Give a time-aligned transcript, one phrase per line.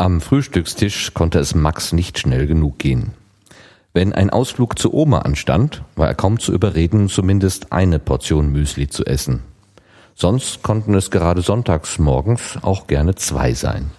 [0.00, 3.14] Am Frühstückstisch konnte es Max nicht schnell genug gehen.
[3.92, 8.88] Wenn ein Ausflug zur Oma anstand, war er kaum zu überreden, zumindest eine Portion Müsli
[8.88, 9.40] zu essen.
[10.14, 13.90] Sonst konnten es gerade sonntags morgens auch gerne zwei sein.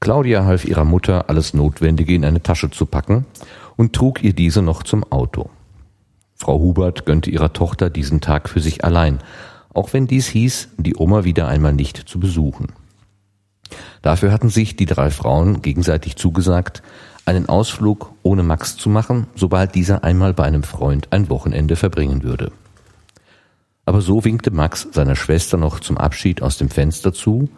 [0.00, 3.24] Claudia half ihrer Mutter, alles Notwendige in eine Tasche zu packen
[3.76, 5.48] und trug ihr diese noch zum Auto.
[6.34, 9.20] Frau Hubert gönnte ihrer Tochter diesen Tag für sich allein,
[9.72, 12.72] auch wenn dies hieß, die Oma wieder einmal nicht zu besuchen.
[14.02, 16.82] Dafür hatten sich die drei Frauen gegenseitig zugesagt,
[17.24, 22.22] einen Ausflug ohne Max zu machen, sobald dieser einmal bei einem Freund ein Wochenende verbringen
[22.22, 22.52] würde.
[23.84, 27.48] Aber so winkte Max seiner Schwester noch zum Abschied aus dem Fenster zu,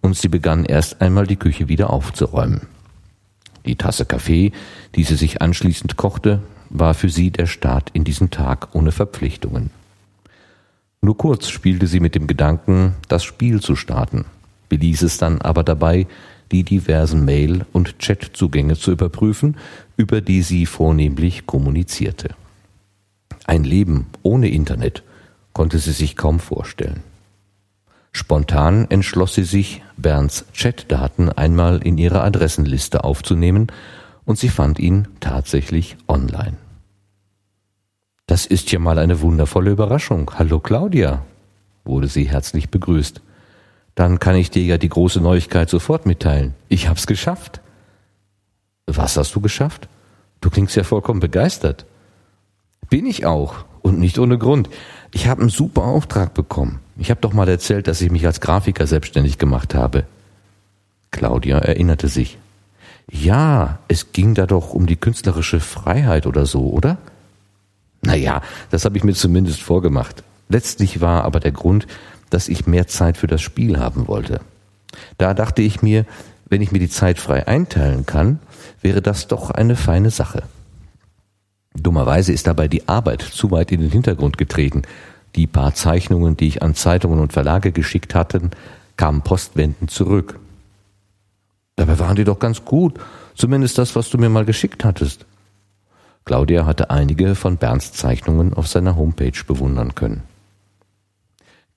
[0.00, 2.68] und sie begann erst einmal die Küche wieder aufzuräumen.
[3.66, 4.52] Die Tasse Kaffee,
[4.94, 9.70] die sie sich anschließend kochte, war für sie der Start in diesen Tag ohne Verpflichtungen.
[11.00, 14.24] Nur kurz spielte sie mit dem Gedanken, das Spiel zu starten,
[14.68, 16.06] beließ es dann aber dabei,
[16.50, 19.56] die diversen Mail- und Chatzugänge zu überprüfen,
[19.96, 22.30] über die sie vornehmlich kommunizierte.
[23.46, 25.02] Ein Leben ohne Internet
[25.52, 27.02] konnte sie sich kaum vorstellen.
[28.12, 33.68] Spontan entschloss sie sich, Bernds Chatdaten einmal in ihre Adressenliste aufzunehmen,
[34.24, 36.56] und sie fand ihn tatsächlich online.
[38.26, 40.30] Das ist ja mal eine wundervolle Überraschung.
[40.38, 41.22] Hallo Claudia,
[41.84, 43.22] wurde sie herzlich begrüßt.
[43.98, 46.54] Dann kann ich dir ja die große Neuigkeit sofort mitteilen.
[46.68, 47.60] Ich hab's geschafft.
[48.86, 49.88] Was hast du geschafft?
[50.40, 51.84] Du klingst ja vollkommen begeistert.
[52.88, 53.64] Bin ich auch.
[53.82, 54.70] Und nicht ohne Grund.
[55.12, 56.78] Ich habe einen super Auftrag bekommen.
[56.96, 60.04] Ich habe doch mal erzählt, dass ich mich als Grafiker selbstständig gemacht habe.
[61.10, 62.38] Claudia erinnerte sich.
[63.10, 66.98] Ja, es ging da doch um die künstlerische Freiheit oder so, oder?
[68.02, 70.22] Naja, das habe ich mir zumindest vorgemacht.
[70.48, 71.88] Letztlich war aber der Grund,
[72.30, 74.40] dass ich mehr Zeit für das Spiel haben wollte.
[75.16, 76.04] Da dachte ich mir,
[76.48, 78.40] wenn ich mir die Zeit frei einteilen kann,
[78.80, 80.42] wäre das doch eine feine Sache.
[81.74, 84.82] Dummerweise ist dabei die Arbeit zu weit in den Hintergrund getreten.
[85.36, 88.50] Die paar Zeichnungen, die ich an Zeitungen und Verlage geschickt hatte,
[88.96, 90.38] kamen postwendend zurück.
[91.76, 92.98] Dabei waren die doch ganz gut,
[93.36, 95.26] zumindest das, was du mir mal geschickt hattest.
[96.24, 100.22] Claudia hatte einige von Bernds Zeichnungen auf seiner Homepage bewundern können.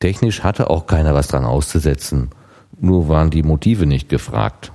[0.02, 2.32] Technisch hatte auch keiner was dran auszusetzen,
[2.80, 4.72] nur waren die Motive nicht gefragt.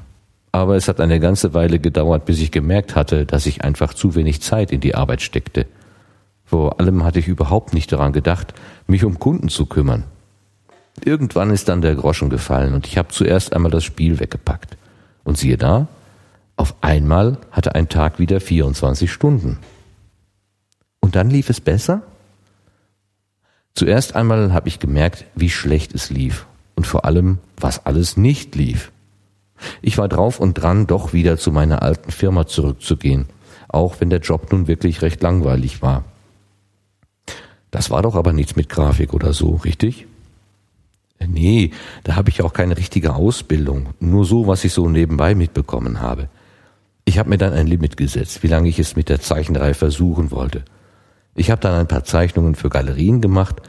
[0.53, 4.15] Aber es hat eine ganze Weile gedauert, bis ich gemerkt hatte, dass ich einfach zu
[4.15, 5.67] wenig Zeit in die Arbeit steckte.
[6.45, 8.55] Vor allem hatte ich überhaupt nicht daran gedacht,
[8.87, 10.05] mich um Kunden zu kümmern.
[11.05, 14.77] Irgendwann ist dann der Groschen gefallen und ich habe zuerst einmal das Spiel weggepackt.
[15.25, 15.89] Und siehe da,
[16.55, 19.59] auf einmal hatte ein Tag wieder 24 Stunden.
[21.01, 22.03] Und dann lief es besser?
[23.77, 28.55] Zuerst einmal habe ich gemerkt, wie schlecht es lief und vor allem, was alles nicht
[28.55, 28.91] lief.
[29.83, 33.27] Ich war drauf und dran, doch wieder zu meiner alten Firma zurückzugehen,
[33.69, 36.05] auch wenn der Job nun wirklich recht langweilig war.
[37.71, 40.07] Das war doch aber nichts mit Grafik oder so, richtig?
[41.19, 41.73] Äh, nee,
[42.03, 46.31] da habe ich auch keine richtige Ausbildung, nur so, was ich so nebenbei mitbekommen habe.
[47.05, 50.31] Ich habe mir dann ein Limit gesetzt, wie lange ich es mit der Zeichenreihe versuchen
[50.31, 50.65] wollte.
[51.37, 53.61] Ich habe dann ein paar Zeichnungen für Galerien gemacht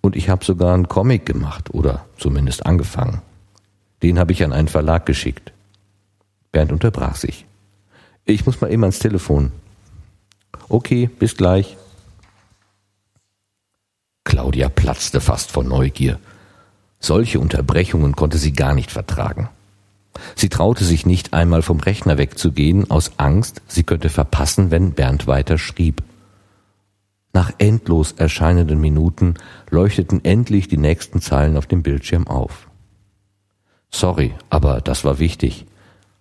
[0.00, 3.22] und ich habe sogar einen Comic gemacht oder zumindest angefangen.
[4.02, 5.52] Den habe ich an einen Verlag geschickt.
[6.50, 7.46] Bernd unterbrach sich.
[8.24, 9.52] Ich muss mal eben ans Telefon.
[10.68, 11.76] Okay, bis gleich.
[14.24, 16.18] Claudia platzte fast vor Neugier.
[16.98, 19.48] Solche Unterbrechungen konnte sie gar nicht vertragen.
[20.34, 25.26] Sie traute sich nicht einmal vom Rechner wegzugehen, aus Angst, sie könnte verpassen, wenn Bernd
[25.26, 26.02] weiter schrieb.
[27.32, 29.34] Nach endlos erscheinenden Minuten
[29.70, 32.68] leuchteten endlich die nächsten Zeilen auf dem Bildschirm auf.
[33.90, 35.66] Sorry, aber das war wichtig.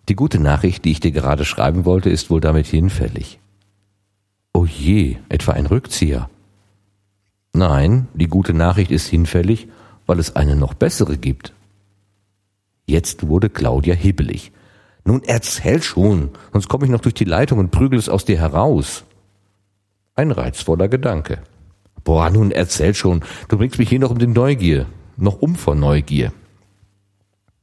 [0.09, 3.39] Die gute Nachricht, die ich dir gerade schreiben wollte, ist wohl damit hinfällig.
[4.53, 6.30] Oh je, etwa ein Rückzieher.
[7.53, 9.68] Nein, die gute Nachricht ist hinfällig,
[10.06, 11.53] weil es eine noch bessere gibt.
[12.86, 14.51] Jetzt wurde Claudia hibbelig.
[15.03, 18.38] Nun erzähl schon, sonst komme ich noch durch die Leitung und prügel es aus dir
[18.38, 19.03] heraus.
[20.16, 21.40] Ein reizvoller Gedanke.
[22.04, 23.22] Boah, nun erzähl schon.
[23.48, 24.86] Du bringst mich hier noch um die Neugier.
[25.18, 26.34] Noch um vor Neugier.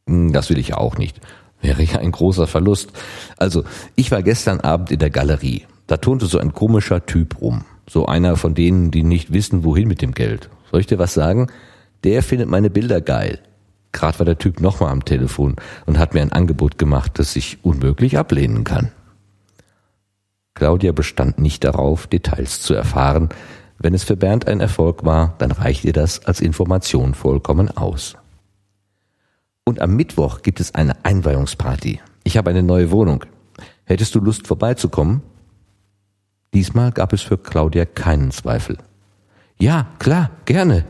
[0.06, 1.20] Hm, das will ich auch nicht.
[1.60, 2.92] Wäre ja ein großer Verlust.
[3.36, 3.64] Also,
[3.96, 5.66] ich war gestern Abend in der Galerie.
[5.86, 7.64] Da turnte so ein komischer Typ rum.
[7.88, 10.50] So einer von denen, die nicht wissen, wohin mit dem Geld.
[10.70, 11.48] Soll ich dir was sagen?
[12.04, 13.40] Der findet meine Bilder geil.
[13.92, 15.56] Gerade war der Typ nochmal am Telefon
[15.86, 18.92] und hat mir ein Angebot gemacht, das ich unmöglich ablehnen kann.
[20.58, 23.28] Claudia bestand nicht darauf, Details zu erfahren.
[23.78, 28.16] Wenn es für Bernd ein Erfolg war, dann reicht ihr das als Information vollkommen aus.
[29.64, 32.00] Und am Mittwoch gibt es eine Einweihungsparty.
[32.24, 33.24] ich habe eine neue Wohnung.
[33.84, 35.22] Hättest du Lust vorbeizukommen?
[36.52, 38.78] Diesmal gab es für Claudia keinen Zweifel.
[39.60, 40.86] Ja, klar, gerne.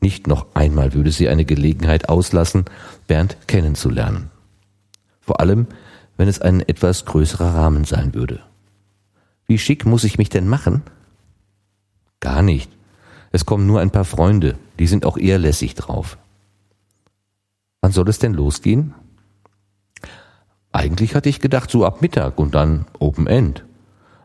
[0.00, 2.64] Nicht noch einmal würde sie eine Gelegenheit auslassen,
[3.06, 4.30] Bernd kennenzulernen.
[5.20, 5.68] Vor allem,
[6.16, 8.40] wenn es ein etwas größerer Rahmen sein würde.
[9.46, 10.82] Wie schick muss ich mich denn machen?
[12.20, 12.70] Gar nicht.
[13.32, 16.16] Es kommen nur ein paar Freunde, die sind auch eher lässig drauf.
[17.80, 18.94] Wann soll es denn losgehen?
[20.72, 23.64] Eigentlich hatte ich gedacht, so ab Mittag und dann Open End.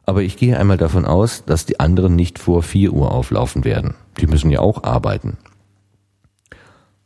[0.06, 3.94] Aber ich gehe einmal davon aus, dass die anderen nicht vor vier Uhr auflaufen werden.
[4.20, 5.38] Die müssen ja auch arbeiten.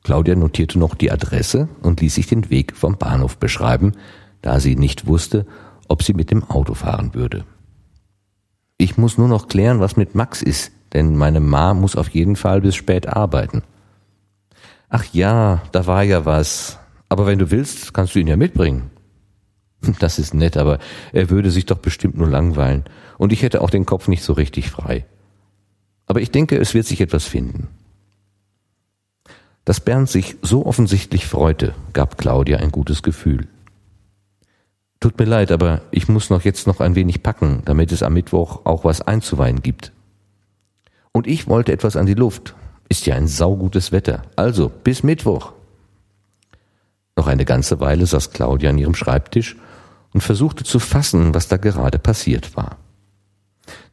[0.04, 3.94] Claudia notierte noch die Adresse und ließ sich den Weg vom Bahnhof beschreiben,
[4.42, 5.46] da sie nicht wusste,
[5.88, 7.44] ob sie mit dem Auto fahren würde.
[8.78, 12.36] Ich muss nur noch klären, was mit Max ist, denn meine Ma muss auf jeden
[12.36, 13.64] Fall bis spät arbeiten.
[14.90, 16.78] Ach ja, da war ja was.
[17.10, 18.92] Aber wenn du willst, kannst du ihn ja mitbringen.
[20.00, 20.80] Das ist nett, aber
[21.14, 22.86] er würde sich doch bestimmt nur langweilen.
[23.20, 25.06] Und ich hätte auch den Kopf nicht so richtig frei.
[26.08, 27.68] Aber ich denke, es wird sich etwas finden.
[29.64, 33.48] Dass Bernd sich so offensichtlich freute, gab Claudia ein gutes Gefühl.
[35.06, 38.16] Tut mir leid, aber ich muss noch jetzt noch ein wenig packen, damit es am
[38.16, 39.92] Mittwoch auch was einzuweihen gibt.
[41.12, 42.56] Und ich wollte etwas an die Luft.
[42.90, 44.24] Ist ja ein saugutes Wetter.
[44.36, 45.54] Also, bis Mittwoch.
[47.16, 49.56] Noch eine ganze Weile saß Claudia an ihrem Schreibtisch
[50.12, 52.78] und versuchte zu fassen, was da gerade passiert war.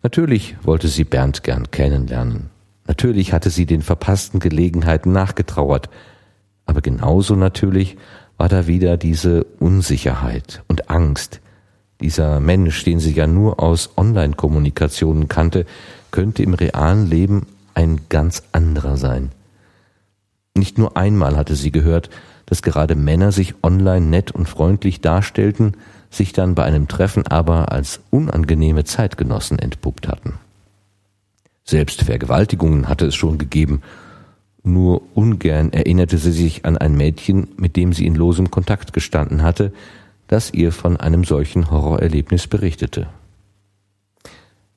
[0.02, 2.48] Natürlich wollte sie Bernd gern kennenlernen.
[2.86, 5.90] Natürlich hatte sie den verpassten Gelegenheiten nachgetrauert.
[6.64, 7.98] Aber genauso natürlich
[8.42, 11.40] war da wieder diese Unsicherheit und Angst.
[12.00, 15.64] Dieser Mensch, den sie ja nur aus Online-Kommunikationen kannte,
[16.10, 19.30] könnte im realen Leben ein ganz anderer sein.
[20.56, 22.10] Nicht nur einmal hatte sie gehört,
[22.44, 25.76] dass gerade Männer sich online nett und freundlich darstellten,
[26.10, 30.40] sich dann bei einem Treffen aber als unangenehme Zeitgenossen entpuppt hatten.
[31.62, 33.82] Selbst Vergewaltigungen hatte es schon gegeben,
[34.62, 39.42] nur ungern erinnerte sie sich an ein Mädchen, mit dem sie in losem Kontakt gestanden
[39.42, 39.72] hatte,
[40.28, 43.08] das ihr von einem solchen Horrorerlebnis berichtete.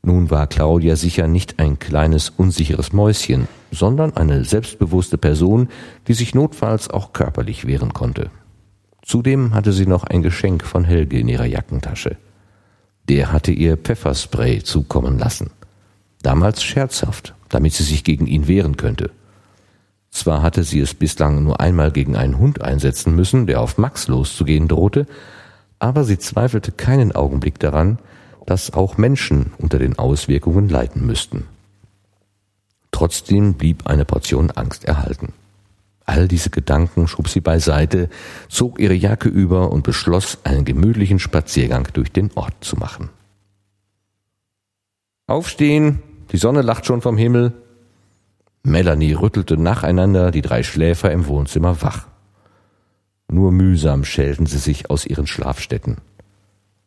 [0.01, 5.69] Nun war Claudia sicher nicht ein kleines unsicheres Mäuschen, sondern eine selbstbewusste Person,
[6.07, 8.29] die sich notfalls auch körperlich wehren konnte.
[9.03, 12.17] Zudem hatte sie noch ein Geschenk von Helge in ihrer Jackentasche.
[13.07, 15.51] Der hatte ihr Pfefferspray zukommen lassen.
[16.23, 19.11] Damals scherzhaft, damit sie sich gegen ihn wehren könnte.
[20.15, 24.07] Zwar hatte sie es bislang nur einmal gegen einen Hund einsetzen müssen, der auf Max
[24.07, 25.07] loszugehen drohte,
[25.77, 27.99] aber sie zweifelte keinen Augenblick daran,
[28.45, 31.47] dass auch Menschen unter den Auswirkungen leiden müssten.
[32.91, 35.33] Trotzdem blieb eine Portion Angst erhalten.
[36.05, 38.07] All diese Gedanken schob sie beiseite,
[38.47, 43.09] zog ihre Jacke über und beschloss, einen gemütlichen Spaziergang durch den Ort zu machen.
[45.27, 46.01] Aufstehen,
[46.31, 47.64] die Sonne lacht schon vom Himmel.
[48.65, 52.07] Melanie rüttelte nacheinander die drei Schläfer im Wohnzimmer wach.
[53.27, 55.97] Nur mühsam schälten sie sich aus ihren Schlafstätten.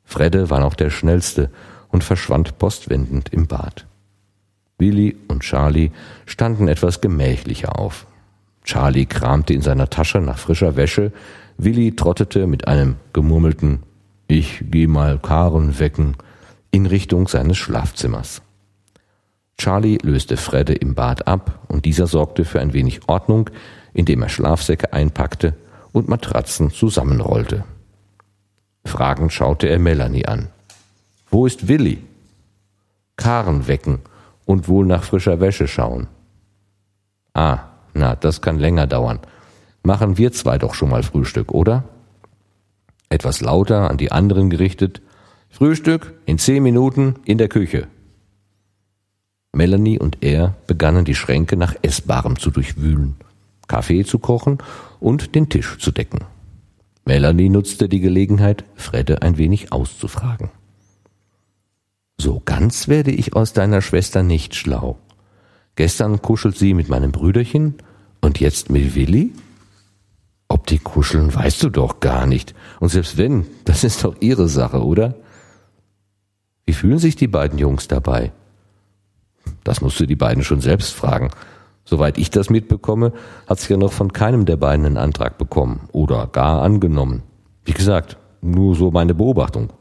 [0.03, 1.51] Fredde war noch der Schnellste
[1.91, 3.87] und verschwand postwendend im Bad.
[4.79, 5.93] Willi und Charlie
[6.27, 8.07] standen etwas gemächlicher auf.
[8.65, 11.13] Charlie kramte in seiner Tasche nach frischer Wäsche,
[11.59, 13.85] Willi trottete mit einem gemurmelten
[14.27, 16.17] Ich geh mal Karen wecken
[16.73, 18.43] in Richtung seines Schlafzimmers.
[19.59, 23.51] Charlie löste Fredde im Bad ab und dieser sorgte für ein wenig Ordnung,
[23.93, 25.55] indem er Schlafsäcke einpackte
[25.93, 27.65] und Matratzen zusammenrollte.
[28.85, 30.49] Fragend schaute er Melanie an.
[31.29, 31.99] Wo ist Willi?
[33.17, 33.99] Karen wecken
[34.47, 36.07] und wohl nach frischer Wäsche schauen.
[37.35, 37.59] Ah,
[37.95, 39.19] na, das kann länger dauern.
[39.83, 41.85] Machen wir zwei doch schon mal Frühstück, oder?
[43.09, 45.03] Etwas lauter an die anderen gerichtet.
[45.51, 47.89] Frühstück in zehn Minuten in der Küche.
[49.53, 53.17] Melanie und er begannen die Schränke nach Essbarem zu durchwühlen,
[53.67, 54.59] Kaffee zu kochen
[55.01, 56.21] und den Tisch zu decken.
[57.05, 60.51] Melanie nutzte die Gelegenheit, Fredde ein wenig auszufragen.
[62.21, 64.99] So ganz werde ich aus deiner Schwester nicht schlau.
[65.77, 67.75] Gestern kuschelt sie mit meinem Brüderchen
[68.21, 69.33] und jetzt mit Willi?
[70.49, 72.55] Ob die kuscheln, weißt du doch gar nicht.
[72.81, 75.15] Und selbst wenn, das ist doch ihre Sache, oder?
[76.67, 78.33] Wie fühlen sich die beiden Jungs dabei?
[79.65, 81.31] Das musst du die beiden schon selbst fragen.
[81.85, 83.13] Soweit ich das mitbekomme,
[83.47, 87.23] hat sie ja noch von keinem der beiden einen Antrag bekommen oder gar angenommen.
[87.65, 89.73] Wie gesagt, nur so meine Beobachtung.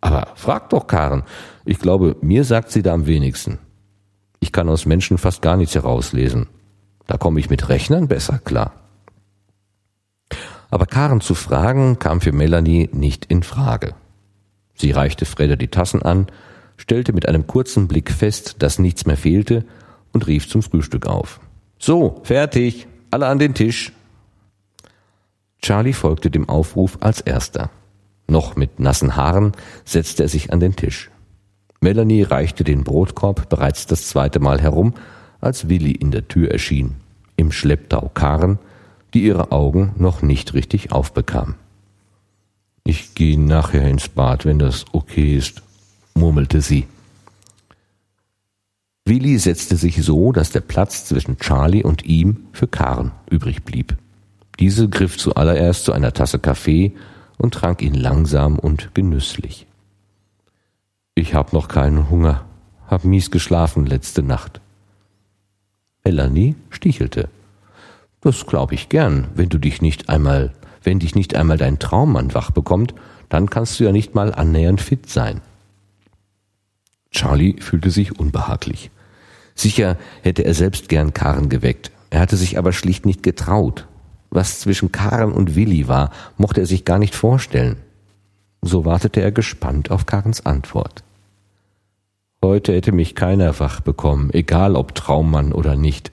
[0.00, 1.22] Aber frag doch Karen.
[1.64, 3.58] Ich glaube, mir sagt sie da am wenigsten.
[4.40, 6.48] Ich kann aus Menschen fast gar nichts herauslesen.
[7.06, 8.72] Da komme ich mit Rechnern besser klar.
[10.70, 13.94] Aber Karen zu fragen kam für Melanie nicht in Frage.
[14.74, 16.26] Sie reichte Fredder die Tassen an,
[16.82, 19.64] stellte mit einem kurzen Blick fest, dass nichts mehr fehlte
[20.12, 21.38] und rief zum Frühstück auf.
[21.78, 23.92] So, fertig, alle an den Tisch.
[25.60, 27.70] Charlie folgte dem Aufruf als erster.
[28.26, 29.52] Noch mit nassen Haaren
[29.84, 31.08] setzte er sich an den Tisch.
[31.80, 34.94] Melanie reichte den Brotkorb bereits das zweite Mal herum,
[35.40, 36.96] als Willi in der Tür erschien,
[37.36, 38.58] im Schlepptau Karen,
[39.14, 41.54] die ihre Augen noch nicht richtig aufbekam.
[42.82, 45.62] Ich gehe nachher ins Bad, wenn das okay ist,
[46.14, 46.86] murmelte sie.
[49.04, 53.96] Willi setzte sich so, dass der Platz zwischen Charlie und ihm für Karen übrig blieb.
[54.60, 56.92] Diese griff zuallererst zu einer Tasse Kaffee
[57.36, 59.66] und trank ihn langsam und genüsslich.
[61.14, 62.44] Ich hab noch keinen Hunger,
[62.86, 64.60] hab mies geschlafen letzte Nacht.
[66.04, 67.28] Melanie stichelte.
[68.20, 70.52] Das glaub ich gern, wenn du dich nicht einmal,
[70.84, 72.94] wenn dich nicht einmal dein Traummann wach bekommt,
[73.28, 75.40] dann kannst du ja nicht mal annähernd fit sein.
[77.12, 78.90] Charlie fühlte sich unbehaglich.
[79.54, 81.90] Sicher hätte er selbst gern Karen geweckt.
[82.10, 83.86] Er hatte sich aber schlicht nicht getraut.
[84.30, 87.76] Was zwischen Karen und Willi war, mochte er sich gar nicht vorstellen.
[88.62, 91.04] So wartete er gespannt auf Karens Antwort.
[92.42, 96.10] Heute hätte mich keiner wach bekommen, egal ob Traummann oder nicht.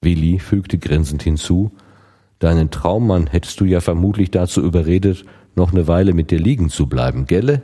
[0.00, 1.72] Willi fügte grinsend hinzu,
[2.38, 5.24] Deinen Traummann hättest du ja vermutlich dazu überredet,
[5.56, 7.62] noch eine Weile mit dir liegen zu bleiben, gelle?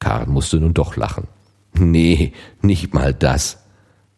[0.00, 1.28] Karen musste nun doch lachen.
[1.72, 3.58] Nee, nicht mal das.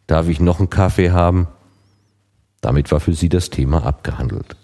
[0.07, 1.49] Darf ich noch einen Kaffee haben?
[2.61, 4.57] Damit war für sie das Thema abgehandelt.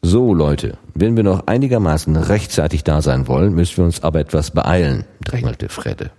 [0.00, 4.52] So, Leute, wenn wir noch einigermaßen rechtzeitig da sein wollen, müssen wir uns aber etwas
[4.52, 6.12] beeilen, drängelte Fredde.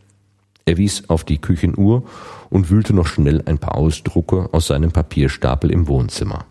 [0.66, 2.04] Er wies auf die Küchenuhr
[2.50, 6.46] und wühlte noch schnell ein paar Ausdrucke aus seinem Papierstapel im Wohnzimmer.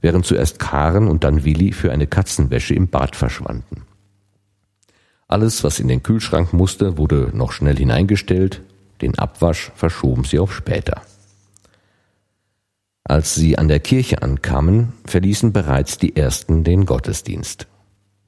[0.00, 3.82] Während zuerst Karen und dann Willi für eine Katzenwäsche im Bad verschwanden.
[5.30, 8.62] Alles, was in den Kühlschrank musste, wurde noch schnell hineingestellt,
[9.00, 11.02] den Abwasch verschoben sie auf später.
[13.04, 17.66] Als sie an der Kirche ankamen, verließen bereits die ersten den Gottesdienst.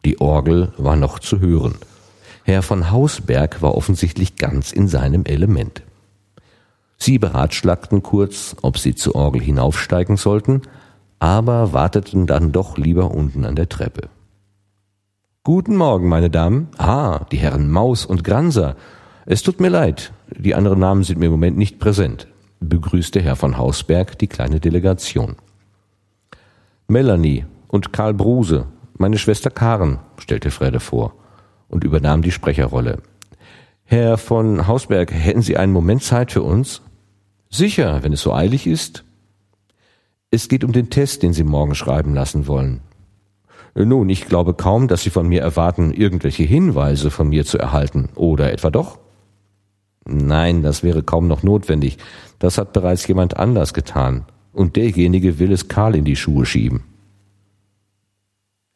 [0.05, 1.75] Die Orgel war noch zu hören–
[2.45, 5.83] Herr von Hausberg war offensichtlich ganz in seinem Element.
[6.97, 10.63] Sie beratschlagten kurz, ob sie zur Orgel hinaufsteigen sollten,
[11.21, 14.09] aber warteten dann doch lieber unten an der Treppe.
[15.45, 16.69] Guten Morgen, meine Damen.
[16.79, 18.77] Ah, die Herren Maus und Granser.
[19.27, 22.29] Es tut mir leid, die anderen Namen sind mir im Moment nicht präsent,
[22.61, 25.35] begrüßte Herr von Hausberg die kleine Delegation.
[26.87, 31.15] Melanie und Karl Bruse, meine Schwester Karen, stellte Frede vor
[31.67, 33.03] und übernahm die Sprecherrolle.
[33.83, 36.83] Herr von Hausberg, hätten Sie einen Moment Zeit für uns?
[37.51, 39.03] Sicher, wenn es so eilig ist.
[40.31, 42.81] Es geht um den Test, den Sie morgen schreiben lassen wollen.
[43.75, 48.11] Nun, ich glaube kaum, dass Sie von mir erwarten, irgendwelche Hinweise von mir zu erhalten.
[48.15, 48.99] Oder etwa doch?
[50.05, 51.99] Nein, das wäre kaum noch notwendig.
[52.39, 54.25] Das hat bereits jemand anders getan.
[54.53, 56.83] Und derjenige will es Karl in die Schuhe schieben.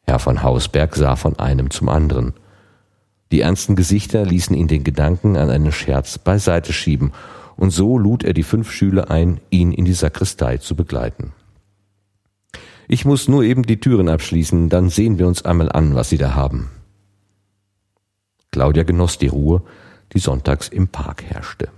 [0.07, 2.33] Herr von Hausberg sah von einem zum anderen.
[3.31, 7.11] Die ernsten Gesichter ließen ihn den Gedanken an einen Scherz beiseite schieben,
[7.57, 11.33] und so lud er die fünf Schüler ein, ihn in die Sakristei zu begleiten.
[12.87, 16.17] Ich muss nur eben die Türen abschließen, dann sehen wir uns einmal an, was Sie
[16.17, 16.69] da haben.
[18.51, 19.61] Claudia genoss die Ruhe,
[20.13, 21.69] die sonntags im Park herrschte.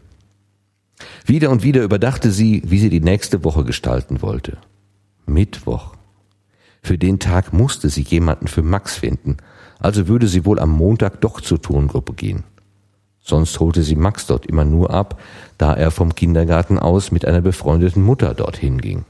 [1.25, 4.57] Wieder und wieder überdachte sie, wie sie die nächste Woche gestalten wollte.
[5.25, 5.95] Mittwoch.
[6.81, 9.37] Für den Tag musste sie jemanden für Max finden,
[9.79, 12.43] also würde sie wohl am Montag doch zur Turngruppe gehen.
[13.19, 15.19] Sonst holte sie Max dort immer nur ab,
[15.57, 19.05] da er vom Kindergarten aus mit einer befreundeten Mutter dorthin ging.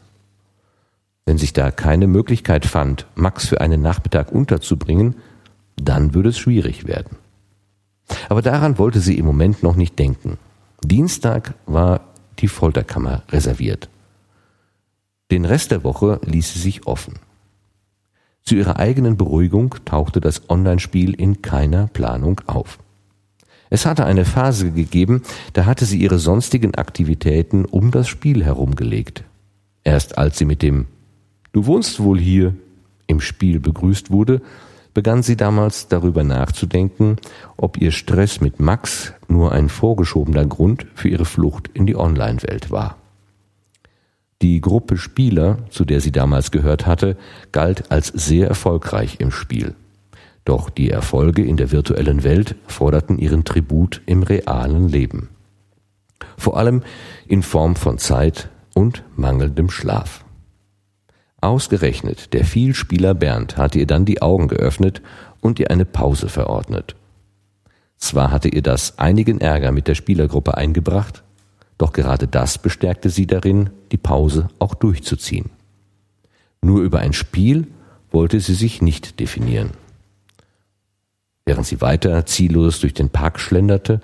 [1.30, 5.14] Wenn sich da keine Möglichkeit fand, Max für einen Nachmittag unterzubringen,
[5.76, 7.18] dann würde es schwierig werden.
[8.30, 10.40] Aber daran wollte sie im Moment noch nicht denken.
[10.84, 12.02] Dienstag war
[12.40, 13.90] die Folterkammer reserviert.
[15.30, 17.20] Den Rest der Woche ließ sie sich offen.
[18.42, 22.80] Zu ihrer eigenen Beruhigung tauchte das Online-Spiel in keiner Planung auf.
[23.70, 25.22] Es hatte eine Phase gegeben,
[25.54, 29.24] da hatte sie ihre sonstigen Aktivitäten um das Spiel herumgelegt.
[29.84, 30.88] Erst als sie mit dem
[31.52, 32.54] Du wohnst wohl hier
[33.08, 34.42] im Spiel begrüßt wurde,
[34.94, 37.18] begann sie damals darüber nachzudenken,
[37.58, 42.72] ob ihr Stress mit Max nur ein vorgeschobener Grund für ihre Flucht in die Online-Welt
[42.72, 42.98] war.
[44.42, 47.18] Die Gruppe Spieler, zu der sie damals gehört hatte,
[47.52, 49.76] galt als sehr erfolgreich im Spiel.
[50.46, 55.30] Doch die Erfolge in der virtuellen Welt forderten ihren Tribut im realen Leben.
[56.38, 56.84] Vor allem
[57.28, 60.24] in Form von Zeit und mangelndem Schlaf.
[61.42, 65.02] Ausgerechnet der Vielspieler Bernd hatte ihr dann die Augen geöffnet
[65.40, 66.96] und ihr eine Pause verordnet.
[67.98, 71.24] Zwar hatte ihr das einigen Ärger mit der Spielergruppe eingebracht,
[71.78, 75.50] doch gerade das bestärkte sie darin, die Pause auch durchzuziehen.
[76.62, 77.68] Nur über ein Spiel
[78.12, 79.72] wollte sie sich nicht definieren.
[81.46, 84.02] Während sie weiter ziellos durch den Park schlenderte,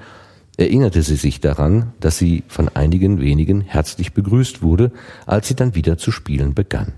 [0.57, 4.91] erinnerte sie sich daran, dass sie von einigen wenigen herzlich begrüßt wurde,
[5.25, 6.93] als sie dann wieder zu spielen begann.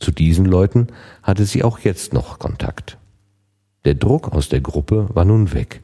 [0.00, 0.88] Zu diesen Leuten
[1.22, 2.98] hatte sie auch jetzt noch Kontakt.
[3.84, 5.82] Der Druck aus der Gruppe war nun weg,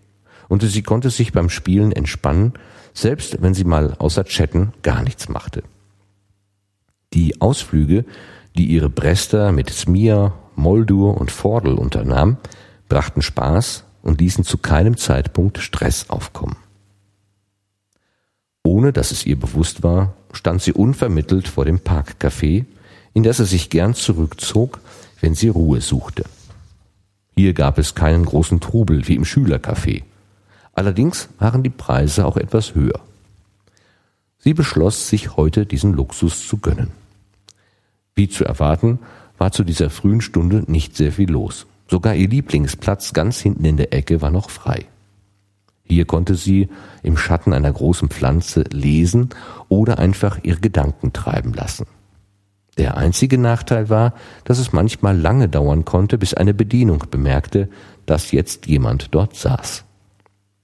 [0.48, 2.54] und sie konnte sich beim Spielen entspannen,
[2.94, 5.62] selbst wenn sie mal außer Chatten gar nichts machte.
[7.12, 8.04] Die Ausflüge,
[8.56, 12.38] die ihre Brester mit Smia, Moldur und Vordel unternahm,
[12.88, 16.56] brachten Spaß und ließen zu keinem Zeitpunkt Stress aufkommen.
[18.62, 22.64] Ohne dass es ihr bewusst war, stand sie unvermittelt vor dem Parkcafé,
[23.16, 24.78] in das sie sich gern zurückzog,
[25.22, 26.26] wenn sie Ruhe suchte.
[27.34, 30.02] Hier gab es keinen großen Trubel wie im Schülercafé.
[30.74, 33.00] Allerdings waren die Preise auch etwas höher.
[34.36, 36.90] Sie beschloss, sich heute diesen Luxus zu gönnen.
[38.14, 38.98] Wie zu erwarten,
[39.38, 41.66] war zu dieser frühen Stunde nicht sehr viel los.
[41.88, 44.84] Sogar ihr Lieblingsplatz ganz hinten in der Ecke war noch frei.
[45.84, 46.68] Hier konnte sie
[47.02, 49.30] im Schatten einer großen Pflanze lesen
[49.70, 51.86] oder einfach ihre Gedanken treiben lassen.
[52.76, 54.12] Der einzige Nachteil war,
[54.44, 57.68] dass es manchmal lange dauern konnte, bis eine Bedienung bemerkte,
[58.04, 59.84] dass jetzt jemand dort saß.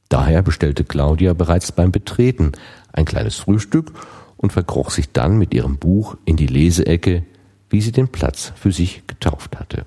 [0.08, 2.52] Daher bestellte Claudia bereits beim Betreten
[2.92, 3.92] ein kleines Frühstück
[4.36, 7.24] und verkroch sich dann mit ihrem Buch in die Leseecke,
[7.70, 9.86] wie sie den Platz für sich getauft hatte.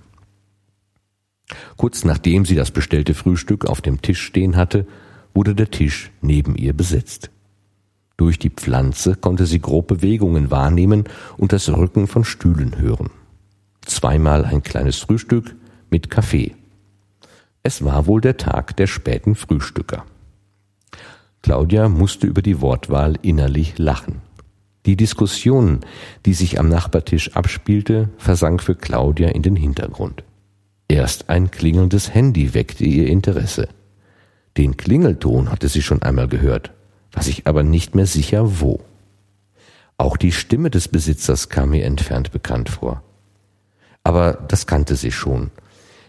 [1.77, 4.88] Kurz nachdem sie das bestellte Frühstück auf dem Tisch stehen hatte,
[5.36, 7.29] wurde der Tisch neben ihr besetzt.
[8.17, 11.03] Durch die Pflanze konnte sie grob Bewegungen wahrnehmen
[11.37, 13.09] und das Rücken von Stühlen hören.
[13.85, 15.55] Zweimal ein kleines Frühstück
[15.89, 16.55] mit Kaffee.
[17.61, 20.05] Es war wohl der Tag der späten Frühstücker.
[21.42, 24.22] Claudia musste über die Wortwahl innerlich lachen.
[24.85, 25.79] Die Diskussion,
[26.25, 30.24] die sich am Nachbartisch abspielte, versank für Claudia in den Hintergrund.
[30.87, 33.68] Erst ein klingelndes Handy weckte ihr Interesse.
[34.57, 36.72] Den Klingelton hatte sie schon einmal gehört,
[37.15, 38.81] war sich aber nicht mehr sicher wo.
[39.97, 43.01] Auch die Stimme des Besitzers kam ihr entfernt bekannt vor.
[44.03, 45.49] Aber das kannte sie schon.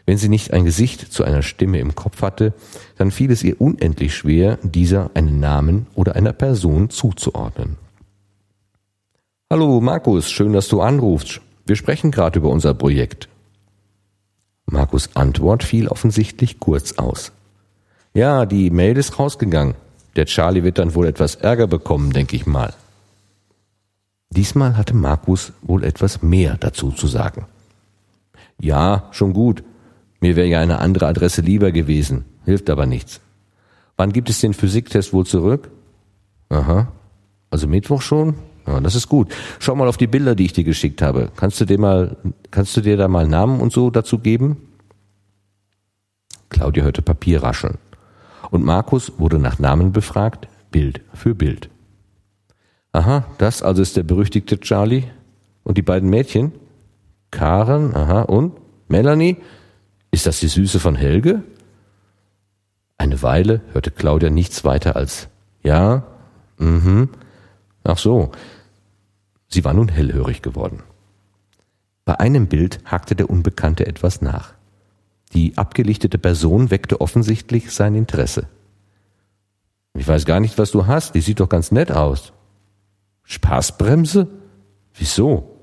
[0.04, 2.52] Wenn sie nicht ein Gesicht zu einer Stimme im Kopf hatte,
[2.98, 7.76] dann fiel es ihr unendlich schwer, dieser einen Namen oder einer Person zuzuordnen.
[9.48, 11.40] Hallo Markus, schön, dass du anrufst.
[11.64, 13.28] Wir sprechen gerade über unser Projekt.
[14.66, 17.30] Markus Antwort fiel offensichtlich kurz aus.
[18.14, 19.74] Ja, die Mail ist rausgegangen.
[20.16, 22.72] Der Charlie wird dann wohl etwas Ärger bekommen, denke ich mal.
[24.30, 27.46] Diesmal hatte Markus wohl etwas mehr dazu zu sagen.
[28.60, 29.62] Ja, schon gut.
[30.20, 32.24] Mir wäre ja eine andere Adresse lieber gewesen.
[32.44, 33.20] Hilft aber nichts.
[33.96, 35.70] Wann gibt es den Physiktest wohl zurück?
[36.48, 36.92] Aha.
[37.50, 38.34] Also Mittwoch schon?
[38.66, 39.32] Ja, das ist gut.
[39.58, 41.30] Schau mal auf die Bilder, die ich dir geschickt habe.
[41.36, 42.16] Kannst du dir mal,
[42.50, 44.56] kannst du dir da mal Namen und so dazu geben?
[46.48, 47.78] Claudia hörte Papier rascheln.
[48.50, 51.70] Und Markus wurde nach Namen befragt, Bild für Bild.
[52.92, 55.04] Aha, das also ist der berüchtigte Charlie.
[55.64, 56.52] Und die beiden Mädchen?
[57.30, 58.56] Karen, aha, und?
[58.88, 59.36] Melanie?
[60.10, 61.42] Ist das die Süße von Helge?
[62.98, 65.28] Eine Weile hörte Claudia nichts weiter als
[65.62, 66.06] Ja,
[66.58, 67.10] mhm,
[67.84, 68.30] ach so,
[69.48, 70.82] Sie war nun hellhörig geworden.
[72.04, 74.54] Bei einem Bild hakte der Unbekannte etwas nach.
[75.32, 78.48] Die abgelichtete Person weckte offensichtlich sein Interesse.
[79.94, 81.14] Ich weiß gar nicht, was du hast.
[81.14, 82.32] Die sieht doch ganz nett aus.
[83.24, 84.28] Spaßbremse?
[84.94, 85.58] Wieso?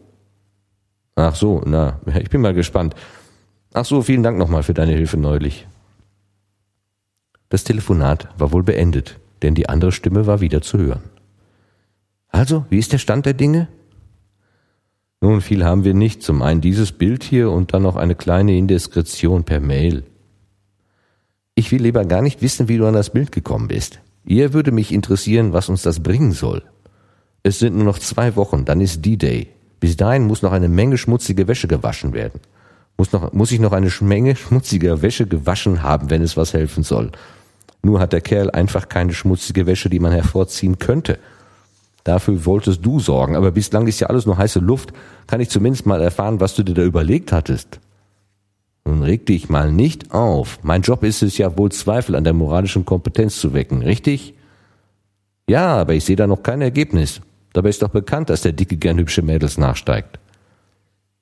[1.15, 2.95] Ach so, na, ich bin mal gespannt.
[3.73, 5.67] Ach so, vielen Dank nochmal für deine Hilfe neulich.
[7.49, 11.03] Das Telefonat war wohl beendet, denn die andere Stimme war wieder zu hören.
[12.29, 13.67] Also, wie ist der Stand der Dinge?
[15.23, 16.21] Nun, viel haben wir nicht.
[16.21, 20.03] Zum einen dieses Bild hier und dann noch eine kleine Indiskretion per Mail.
[21.55, 24.01] Ich will lieber gar nicht wissen, wie du an das Bild gekommen bist.
[24.25, 26.61] Ihr würde mich interessieren, was uns das bringen soll.
[27.41, 29.47] Es sind nur noch zwei Wochen, dann ist D-Day.
[29.79, 32.41] Bis dahin muss noch eine Menge schmutzige Wäsche gewaschen werden.
[32.97, 36.83] Muss, noch, muss ich noch eine Menge schmutziger Wäsche gewaschen haben, wenn es was helfen
[36.83, 37.13] soll.
[37.81, 41.17] Nur hat der Kerl einfach keine schmutzige Wäsche, die man hervorziehen könnte.
[42.03, 44.91] Dafür wolltest du sorgen, aber bislang ist ja alles nur heiße Luft.
[45.27, 47.79] Kann ich zumindest mal erfahren, was du dir da überlegt hattest?
[48.85, 50.59] Nun reg dich mal nicht auf.
[50.63, 54.33] Mein Job ist es ja wohl Zweifel an der moralischen Kompetenz zu wecken, richtig?
[55.47, 57.21] Ja, aber ich sehe da noch kein Ergebnis.
[57.53, 60.19] Dabei ist doch bekannt, dass der Dicke gern hübsche Mädels nachsteigt.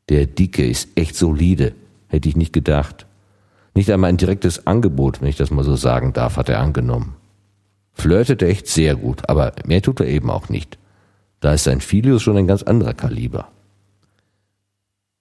[0.10, 1.74] Der Dicke ist echt solide.
[2.08, 3.06] Hätte ich nicht gedacht.
[3.76, 7.16] Nicht einmal ein direktes Angebot, wenn ich das mal so sagen darf, hat er angenommen.
[7.94, 10.78] Flirtete echt sehr gut, aber mehr tut er eben auch nicht.
[11.40, 13.50] Da ist sein Filius schon ein ganz anderer Kaliber.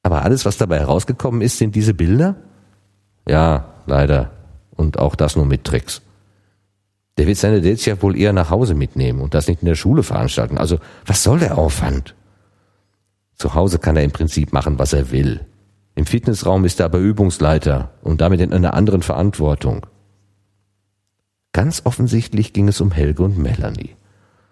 [0.02, 2.37] Aber alles, was dabei herausgekommen ist, sind diese Bilder?
[3.26, 4.30] Ja, leider.
[4.76, 6.02] Und auch das nur mit Tricks.
[7.18, 9.74] Der wird seine Dates ja wohl eher nach Hause mitnehmen und das nicht in der
[9.74, 10.56] Schule veranstalten.
[10.56, 12.14] Also, was soll der Aufwand?
[13.35, 15.46] Zu Hause kann er im Prinzip machen, was er will.
[15.94, 19.87] Im Fitnessraum ist er aber Übungsleiter und damit in einer anderen Verantwortung.
[21.52, 23.96] Ganz offensichtlich ging es um Helge und Melanie.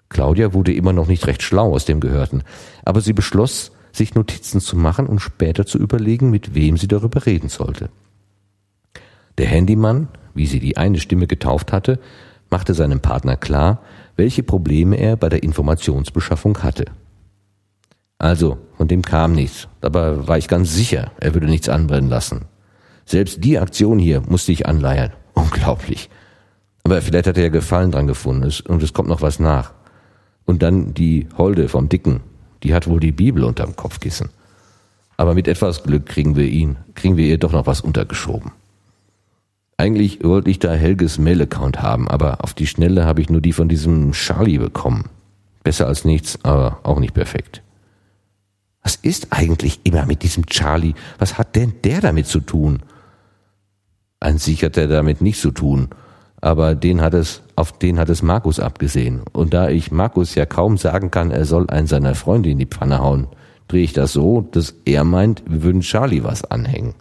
[0.08, 2.42] Claudia wurde immer noch nicht recht schlau aus dem Gehörten,
[2.84, 7.26] aber sie beschloss, sich Notizen zu machen und später zu überlegen, mit wem sie darüber
[7.26, 7.90] reden sollte.
[9.37, 12.00] Der Handymann, wie sie die eine Stimme getauft hatte,
[12.50, 13.82] machte seinem Partner klar,
[14.16, 16.87] welche Probleme er bei der Informationsbeschaffung hatte.
[18.18, 19.68] Also, von dem kam nichts.
[19.80, 22.46] Dabei war ich ganz sicher, er würde nichts anbrennen lassen.
[23.04, 25.12] Selbst die Aktion hier musste ich anleiern.
[25.34, 26.11] Unglaublich.
[26.88, 29.72] Aber vielleicht hat er ja Gefallen dran gefunden und es kommt noch was nach.
[30.46, 32.20] Und dann die Holde vom Dicken.
[32.62, 34.31] Die hat wohl die Bibel unterm Kopfkissen.
[35.18, 38.53] Aber mit etwas Glück kriegen wir ihn, kriegen wir ihr doch noch was untergeschoben.
[39.77, 43.53] Eigentlich wollte ich da Helges Mail-Account haben, aber auf die Schnelle habe ich nur die
[43.53, 45.11] von diesem Charlie bekommen.
[45.62, 47.61] Besser als nichts, aber auch nicht perfekt.
[48.83, 50.94] Was ist eigentlich immer mit diesem Charlie?
[51.18, 52.83] Was hat denn der damit zu tun?
[54.20, 55.90] An sich hat er damit nichts zu tun,
[56.40, 59.22] aber den hat es, auf den hat es Markus abgesehen.
[59.33, 62.66] Und da ich Markus ja kaum sagen kann, er soll einen seiner Freunde in die
[62.66, 63.27] Pfanne hauen,
[63.66, 66.94] drehe ich das so, dass er meint, wir würden Charlie was anhängen.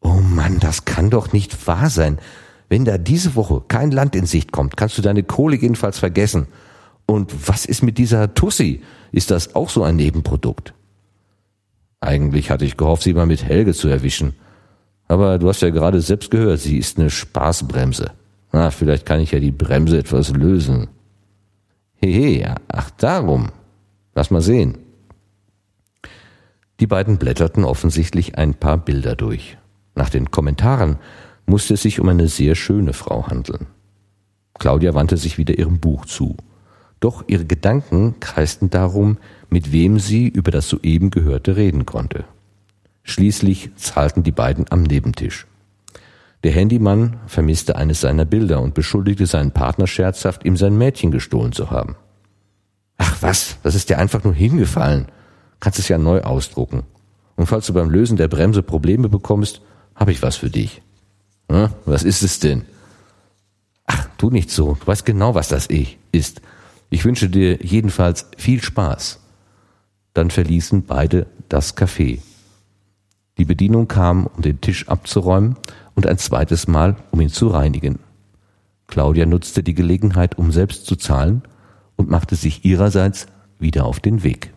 [0.00, 2.18] Oh Mann, das kann doch nicht wahr sein.
[2.68, 6.46] Wenn da diese Woche kein Land in Sicht kommt, kannst du deine Kohle jedenfalls vergessen.
[7.06, 8.82] Und was ist mit dieser Tussi?
[9.10, 10.74] Ist das auch so ein Nebenprodukt?
[12.00, 14.34] Eigentlich hatte ich gehofft, sie mal mit Helge zu erwischen.
[15.08, 18.12] Aber du hast ja gerade selbst gehört, sie ist eine Spaßbremse.
[18.52, 20.88] Na, vielleicht kann ich ja die Bremse etwas lösen.
[21.94, 23.50] Hehe, ach darum.
[24.14, 24.78] Lass mal sehen.
[26.80, 29.58] Die beiden blätterten offensichtlich ein paar Bilder durch.
[29.96, 30.98] Nach den Kommentaren
[31.44, 33.66] musste es sich um eine sehr schöne Frau handeln.
[34.58, 36.36] Claudia wandte sich wieder ihrem Buch zu.
[37.00, 39.18] Doch ihre Gedanken kreisten darum,
[39.50, 42.24] mit wem sie über das soeben Gehörte reden konnte.
[43.02, 45.47] Schließlich zahlten die beiden am Nebentisch.
[46.44, 51.52] Der Handymann vermisste eines seiner Bilder und beschuldigte seinen Partner scherzhaft, ihm sein Mädchen gestohlen
[51.52, 51.96] zu haben.
[52.96, 55.06] Ach was, das ist dir einfach nur hingefallen.
[55.60, 56.84] Kannst es ja neu ausdrucken.
[57.36, 59.62] Und falls du beim Lösen der Bremse Probleme bekommst,
[59.94, 60.82] habe ich was für dich.
[61.50, 61.70] Hm?
[61.84, 62.64] Was ist es denn?
[63.86, 64.76] Ach, tu nicht so.
[64.78, 66.40] Du weißt genau, was das ich ist.
[66.90, 69.20] Ich wünsche dir jedenfalls viel Spaß.
[70.14, 72.20] Dann verließen beide das Café.
[73.38, 75.56] Die Bedienung kam, um den Tisch abzuräumen
[75.98, 77.98] und ein zweites Mal, um ihn zu reinigen.
[78.86, 81.42] Claudia nutzte die Gelegenheit, um selbst zu zahlen
[81.96, 83.26] und machte sich ihrerseits
[83.58, 84.54] wieder auf den Weg.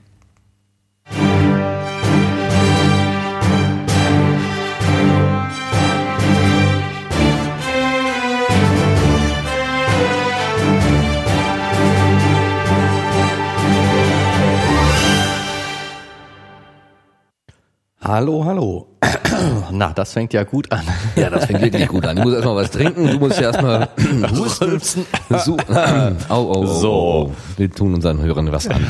[18.04, 18.88] Hallo, hallo.
[19.72, 20.82] Na, das fängt ja gut an.
[21.16, 22.16] Ja, das fängt wirklich gut an.
[22.16, 23.90] Du musst erstmal was trinken, du musst ja erstmal
[24.32, 25.06] husten.
[25.38, 25.56] So,
[26.28, 27.32] au, au, au, so.
[27.58, 28.84] Wir tun unseren Hörern was an.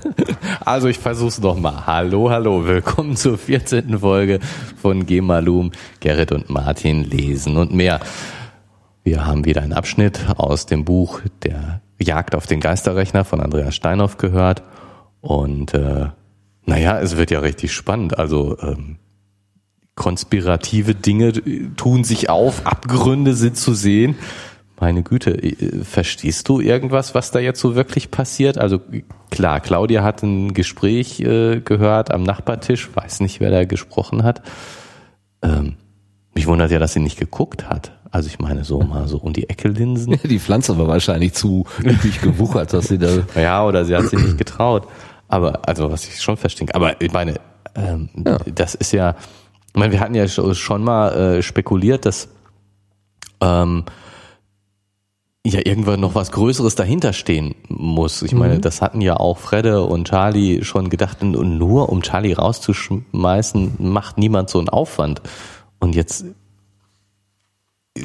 [0.64, 1.86] Also ich versuch's noch mal.
[1.86, 2.66] Hallo, hallo.
[2.66, 3.98] Willkommen zur 14.
[3.98, 4.40] Folge
[4.76, 7.98] von Gemalum, Gerrit und Martin lesen und mehr.
[9.04, 13.74] Wir haben wieder einen Abschnitt aus dem Buch Der Jagd auf den Geisterrechner von Andreas
[13.74, 14.62] Steinhoff gehört
[15.22, 16.08] und äh,
[16.70, 18.16] naja, es wird ja richtig spannend.
[18.16, 18.96] Also ähm,
[19.96, 21.32] konspirative Dinge
[21.74, 24.14] tun sich auf, Abgründe sind zu sehen.
[24.78, 28.56] Meine Güte, äh, verstehst du irgendwas, was da jetzt so wirklich passiert?
[28.56, 28.80] Also
[29.30, 34.40] klar, Claudia hat ein Gespräch äh, gehört am Nachbartisch, weiß nicht, wer da gesprochen hat.
[35.42, 35.74] Ähm,
[36.36, 37.98] mich wundert ja, dass sie nicht geguckt hat.
[38.12, 40.20] Also ich meine so mal so um die Ecke linsen.
[40.24, 43.24] Die Pflanze war wahrscheinlich zu üppig gewuchert, dass sie da.
[43.34, 44.86] Ja, oder sie hat sich nicht getraut.
[45.30, 46.66] Aber, also was ich schon verstehe.
[46.74, 47.36] Aber ich meine,
[47.74, 48.38] ähm, ja.
[48.52, 49.14] das ist ja,
[49.68, 52.28] ich meine, wir hatten ja schon mal äh, spekuliert, dass
[53.40, 53.84] ähm,
[55.46, 58.22] ja irgendwann noch was Größeres dahinter stehen muss.
[58.22, 58.60] Ich meine, mhm.
[58.60, 64.18] das hatten ja auch Fredde und Charlie schon gedacht, und nur um Charlie rauszuschmeißen, macht
[64.18, 65.22] niemand so einen Aufwand.
[65.78, 66.26] Und jetzt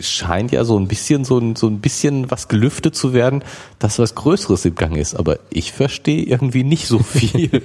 [0.01, 3.43] scheint ja so ein bisschen, so ein, so ein bisschen was gelüftet zu werden,
[3.79, 5.15] dass was Größeres im Gang ist.
[5.15, 7.49] Aber ich verstehe irgendwie nicht so viel.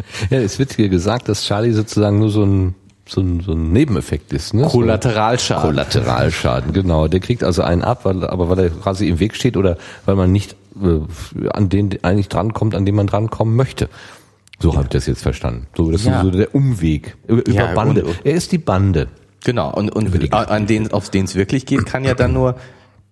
[0.30, 2.74] ja, es wird hier gesagt, dass Charlie sozusagen nur so ein
[3.08, 4.52] so ein, so ein Nebeneffekt ist.
[4.52, 4.64] Ne?
[4.64, 5.62] Kollateralschaden.
[5.62, 7.06] Kollateralschaden, genau.
[7.06, 10.16] Der kriegt also einen ab, weil, aber weil er quasi im Weg steht oder weil
[10.16, 13.88] man nicht äh, an den eigentlich drankommt, an den man drankommen möchte.
[14.58, 14.76] So ja.
[14.76, 15.66] habe ich das jetzt verstanden.
[15.76, 16.16] So, das ja.
[16.16, 18.04] ist so der Umweg über, ja, Bande.
[18.04, 19.08] Und, er ist die Bande.
[19.44, 19.72] Genau.
[19.72, 22.56] Und, und an den, auf den es wirklich geht, kann ja dann nur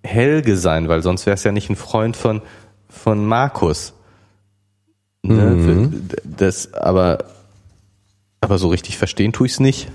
[0.02, 2.42] Helge sein, weil sonst wäre es ja nicht ein Freund von
[2.94, 3.92] von Markus.
[5.22, 5.42] Ne?
[5.42, 6.08] Mhm.
[6.24, 7.24] Das, aber
[8.40, 9.90] aber so richtig verstehen tue ich es nicht.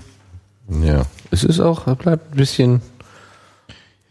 [0.82, 2.82] Ja, es ist auch, bleibt ein bisschen,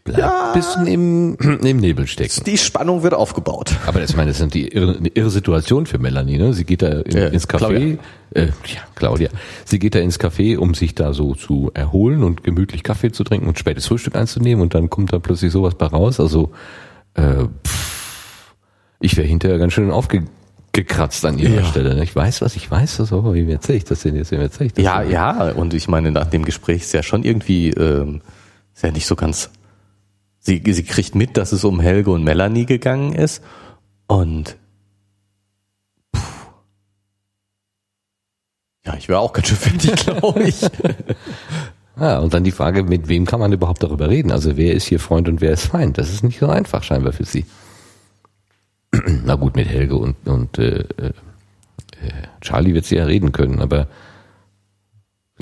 [0.04, 1.34] bleibt ja, ein bisschen im,
[1.64, 2.44] im Nebel stecken.
[2.44, 3.76] Die Spannung wird aufgebaut.
[3.86, 6.38] Aber das, ich meine, das sind die irre, eine irre Situation für Melanie.
[6.38, 6.52] Ne?
[6.52, 7.98] Sie geht da in, ja, ins Café, Claudia.
[8.34, 9.30] Äh, ja, Claudia.
[9.64, 13.24] Sie geht da ins Café, um sich da so zu erholen und gemütlich Kaffee zu
[13.24, 16.20] trinken und spätes Frühstück einzunehmen und dann kommt da plötzlich sowas bei raus.
[16.20, 16.52] Also
[17.14, 18.54] äh, pff,
[19.00, 20.30] ich wäre hinterher ganz schön aufgegangen
[20.72, 21.64] gekratzt an ihrer ja.
[21.64, 21.94] Stelle.
[21.94, 22.04] Ne?
[22.04, 24.30] Ich weiß, was ich weiß, das, oh, wie erzähle ich das denn jetzt?
[24.30, 25.10] Wie erzähle ich das ja, denn?
[25.10, 28.20] ja, und ich meine, nach dem Gespräch ist ja schon irgendwie, ähm,
[28.74, 29.50] ist ja nicht so ganz,
[30.40, 33.42] sie, sie kriegt mit, dass es um Helge und Melanie gegangen ist
[34.06, 34.56] und
[36.12, 36.20] puh,
[38.84, 40.60] ja, ich wäre auch ganz schön fertig, glaube ich.
[41.98, 44.32] Ja, und dann die Frage, mit wem kann man überhaupt darüber reden?
[44.32, 45.98] Also wer ist hier Freund und wer ist Feind?
[45.98, 47.44] Das ist nicht so einfach scheinbar für sie.
[49.24, 51.12] na gut, mit Helge und, und äh, äh,
[52.40, 53.86] Charlie wird sie ja reden können, aber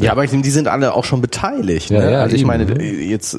[0.00, 1.90] ja, aber die sind alle auch schon beteiligt.
[1.90, 1.98] Ne?
[1.98, 2.48] Ja, ja, also ich eben.
[2.48, 2.84] meine, ne?
[2.84, 3.36] jetzt,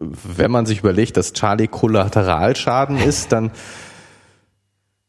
[0.00, 3.50] wenn man sich überlegt, dass Charlie Kollateralschaden ist, dann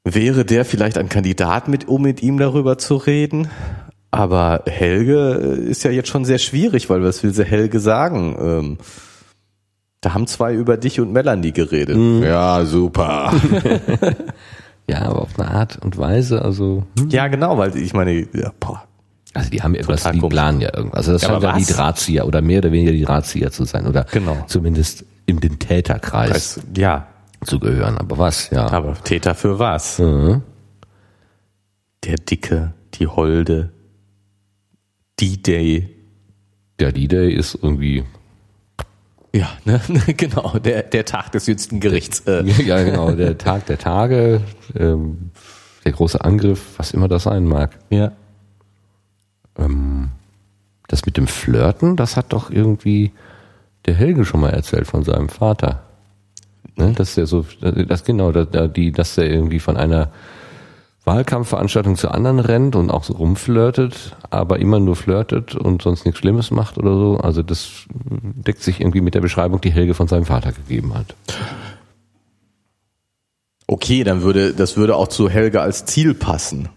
[0.03, 3.47] wäre der vielleicht ein Kandidat mit, um mit ihm darüber zu reden.
[4.11, 8.35] Aber Helge ist ja jetzt schon sehr schwierig, weil was will sie Helge sagen?
[8.39, 8.77] Ähm,
[10.01, 11.95] da haben zwei über dich und Melanie geredet.
[11.95, 12.23] Mhm.
[12.23, 13.31] Ja, super.
[14.89, 16.83] ja, aber auf eine Art und Weise, also.
[16.99, 17.09] Hm.
[17.09, 18.83] Ja, genau, weil ich meine, ja, boah.
[19.33, 20.97] Also die haben irgendwas, die planen ja irgendwas.
[20.97, 23.87] Also das ja, scheint ja die Drahtzieher oder mehr oder weniger die Drahtzieher zu sein
[23.87, 24.43] oder genau.
[24.47, 27.07] zumindest in den Täterkreis Kreis, ja.
[27.45, 27.97] zu gehören.
[27.97, 28.69] Aber was, ja.
[28.69, 29.99] Aber Täter für was?
[29.99, 30.41] Mhm.
[32.03, 33.71] Der Dicke, die Holde,
[35.19, 35.89] D-Day.
[36.79, 38.03] Der D-Day ist irgendwie
[39.33, 39.79] ja, ne?
[40.17, 42.21] genau, der, der Tag des jüngsten Gerichts.
[42.21, 42.43] Äh.
[42.63, 44.41] Ja, genau, der Tag der Tage,
[44.77, 45.31] ähm,
[45.85, 47.79] der große Angriff, was immer das sein mag.
[47.89, 48.11] Ja.
[49.61, 50.09] Ähm,
[50.87, 53.11] das mit dem Flirten, das hat doch irgendwie
[53.85, 55.83] der Helge schon mal erzählt von seinem Vater.
[56.75, 56.93] Ne?
[56.93, 60.11] Dass der so, das genau, dass, die, dass der irgendwie von einer
[61.03, 66.19] Wahlkampfveranstaltung zu anderen rennt und auch so rumflirtet, aber immer nur flirtet und sonst nichts
[66.19, 67.17] Schlimmes macht oder so.
[67.17, 71.15] Also das deckt sich irgendwie mit der Beschreibung, die Helge von seinem Vater gegeben hat.
[73.65, 76.69] Okay, dann würde, das würde auch zu Helge als Ziel passen.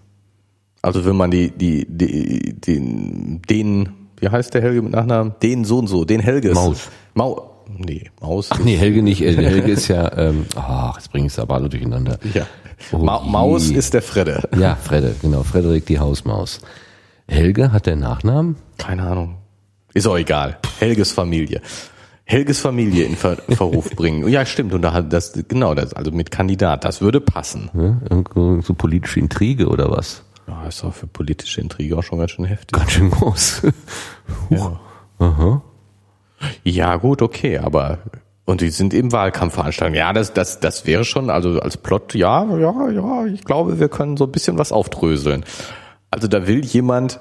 [0.84, 3.88] Also wenn man die, die, die, den, den,
[4.20, 5.34] wie heißt der Helge mit Nachnamen?
[5.42, 6.52] Den so und so, den Helges.
[6.52, 6.90] Maus.
[7.14, 8.50] Mau, nee, Maus.
[8.50, 9.22] Ach nee, Helge nicht.
[9.22, 12.18] Helge ist ja, ähm, ach, jetzt bringe ich es aber alle durcheinander.
[12.34, 12.46] Ja.
[12.92, 14.46] Oh Ma Maus ist der Fredde.
[14.58, 15.42] Ja, Fredde, genau.
[15.42, 16.60] Frederik die Hausmaus.
[17.26, 18.56] Helge hat der Nachnamen?
[18.76, 19.36] Keine Ahnung.
[19.94, 20.58] Ist auch egal.
[20.80, 21.62] Helges Familie.
[22.24, 24.28] Helges Familie in Ver Verruf bringen.
[24.28, 24.74] Ja, stimmt.
[24.74, 27.70] Und da hat das, genau, das, also mit Kandidat, das würde passen.
[27.72, 28.22] Ja,
[28.60, 30.24] so politische Intrige oder was?
[30.46, 32.78] Ja, ist auch für politische Intrige auch schon ganz schön heftig.
[32.78, 33.62] Ganz schön groß.
[34.50, 34.80] ja.
[35.18, 35.62] Aha.
[36.64, 37.98] Ja, gut, okay, aber
[38.44, 39.98] und die sind eben Wahlkampfveranstaltungen.
[39.98, 43.88] Ja, das, das, das wäre schon, also als Plot, ja, ja, ja, ich glaube, wir
[43.88, 45.44] können so ein bisschen was aufdröseln.
[46.10, 47.20] Also da will jemand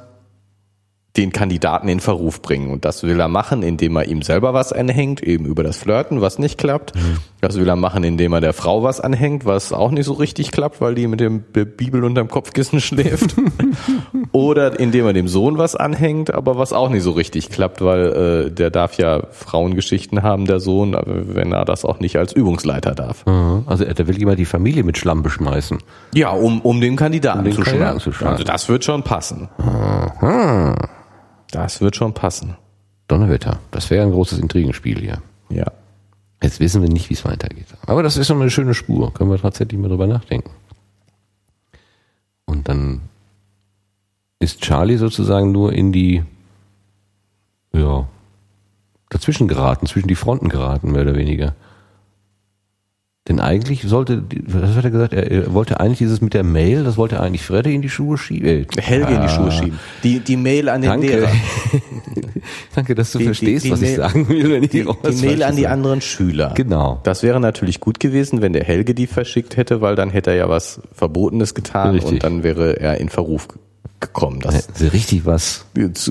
[1.16, 2.72] den Kandidaten in Verruf bringen.
[2.72, 6.22] Und das will er machen, indem er ihm selber was anhängt, eben über das Flirten,
[6.22, 6.96] was nicht klappt.
[6.96, 7.18] Mhm.
[7.44, 10.54] Das will er machen, indem er der Frau was anhängt, was auch nicht so richtig
[10.54, 13.36] klappt, weil die mit dem Bibel unterm Kopfkissen schläft.
[14.32, 18.46] Oder indem er dem Sohn was anhängt, aber was auch nicht so richtig klappt, weil
[18.48, 22.96] äh, der darf ja Frauengeschichten haben, der Sohn, wenn er das auch nicht als Übungsleiter
[22.96, 23.26] darf.
[23.26, 23.64] Mhm.
[23.66, 25.80] Also der will immer die Familie mit Schlamm beschmeißen.
[26.14, 28.36] Ja, um, um den Kandidaten, um den zu, Kandidaten zu schlagen.
[28.36, 29.50] Also das wird schon passen.
[29.58, 30.76] Aha.
[31.52, 32.56] Das wird schon passen.
[33.10, 33.60] Donnerwetter.
[33.72, 35.18] Das wäre ein großes Intrigenspiel hier.
[35.50, 35.66] Ja.
[36.44, 37.68] Jetzt wissen wir nicht, wie es weitergeht.
[37.88, 39.14] Aber das ist schon eine schöne Spur.
[39.14, 40.52] Können wir tatsächlich mal drüber nachdenken.
[42.46, 43.02] Und dann
[44.40, 46.22] ist Charlie sozusagen nur in die,
[47.72, 48.06] ja,
[49.10, 51.56] dazwischen geraten, zwischen die Fronten geraten, mehr oder weniger.
[53.30, 55.14] Denn eigentlich sollte, was hat er gesagt?
[55.14, 58.18] Er, wollte eigentlich dieses mit der Mail, das wollte er eigentlich Freddy in die Schuhe
[58.18, 58.46] schieben.
[58.50, 59.80] Äh, Helge in die Schuhe schieben.
[60.04, 61.08] Die, die Mail an den Danke.
[61.08, 61.30] Lehrer.
[62.76, 65.26] Danke, dass du Die- verstehst, die- was ich Mail- sagen will, wenn ich Die, die
[65.26, 66.52] Mail an die anderen Schüler.
[66.54, 67.00] Genau.
[67.04, 70.36] Das wäre natürlich gut gewesen, wenn der Helge die verschickt hätte, weil dann hätte er
[70.36, 72.12] ja was Verbotenes getan Richtig.
[72.12, 73.48] und dann wäre er in Verruf
[74.02, 74.42] gekommen.
[74.42, 75.66] Das sie richtig was.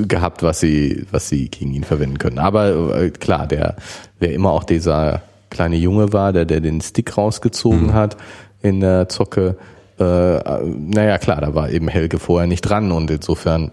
[0.09, 2.39] gehabt, was sie, was sie gegen ihn verwenden können.
[2.39, 3.77] Aber äh, klar, der,
[4.19, 5.21] wer immer auch dieser
[5.53, 7.93] kleine Junge war, der, der den Stick rausgezogen Mhm.
[7.95, 8.17] hat
[8.63, 9.57] in der Zocke,
[9.99, 13.71] äh, naja klar, da war eben Helge vorher nicht dran und insofern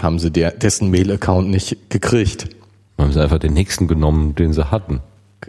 [0.00, 2.48] haben sie der, dessen Mail-Account nicht gekriegt.
[2.98, 5.00] Haben sie einfach den nächsten genommen, den sie hatten.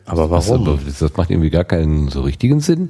[0.05, 0.67] Aber warum?
[0.67, 2.89] aber- Das macht irgendwie gar keinen so richtigen Sinn.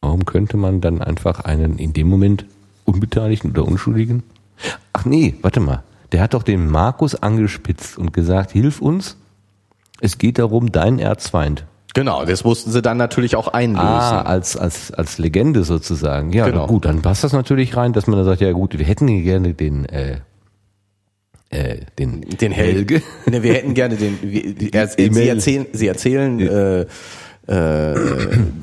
[0.00, 2.46] Warum könnte man dann einfach einen in dem Moment
[2.84, 4.22] Unbeteiligten oder Unschuldigen?
[4.92, 5.82] Ach nee, warte mal.
[6.12, 9.16] Der hat doch den Markus angespitzt und gesagt, hilf uns.
[10.00, 11.64] Es geht darum, dein Erzfeind.
[11.94, 13.86] Genau, das mussten sie dann natürlich auch einlösen.
[13.86, 16.32] Ah, als, als, als Legende sozusagen.
[16.32, 16.66] Ja, Genau.
[16.66, 19.54] gut, dann passt das natürlich rein, dass man dann sagt, ja gut, wir hätten gerne
[19.54, 20.18] den, äh,
[21.50, 23.02] äh, den, den Helge.
[23.26, 24.18] Ne, wir hätten gerne den.
[24.22, 26.86] Wir, er, sie erzählen, sie erzählen äh,
[27.48, 27.94] äh,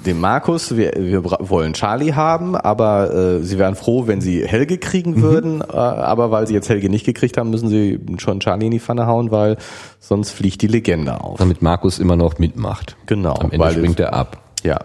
[0.05, 4.77] dem Markus, wir, wir wollen Charlie haben, aber äh, sie wären froh, wenn sie Helge
[4.77, 5.61] kriegen würden.
[5.61, 8.79] Äh, aber weil sie jetzt Helge nicht gekriegt haben, müssen sie schon Charlie in die
[8.79, 9.57] Pfanne hauen, weil
[9.99, 11.39] sonst fliegt die Legende auf.
[11.39, 12.95] damit Markus immer noch mitmacht.
[13.07, 14.37] Genau, Am Ende springt er ab.
[14.63, 14.77] Ja.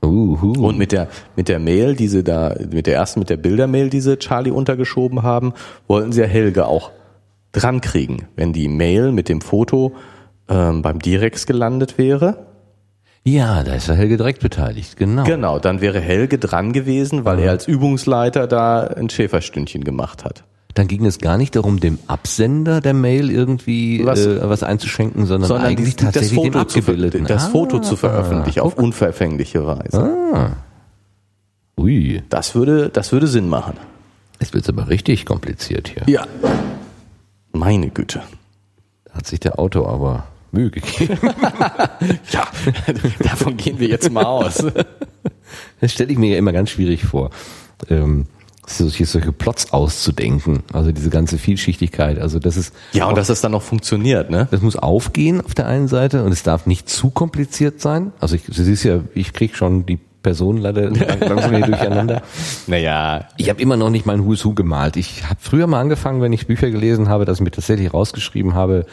[0.00, 0.52] Uhu.
[0.64, 3.90] Und mit der mit der Mail, die sie da, mit der ersten mit der Bildermail,
[3.90, 5.54] die sie Charlie untergeschoben haben,
[5.88, 6.92] wollten sie ja Helge auch
[7.50, 8.28] dran kriegen.
[8.36, 9.94] Wenn die Mail mit dem Foto
[10.48, 12.46] ähm, beim Direx gelandet wäre,
[13.24, 15.24] ja, da ist der Helge direkt beteiligt, genau.
[15.24, 20.44] genau, dann wäre Helge dran gewesen, weil er als Übungsleiter da ein Schäferstündchen gemacht hat.
[20.74, 25.26] Dann ging es gar nicht darum, dem Absender der Mail irgendwie Was- äh, was einzuschenken,
[25.26, 27.26] sondern, Sondern eigentlich die, das, tatsächlich dem Foto zu, Abgebildeten.
[27.26, 30.54] das Ah, Foto zu veröffentlichen auf unverfängliche Weise.
[31.78, 33.74] Ui, Das würde, das würde Sinn machen.
[34.40, 36.02] jetzt wird's aber richtig kompliziert hier.
[36.06, 36.24] Ja.
[37.52, 38.22] Meine Güte.
[39.04, 41.18] Da hat sich der Autor aber Mühe gegeben.
[42.30, 42.46] Ja,
[43.20, 44.64] davon gehen wir jetzt mal aus.
[45.80, 47.30] Das stelle ich mir ja immer ganz schwierig vor.
[47.88, 48.26] Ähm,
[48.66, 50.62] solche, solche Plots auszudenken.
[50.72, 52.18] Also diese ganze Vielschichtigkeit.
[52.18, 54.46] Also das ist Ja, und dass es dann noch funktioniert, ne?
[54.50, 58.12] Das muss aufgehen auf der einen Seite und es darf nicht zu kompliziert sein.
[58.20, 62.22] Also ich, du siehst ja, ich krieg schon die Personen leider lang- langsam hier durcheinander.
[62.66, 64.96] Naja, Ich habe immer noch nicht mein Who's Who gemalt.
[64.96, 68.54] Ich habe früher mal angefangen, wenn ich Bücher gelesen habe, dass ich mir tatsächlich rausgeschrieben
[68.54, 68.86] habe,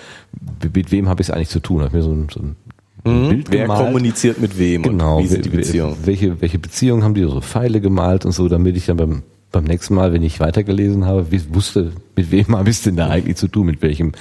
[0.74, 1.82] mit wem habe ich es eigentlich zu tun.
[1.82, 2.56] Habe mir so ein, so ein
[3.04, 3.52] Bild Mhm.
[3.52, 3.86] wer gemalt.
[3.86, 5.96] kommuniziert mit wem Genau, wie sind die Beziehungen?
[6.06, 9.64] Welche, welche Beziehungen haben die so Pfeile gemalt und so, damit ich dann beim, beim
[9.64, 13.38] nächsten Mal, wenn ich weitergelesen habe, wusste, mit wem habe ich es denn da eigentlich
[13.38, 14.14] zu tun, mit welchem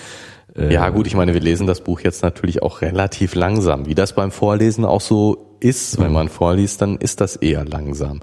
[0.57, 3.87] Ja gut, ich meine, wir lesen das Buch jetzt natürlich auch relativ langsam.
[3.87, 8.21] Wie das beim Vorlesen auch so ist, wenn man vorliest, dann ist das eher langsam.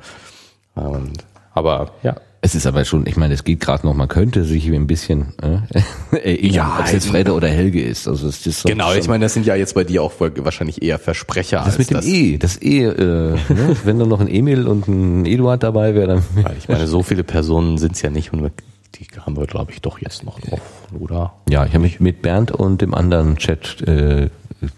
[0.76, 2.16] Und, aber ja.
[2.44, 5.34] Es ist aber schon, ich meine, es geht gerade noch, man könnte sich ein bisschen
[5.44, 7.08] äh, erinnern, Ja, ob es jetzt.
[7.08, 8.08] Fredde oder Helge ist.
[8.08, 10.98] Also es ist Genau, ich meine, das sind ja jetzt bei dir auch wahrscheinlich eher
[10.98, 12.06] Versprecher das als mit dem das.
[12.08, 13.78] E, das E, äh, ne?
[13.84, 16.24] wenn da noch ein Emil und ein Eduard dabei wäre, dann
[16.58, 18.52] Ich meine, so viele Personen sind es ja nicht und wir-
[18.96, 20.62] die haben wir, glaube ich, doch jetzt noch drauf,
[21.00, 21.34] oder?
[21.50, 24.30] ja, ich habe mich mit Bernd und dem anderen Chat äh,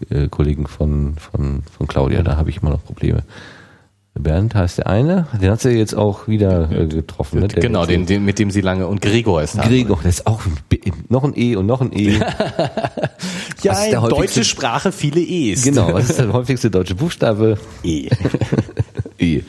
[0.09, 0.29] äh,
[0.67, 3.23] von von von Claudia, da habe ich immer noch Probleme.
[4.15, 7.39] Bernd heißt der eine, den hat sie jetzt auch wieder äh, getroffen.
[7.39, 7.47] Ne?
[7.47, 9.63] Der- genau, den, den, mit dem sie lange und Gregor ist da.
[9.63, 12.19] Gregor, das ist auch ein B, noch ein E und noch ein E.
[13.63, 15.63] Ja, Was ist der in deutsche Sprache viele E's.
[15.63, 17.57] genau, was ist der häufigste deutsche Buchstabe?
[17.83, 18.09] E.
[19.17, 19.41] E.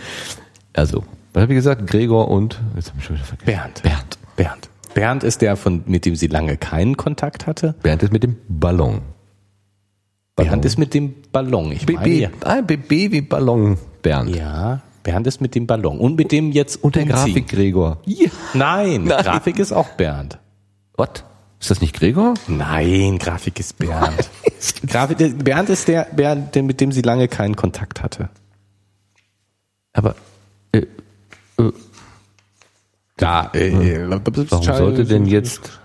[0.72, 1.86] Also, was habe ich gesagt?
[1.88, 3.46] Gregor und jetzt habe ich schon wieder vergessen.
[3.46, 3.82] Bernd.
[3.82, 4.18] Bernd.
[4.36, 4.68] Bernd.
[4.94, 7.74] Bernd ist der, von, mit dem sie lange keinen Kontakt hatte.
[7.82, 9.00] Bernd ist mit dem Ballon.
[10.36, 11.72] Bernd ist mit dem Ballon.
[11.72, 12.28] Ich meine, BB, ja.
[12.42, 14.34] ah, BB wie Ballon Bernd.
[14.34, 15.98] ja, Bernd ist mit dem Ballon.
[15.98, 17.04] Und mit dem jetzt Und der.
[17.04, 17.98] Grafik Gregor.
[18.04, 18.30] Ja.
[18.54, 19.22] Nein, Nein.
[19.22, 20.38] Grafik ist auch Bernd.
[20.96, 21.24] What?
[21.60, 22.34] Ist das nicht Gregor?
[22.48, 24.30] Nein, Grafik ist Bernd.
[24.86, 28.28] Grafik, Bernd ist der Bernd, mit dem sie lange keinen Kontakt hatte.
[29.92, 30.14] Aber
[30.72, 30.82] äh,
[33.16, 35.78] Da, äh, warum sollte denn jetzt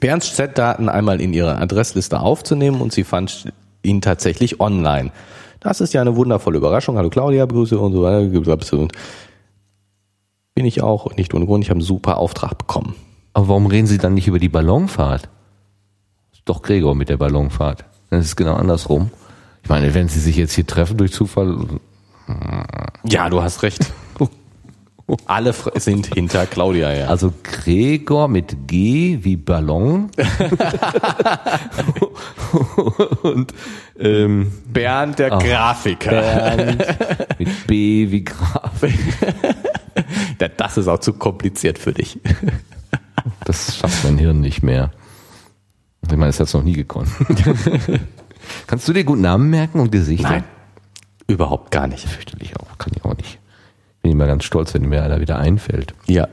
[0.00, 5.12] Bernds Chatdaten einmal in ihre Adressliste aufzunehmen und sie fand ihn tatsächlich online.
[5.60, 6.96] Das ist ja eine wundervolle Überraschung.
[6.96, 8.88] Hallo Claudia, Grüße und so weiter.
[10.54, 11.62] Bin ich auch nicht ohne Grund.
[11.64, 12.96] Ich habe einen super Auftrag bekommen.
[13.34, 15.28] aber warum reden Sie dann nicht über die Ballonfahrt?
[16.32, 17.84] Ist doch Gregor mit der Ballonfahrt.
[18.08, 19.10] Dann ist es genau andersrum.
[19.62, 21.56] Ich meine, wenn Sie sich jetzt hier treffen durch Zufall,
[23.04, 23.92] Ja, du hast recht.
[25.26, 27.06] Alle sind hinter Claudia, ja.
[27.06, 30.10] Also Gregor mit G wie Ballon.
[33.22, 33.54] Und
[33.98, 36.10] ähm, Bernd, der Grafiker.
[36.10, 36.84] Bernd
[37.38, 38.82] mit B wie Graf.
[40.40, 42.18] Ja, Das ist auch zu kompliziert für dich.
[43.44, 44.90] Das schafft mein Hirn nicht mehr.
[46.06, 47.10] Ich meine, es hat es noch nie gekonnt.
[48.66, 50.30] Kannst du dir gut Namen merken und Gesichter?
[50.30, 50.44] Nein,
[51.26, 52.08] überhaupt gar nicht.
[52.08, 53.38] Fürchterlich auch, kann ich auch nicht.
[54.02, 55.94] Bin immer ganz stolz, wenn mir einer wieder einfällt.
[56.06, 56.28] Ja,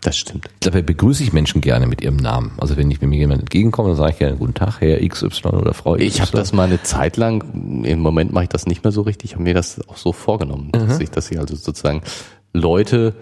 [0.00, 0.48] das stimmt.
[0.60, 2.52] Dabei begrüße ich Menschen gerne mit ihrem Namen.
[2.58, 5.48] Also wenn ich wenn mir jemand entgegenkomme, dann sage ich gerne Guten Tag, Herr XY
[5.48, 6.06] oder Frau XY.
[6.06, 9.02] Ich habe das mal eine Zeit lang, im Moment mache ich das nicht mehr so
[9.02, 12.02] richtig, habe mir das auch so vorgenommen, dass ich das hier also sozusagen
[12.52, 13.14] Leute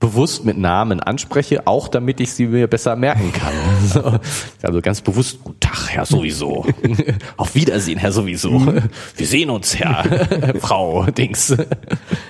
[0.00, 3.52] bewusst mit Namen anspreche, auch damit ich sie mir besser merken kann.
[3.90, 4.18] So.
[4.62, 6.64] Also ganz bewusst, guten Tag, Herr sowieso.
[7.36, 8.60] Auf Wiedersehen, Herr sowieso.
[9.16, 11.52] Wir sehen uns, Herr, Frau Dings.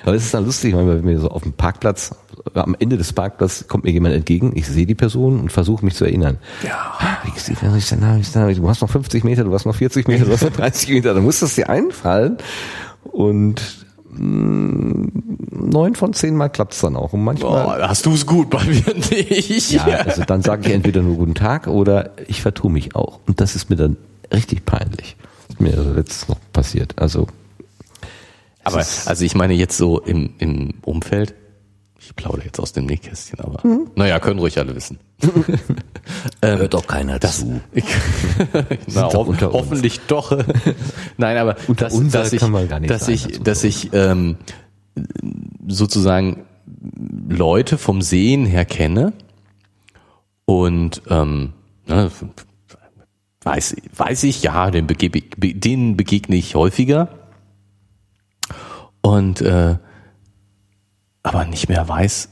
[0.05, 2.15] Aber es ist dann lustig, wenn wir so auf dem Parkplatz,
[2.55, 5.95] am Ende des Parkplatzes kommt mir jemand entgegen, ich sehe die Person und versuche mich
[5.95, 6.39] zu erinnern.
[6.63, 6.97] Ja.
[8.35, 8.55] Name?
[8.55, 11.15] Du hast noch 50 Meter, du hast noch 40 Meter, du hast noch 30 Meter,
[11.15, 12.39] dann muss das dir einfallen.
[13.03, 17.13] Und neun von zehn Mal klappt's dann auch.
[17.13, 19.71] Und manchmal, Boah, hast du es gut, bei mir nicht.
[19.73, 23.21] ja, also dann sage ich entweder nur guten Tag oder ich vertue mich auch.
[23.27, 23.97] Und das ist mir dann
[24.33, 25.17] richtig peinlich.
[25.49, 26.95] Das ist mir also letztens noch passiert.
[26.97, 27.27] Also
[28.65, 31.35] Aber also ich meine jetzt so im, im Umfeld,
[32.11, 33.63] ich plaudere jetzt aus dem Nähkästchen, aber
[33.95, 34.99] naja, können ruhig alle wissen.
[36.43, 37.61] hört doch keiner Das, zu.
[38.93, 39.55] Na, doch ho unter uns.
[39.55, 40.37] hoffentlich doch.
[41.17, 43.63] Nein, aber Unter dass, unser dass ich, kann man gar nicht dass sein, ich, dass
[43.65, 44.37] ich ähm,
[45.69, 46.45] sozusagen
[47.29, 49.13] Leute vom Sehen her kenne
[50.47, 51.53] und ähm,
[51.87, 52.11] ne,
[53.43, 57.09] weiß, weiß ich, ja, den begebe, be- denen begegne ich häufiger
[59.01, 59.77] und äh,
[61.23, 62.29] aber nicht mehr weiß,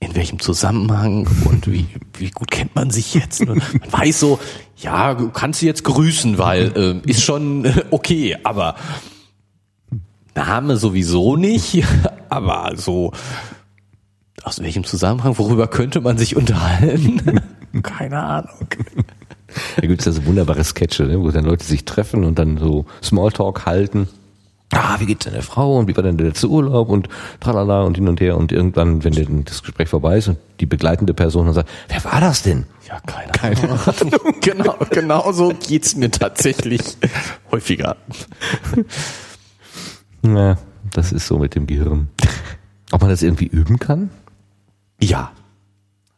[0.00, 1.86] in welchem Zusammenhang und wie,
[2.16, 3.40] wie gut kennt man sich jetzt?
[3.40, 4.38] Und man weiß so,
[4.76, 8.76] ja, du kannst sie jetzt grüßen, weil äh, ist schon äh, okay, aber
[10.34, 11.84] Name sowieso nicht,
[12.28, 13.12] aber so
[14.44, 17.40] aus welchem Zusammenhang, worüber könnte man sich unterhalten?
[17.82, 18.68] Keine Ahnung.
[19.76, 22.58] Da gibt es ja so wunderbare Sketche, ne, wo dann Leute sich treffen und dann
[22.58, 24.08] so Smalltalk halten.
[24.72, 27.08] Ah, wie geht's deiner Frau und wie war denn der letzte Urlaub und
[27.40, 30.66] tralala und hin und her und irgendwann, wenn denn das Gespräch vorbei ist und die
[30.66, 32.66] begleitende Person dann sagt, wer war das denn?
[32.86, 33.78] Ja, keine, Ahnung.
[34.40, 36.82] genau, genau so geht's mir tatsächlich
[37.50, 37.96] häufiger.
[40.22, 40.58] Ja,
[40.92, 42.08] das ist so mit dem Gehirn.
[42.90, 44.10] Ob man das irgendwie üben kann?
[45.00, 45.32] Ja,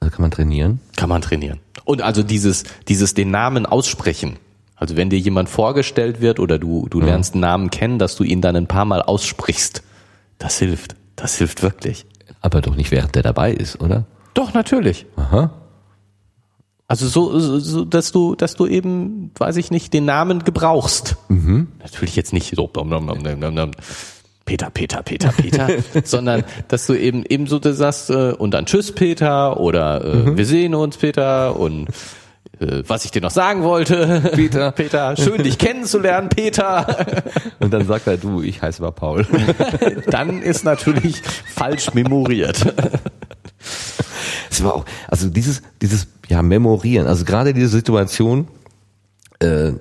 [0.00, 0.80] Also kann man trainieren?
[0.96, 1.60] Kann man trainieren.
[1.84, 4.38] Und also dieses, dieses den Namen aussprechen.
[4.80, 8.24] Also wenn dir jemand vorgestellt wird oder du, du lernst einen Namen kennen, dass du
[8.24, 9.82] ihn dann ein paar Mal aussprichst,
[10.38, 10.96] das hilft.
[11.16, 12.06] Das hilft wirklich.
[12.40, 14.06] Aber doch nicht während der dabei ist, oder?
[14.32, 15.04] Doch, natürlich.
[15.16, 15.50] Aha.
[16.88, 21.16] Also so, so, so dass du, dass du eben, weiß ich nicht, den Namen gebrauchst.
[21.80, 23.70] Natürlich jetzt nicht so blum, blum, blum, blum, blum.
[24.46, 25.68] Peter, Peter, Peter, Peter,
[26.04, 30.36] sondern dass du eben eben so das sagst äh, und dann Tschüss Peter oder äh,
[30.36, 31.88] wir sehen uns Peter und
[32.60, 34.70] was ich dir noch sagen wollte, Peter.
[34.76, 37.06] Peter, schön dich kennenzulernen, Peter.
[37.58, 39.26] Und dann sagt er, du, ich heiße aber Paul.
[40.10, 42.74] Dann ist natürlich falsch memoriert.
[44.50, 48.48] Es war auch, also dieses, dieses, ja, Memorieren, also gerade diese Situation,
[49.40, 49.72] äh,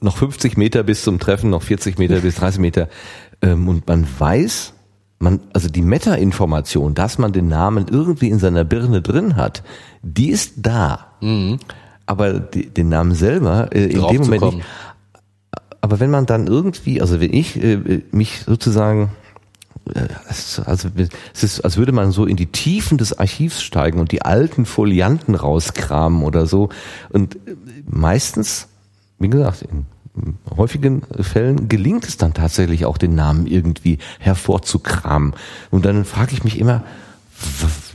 [0.00, 2.88] noch 50 Meter bis zum Treffen, noch 40 Meter bis 30 Meter,
[3.42, 4.72] ähm, und man weiß,
[5.18, 9.62] man, also die Meta-Information, dass man den Namen irgendwie in seiner Birne drin hat,
[10.02, 11.16] die ist da.
[12.06, 14.66] Aber die, den Namen selber, äh, in dem Moment nicht.
[15.80, 19.10] Aber wenn man dann irgendwie, also wenn ich äh, mich sozusagen
[19.94, 20.08] äh,
[20.64, 20.88] also
[21.34, 24.66] es ist, als würde man so in die Tiefen des Archivs steigen und die alten
[24.66, 26.70] Folianten rauskramen oder so.
[27.10, 28.68] Und äh, meistens,
[29.18, 29.86] wie gesagt, in
[30.56, 35.34] häufigen Fällen gelingt es dann tatsächlich auch, den Namen irgendwie hervorzukramen.
[35.70, 36.84] Und dann frage ich mich immer,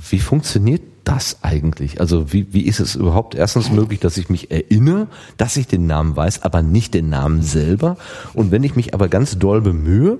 [0.09, 1.99] wie funktioniert das eigentlich?
[1.99, 5.07] Also wie, wie ist es überhaupt erstens möglich, dass ich mich erinnere,
[5.37, 7.97] dass ich den Namen weiß, aber nicht den Namen selber?
[8.33, 10.19] Und wenn ich mich aber ganz doll bemühe,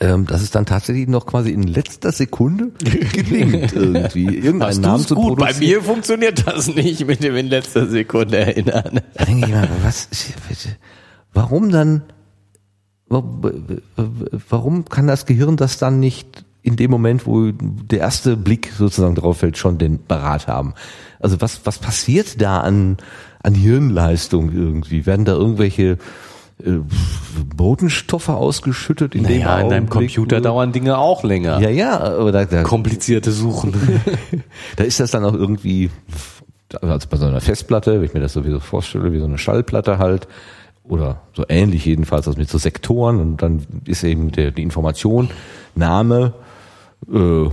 [0.00, 2.70] ähm, dass es dann tatsächlich noch quasi in letzter Sekunde
[3.12, 5.38] gelingt, irgendwie irgendeinen Hast Namen zu gut?
[5.38, 5.70] Bei produzieren.
[5.70, 9.00] mir funktioniert das nicht mit dem in letzter Sekunde erinnern.
[9.14, 10.08] Da denke ich immer, was,
[11.34, 12.02] warum dann,
[13.08, 13.32] wa-
[14.48, 19.14] warum kann das Gehirn das dann nicht in dem Moment, wo der erste Blick sozusagen
[19.14, 20.74] drauf fällt, schon den Parat haben?
[21.18, 22.98] Also was, was passiert da an,
[23.42, 25.04] an Hirnleistung irgendwie?
[25.06, 25.98] Werden da irgendwelche
[26.64, 26.78] äh,
[27.56, 31.60] Botenstoffe ausgeschüttet, in dem Naja, in deinem Augenblick, Computer dauern Dinge auch länger.
[31.60, 33.72] Ja, ja, aber da, da, Komplizierte Suchen.
[34.76, 35.90] da ist das dann auch irgendwie,
[36.80, 39.98] also bei so einer Festplatte, wenn ich mir das sowieso vorstelle, wie so eine Schallplatte
[39.98, 40.28] halt,
[40.84, 45.30] oder so ähnlich jedenfalls, also mit so Sektoren und dann ist eben der, die Information,
[45.74, 46.34] Name,
[47.10, 47.48] äh,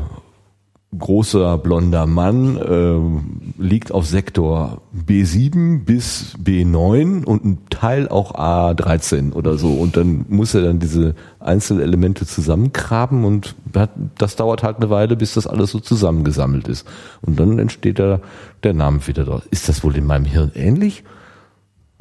[0.97, 9.33] großer blonder Mann, äh, liegt auf Sektor B7 bis B9 und ein Teil auch A13
[9.33, 9.73] oder so.
[9.73, 15.15] Und dann muss er dann diese Einzelelemente zusammengraben und hat, das dauert halt eine Weile,
[15.15, 16.87] bis das alles so zusammengesammelt ist.
[17.21, 18.19] Und dann entsteht da
[18.63, 19.43] der Name wieder draus.
[19.51, 21.03] Ist das wohl in meinem Hirn ähnlich?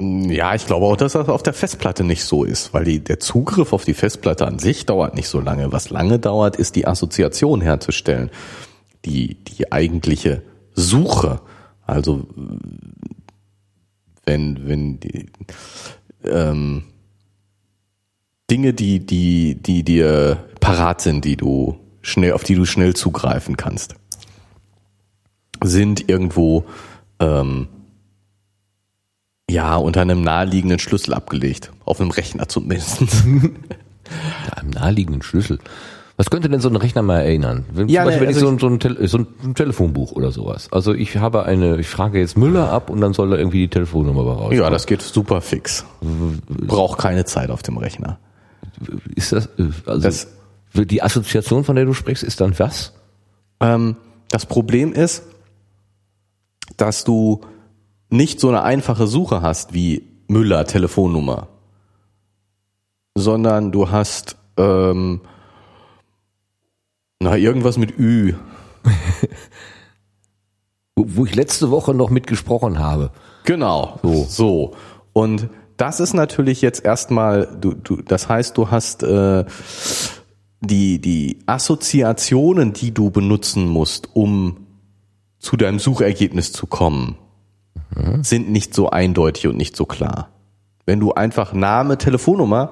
[0.01, 3.19] Ja, ich glaube auch, dass das auf der Festplatte nicht so ist, weil die, der
[3.19, 5.73] Zugriff auf die Festplatte an sich dauert nicht so lange.
[5.73, 8.31] Was lange dauert, ist die Assoziation herzustellen.
[9.03, 10.41] Die, die eigentliche
[10.73, 11.41] Suche.
[11.85, 12.27] Also,
[14.25, 15.25] wenn, wenn die,
[16.23, 16.83] ähm,
[18.49, 23.57] Dinge, die, die, die dir parat sind, die du schnell, auf die du schnell zugreifen
[23.57, 23.95] kannst,
[25.61, 26.63] sind irgendwo,
[27.19, 27.67] ähm,
[29.49, 31.71] ja, unter einem naheliegenden Schlüssel abgelegt.
[31.85, 33.03] Auf einem Rechner zumindest.
[34.47, 35.59] Ja, einem naheliegenden Schlüssel.
[36.17, 37.65] Was könnte denn so ein Rechner mal erinnern?
[37.71, 40.13] Wenn, Ja, zum Beispiel, ne, wenn ich also so, ein, so, ein so ein Telefonbuch
[40.13, 40.67] oder sowas.
[40.71, 43.67] Also ich habe eine, ich frage jetzt Müller ab und dann soll da irgendwie die
[43.67, 44.53] Telefonnummer raus.
[44.55, 45.85] ja, das geht super fix.
[46.49, 48.17] Braucht keine Zeit auf dem Rechner.
[49.15, 50.27] ist das, äh, also Das-
[50.73, 52.93] die Assoziation, von der du sprichst, ist dann was?
[53.59, 53.95] Ähm,
[54.31, 55.21] das Problem ist,
[56.77, 57.41] dass du
[58.09, 61.47] nicht so eine einfache Suche hast wie Müller Telefonnummer,
[63.15, 65.21] sondern du hast ähm,
[67.19, 68.33] na irgendwas mit Ü.
[70.95, 73.11] Wo, ich letzte Woche noch mitgesprochen habe.
[73.45, 73.99] Genau.
[74.03, 74.25] So.
[74.27, 74.71] so.
[75.13, 79.45] Und das ist natürlich jetzt erstmal, du, du, das heißt, du hast äh,
[80.61, 84.67] die, die Assoziationen, die du benutzen musst, um
[85.39, 87.17] zu deinem Suchergebnis zu kommen,
[88.21, 90.29] sind nicht so eindeutig und nicht so klar.
[90.85, 92.71] Wenn du einfach Name, Telefonnummer,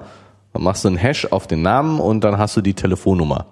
[0.52, 3.46] dann machst du einen Hash auf den Namen und dann hast du die Telefonnummer.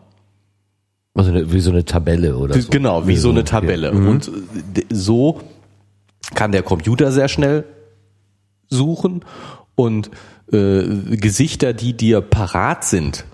[1.14, 2.68] Also wie so eine Tabelle oder so.
[2.68, 3.92] Genau, wie so eine Tabelle.
[3.92, 4.08] Mhm.
[4.08, 5.40] Und äh, so
[6.34, 7.64] kann der Computer sehr schnell
[8.68, 9.24] suchen
[9.74, 10.10] und
[10.52, 10.82] äh,
[11.16, 13.24] Gesichter, die dir parat sind.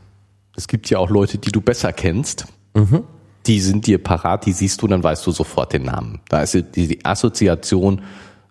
[0.56, 2.46] Es gibt ja auch Leute, die du besser kennst.
[2.74, 3.04] Mhm.
[3.46, 6.20] Die sind dir parat, die siehst du, dann weißt du sofort den Namen.
[6.28, 8.02] Da ist die, Assoziation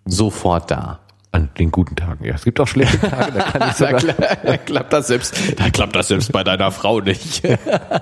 [0.04, 0.98] sofort da.
[1.34, 2.34] An den guten Tagen, ja.
[2.34, 5.70] Es gibt auch schlechte Tage, da kann ich Da, sogar, kla- klappt das selbst, da
[5.70, 7.42] klappt das selbst bei deiner Frau nicht.
[7.44, 8.00] äh,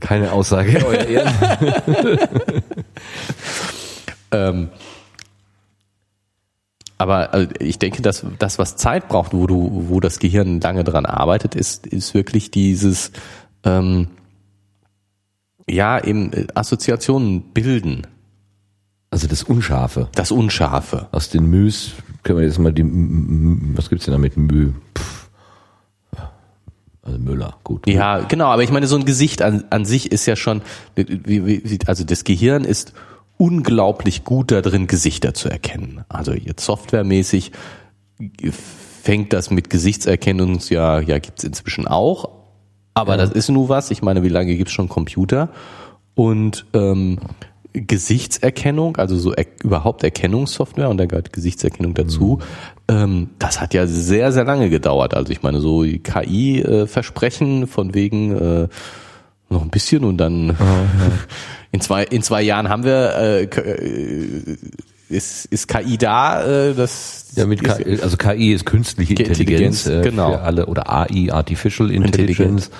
[0.00, 1.32] keine Aussage, euer Ehren.
[4.32, 4.68] Ähm,
[6.98, 10.82] aber also ich denke, dass das, was Zeit braucht, wo du, wo das Gehirn lange
[10.84, 13.12] dran arbeitet, ist, ist wirklich dieses,
[13.64, 14.08] ähm,
[15.68, 18.06] ja, eben äh, Assoziationen bilden,
[19.10, 20.08] Also das Unscharfe.
[20.14, 21.08] das Unscharfe.
[21.12, 21.92] Aus den Müs
[22.24, 22.84] können wir jetzt mal die,
[23.76, 24.72] was gibt's denn da mit Mü?
[27.02, 27.86] Also Müller, gut.
[27.86, 30.60] Ja, genau, aber ich meine, so ein Gesicht an, an sich ist ja schon,
[31.86, 32.92] also das Gehirn ist
[33.38, 36.04] unglaublich gut darin, Gesichter zu erkennen.
[36.08, 37.52] Also jetzt softwaremäßig
[39.02, 42.30] fängt das mit Gesichtserkennung, ja, ja, gibt's inzwischen auch.
[42.94, 43.90] Aber das ist nur was.
[43.92, 45.50] Ich meine, wie lange gibt's schon Computer?
[46.14, 47.20] Und ähm,
[47.72, 52.40] Gesichtserkennung, also so er, überhaupt Erkennungssoftware, und da gehört Gesichtserkennung dazu,
[52.88, 55.14] ähm, das hat ja sehr, sehr lange gedauert.
[55.14, 58.68] Also ich meine, so KI-Versprechen von wegen äh,
[59.50, 60.56] noch ein bisschen und dann
[61.72, 64.56] in zwei in zwei Jahren haben wir äh, äh,
[65.08, 69.86] ist, ist KI da, äh, das Ja, mit ist, KI, also KI ist künstliche Intelligenz,
[69.86, 70.32] Intelligenz, äh, genau.
[70.32, 72.70] für alle oder AI, Artificial Intelligence.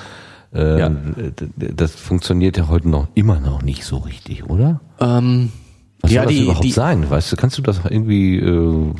[0.55, 0.89] Äh, Ja.
[0.91, 4.81] d- Das funktioniert ja heute noch immer noch nicht so richtig, oder?
[5.01, 5.53] ähm,
[6.03, 7.09] Was ja, soll das die, überhaupt die, sein?
[7.11, 8.93] Weißt du, kannst du das irgendwie äh,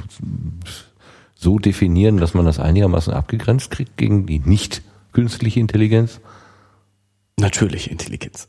[1.35, 4.81] so definieren, dass man das einigermaßen abgegrenzt kriegt gegen die nicht
[5.13, 6.21] künstliche Intelligenz?
[7.39, 8.49] Natürliche Intelligenz.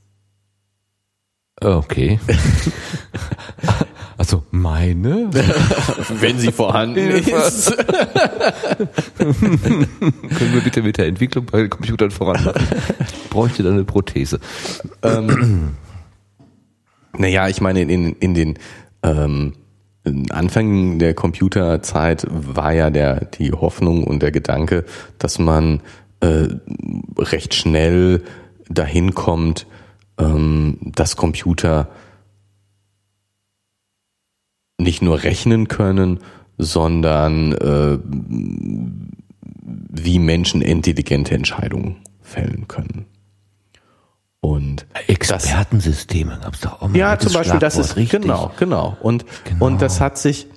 [1.61, 2.19] Okay.
[4.17, 5.29] also meine?
[6.19, 7.77] Wenn sie vorhanden ist.
[9.17, 12.65] Können wir bitte mit der Entwicklung bei Computern voranmachen?
[13.01, 14.39] Ich bräuchte da eine Prothese.
[17.17, 18.57] Naja, ich meine, in, in den
[19.03, 19.53] ähm,
[20.29, 24.85] Anfängen der Computerzeit war ja der, die Hoffnung und der Gedanke,
[25.17, 25.81] dass man
[26.21, 26.47] äh,
[27.17, 28.23] recht schnell
[28.69, 29.67] dahin kommt,
[30.17, 31.89] ähm, dass Computer
[34.77, 36.19] nicht nur rechnen können,
[36.57, 37.99] sondern äh,
[39.89, 43.05] wie Menschen intelligente Entscheidungen fällen können.
[44.41, 46.97] Und Expertensysteme gab es doch auch mal.
[46.97, 48.21] Ja, zum Beispiel, das ist richtig.
[48.21, 48.97] genau, genau.
[49.01, 49.65] Und genau.
[49.65, 50.47] und das hat sich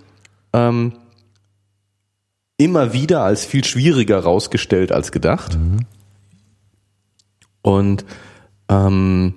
[0.53, 0.93] ähm,
[2.59, 5.59] immer wieder als viel schwieriger rausgestellt als gedacht.
[5.59, 5.81] Mhm.
[7.63, 8.05] Und
[8.69, 9.35] ähm,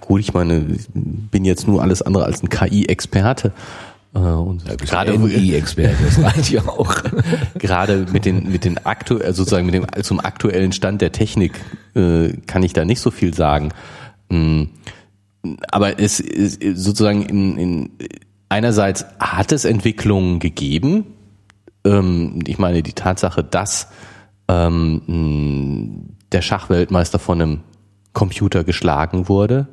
[0.00, 3.52] gut, ich meine, ich bin jetzt nur alles andere als ein KI-Experte.
[4.14, 6.94] Äh, und ja, gerade KI-Experte, das reicht ja auch.
[7.58, 11.58] gerade mit den mit den aktuell äh, sozusagen mit dem zum aktuellen Stand der Technik
[11.94, 13.70] äh, kann ich da nicht so viel sagen.
[14.28, 14.64] Mm,
[15.70, 17.90] aber es ist sozusagen in, in
[18.48, 21.06] einerseits hat es Entwicklungen gegeben.
[21.84, 23.88] Ähm, ich meine die Tatsache, dass
[24.52, 27.60] ähm, der Schachweltmeister von einem
[28.12, 29.68] Computer geschlagen wurde,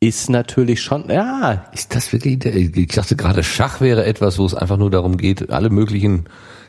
[0.00, 1.64] ist natürlich schon, ja.
[1.72, 5.50] Ist das wirklich, ich dachte gerade, Schach wäre etwas, wo es einfach nur darum geht,
[5.50, 6.24] alle möglichen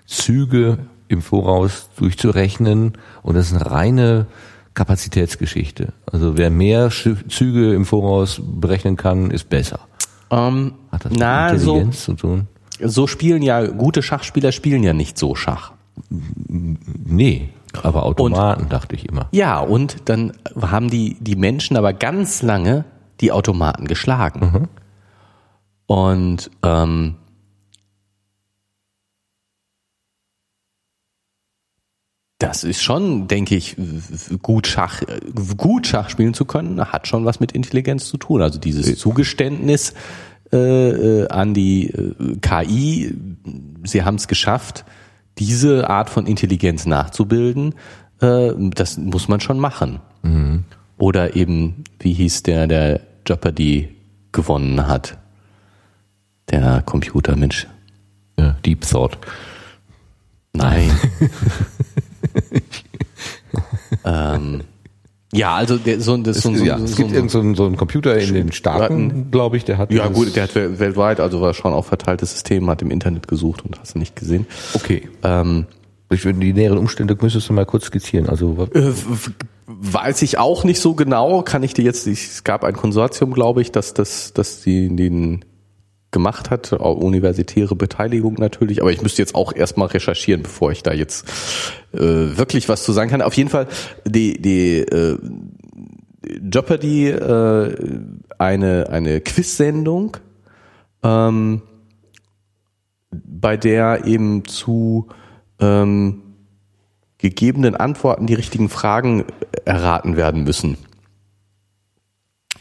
[0.05, 4.27] Züge im Voraus durchzurechnen und das ist eine reine
[4.73, 5.93] Kapazitätsgeschichte.
[6.11, 9.79] Also wer mehr Züge im Voraus berechnen kann, ist besser.
[10.31, 12.47] Ähm, Hat das na, mit Intelligenz so, zu tun?
[12.81, 15.73] So spielen ja, gute Schachspieler spielen ja nicht so Schach.
[16.09, 17.49] Nee,
[17.83, 19.27] aber Automaten, und, dachte ich immer.
[19.31, 22.85] Ja, und dann haben die, die Menschen aber ganz lange
[23.21, 24.39] die Automaten geschlagen.
[24.39, 24.67] Mhm.
[25.85, 27.15] Und ähm,
[32.39, 33.75] das ist schon, denke ich,
[34.41, 35.01] gut Schach,
[35.57, 38.41] gut Schach spielen zu können, hat schon was mit Intelligenz zu tun.
[38.41, 39.93] Also dieses Zugeständnis
[40.51, 43.13] äh, äh an die äh, KI,
[43.83, 44.85] sie haben es geschafft,
[45.37, 47.75] diese Art von Intelligenz nachzubilden,
[48.21, 49.99] äh, das muss man schon machen.
[50.23, 50.63] Mhm.
[50.97, 53.95] Oder eben, wie hieß der, der Jeopardy
[54.31, 55.17] gewonnen hat?
[56.49, 57.67] Der Computermensch.
[58.37, 59.17] Ja, Deep Thought.
[60.53, 60.91] Nein.
[64.05, 64.63] ähm,
[65.31, 67.55] ja, also der, so, das, so, so, ja, es so, gibt so, irgend so, einen,
[67.55, 69.91] so einen Computer in den Staaten, glaube ich, der hat.
[69.91, 73.63] Ja gut, der hat weltweit, also war schon auch verteiltes System, hat im Internet gesucht
[73.63, 74.47] und hast du nicht gesehen.
[74.73, 75.07] Okay.
[75.23, 75.67] Ähm,
[76.11, 78.27] ich würde die näheren Umstände müsstest du mal kurz skizzieren.
[78.27, 78.91] Also äh,
[79.67, 81.43] weiß ich auch nicht so genau.
[81.43, 82.07] Kann ich dir jetzt?
[82.07, 85.45] Es gab ein Konsortium, glaube ich, dass das, dass die den
[86.11, 90.91] gemacht hat, universitäre Beteiligung natürlich, aber ich müsste jetzt auch erstmal recherchieren, bevor ich da
[90.91, 91.27] jetzt
[91.93, 93.21] äh, wirklich was zu sagen kann.
[93.21, 93.67] Auf jeden Fall
[94.05, 95.17] die die äh,
[96.51, 98.01] Jeopardy äh,
[98.37, 100.17] eine eine Quiz-Sendung,
[101.03, 101.61] ähm,
[103.11, 105.09] bei der eben zu
[105.59, 106.23] ähm,
[107.19, 109.25] gegebenen Antworten die richtigen Fragen
[109.65, 110.77] erraten werden müssen.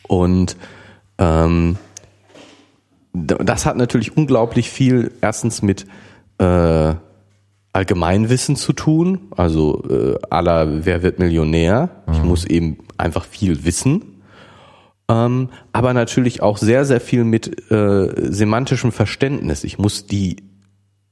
[0.07, 0.57] Und
[1.19, 1.77] ähm,
[3.13, 5.87] das hat natürlich unglaublich viel erstens mit
[6.39, 6.95] äh,
[7.73, 11.91] Allgemeinwissen zu tun, also äh, aller Wer wird Millionär.
[12.07, 12.13] Mhm.
[12.13, 14.23] Ich muss eben einfach viel wissen.
[15.11, 19.65] Ähm, aber natürlich auch sehr, sehr viel mit äh, semantischem Verständnis.
[19.65, 20.37] Ich muss die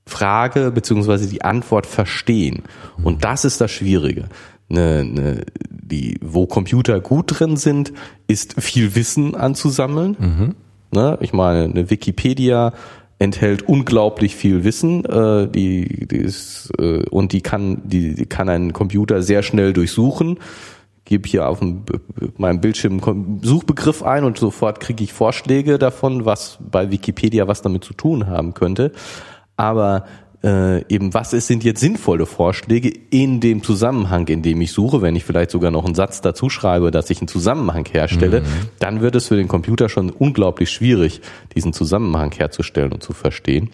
[0.07, 2.63] Frage beziehungsweise die Antwort verstehen.
[3.03, 4.29] Und das ist das Schwierige.
[4.69, 7.93] Eine, eine, die, wo Computer gut drin sind,
[8.27, 10.17] ist viel Wissen anzusammeln.
[10.19, 10.55] Mhm.
[10.91, 11.19] Ne?
[11.21, 12.73] Ich meine, eine Wikipedia
[13.19, 18.49] enthält unglaublich viel Wissen, äh, die, die ist, äh, und die kann, die, die kann
[18.49, 20.39] ein Computer sehr schnell durchsuchen.
[21.07, 21.85] Gebe hier auf dem,
[22.37, 27.63] meinem Bildschirm einen Suchbegriff ein und sofort kriege ich Vorschläge davon, was bei Wikipedia was
[27.63, 28.93] damit zu tun haben könnte
[29.57, 30.05] aber
[30.47, 35.03] äh, eben was ist, sind jetzt sinnvolle Vorschläge in dem Zusammenhang, in dem ich suche,
[35.03, 38.69] wenn ich vielleicht sogar noch einen Satz dazu schreibe, dass ich einen Zusammenhang herstelle, mhm.
[38.79, 41.21] dann wird es für den Computer schon unglaublich schwierig,
[41.57, 43.71] diesen Zusammenhang herzustellen und zu verstehen.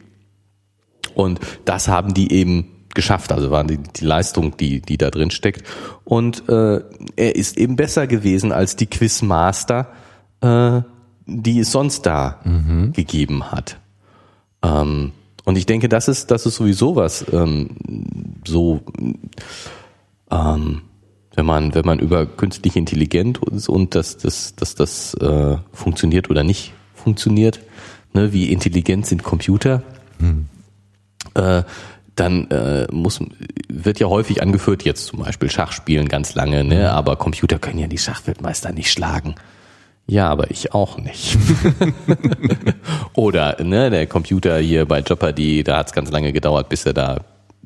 [1.14, 5.30] Und das haben die eben geschafft, also war die, die Leistung, die, die da drin
[5.30, 5.66] steckt.
[6.04, 6.80] Und äh,
[7.16, 9.88] er ist eben besser gewesen als die Quizmaster,
[10.40, 10.80] äh,
[11.26, 12.94] die es sonst da mhm.
[12.94, 13.78] gegeben hat.
[14.62, 15.12] Ähm,
[15.44, 17.70] und ich denke, das ist, das ist sowieso was, ähm,
[18.46, 18.80] so,
[20.30, 20.82] ähm,
[21.34, 26.30] wenn man, wenn man über künstliche Intelligenz und, und dass das, dass das äh, funktioniert
[26.30, 27.60] oder nicht funktioniert,
[28.12, 29.82] ne, wie intelligent sind Computer,
[30.18, 30.46] hm.
[31.34, 31.62] äh,
[32.14, 33.20] dann äh, muss,
[33.68, 36.94] wird ja häufig angeführt, jetzt zum Beispiel Schachspielen ganz lange, ne, hm.
[36.94, 39.34] aber Computer können ja die Schachweltmeister nicht schlagen.
[40.06, 41.38] Ja, aber ich auch nicht.
[43.14, 46.92] Oder ne, der Computer hier bei Jeopardy, da hat es ganz lange gedauert, bis er
[46.92, 47.20] da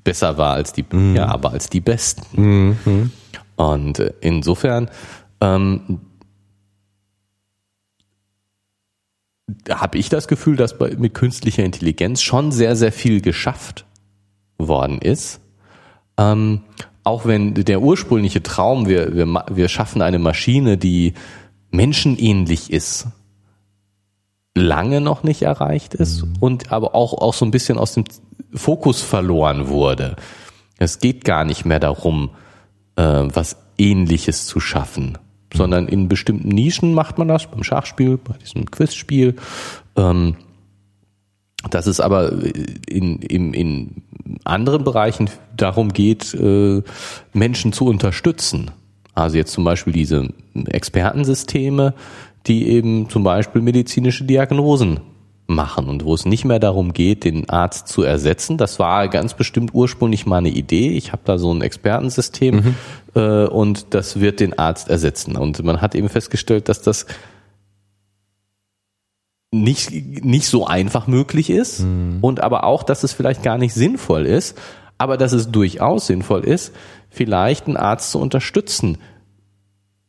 [0.05, 1.17] besser war als die, mhm.
[1.17, 2.77] ja, aber als die Besten.
[2.85, 3.11] Mhm.
[3.57, 4.91] Und äh, insofern
[5.41, 6.01] ähm,
[9.69, 13.85] habe ich das Gefühl, dass bei, mit künstlicher Intelligenz schon sehr, sehr viel geschafft
[14.59, 15.41] worden ist.
[16.19, 16.63] Ähm,
[17.05, 21.15] auch wenn der ursprüngliche Traum, wir, wir, wir schaffen eine Maschine, die
[21.77, 23.07] menschenähnlich ist,
[24.55, 26.35] lange noch nicht erreicht ist mhm.
[26.41, 28.05] und aber auch, auch so ein bisschen aus dem
[28.55, 30.17] Fokus verloren wurde.
[30.79, 32.31] Es geht gar nicht mehr darum,
[32.97, 35.19] äh, was Ähnliches zu schaffen,
[35.53, 35.57] mhm.
[35.57, 39.37] sondern in bestimmten Nischen macht man das, beim Schachspiel, bei diesem Quizspiel.
[39.97, 40.37] Ähm,
[41.71, 42.33] dass es aber
[42.89, 44.03] in, in, in
[44.45, 46.83] anderen Bereichen darum geht, äh,
[47.33, 48.71] Menschen zu unterstützen.
[49.17, 50.29] Also jetzt zum Beispiel diese
[50.67, 51.95] Expertensysteme,
[52.47, 55.01] die eben zum Beispiel medizinische Diagnosen
[55.47, 58.59] machen und wo es nicht mehr darum geht, den Arzt zu ersetzen.
[58.59, 60.91] Das war ganz bestimmt ursprünglich mal eine Idee.
[60.91, 62.75] Ich habe da so ein Expertensystem mhm.
[63.15, 65.37] äh, und das wird den Arzt ersetzen.
[65.37, 67.07] Und man hat eben festgestellt, dass das
[69.53, 69.93] nicht,
[70.25, 72.19] nicht so einfach möglich ist mhm.
[72.21, 74.59] und aber auch, dass es vielleicht gar nicht sinnvoll ist,
[74.99, 76.73] aber dass es durchaus sinnvoll ist,
[77.11, 78.99] vielleicht einen Arzt zu unterstützen,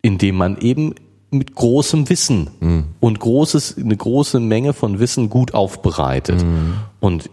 [0.01, 0.95] indem man eben
[1.29, 2.85] mit großem Wissen mhm.
[2.99, 6.43] und großes, eine große Menge von Wissen gut aufbereitet.
[6.43, 6.75] Mhm.
[6.99, 7.29] Und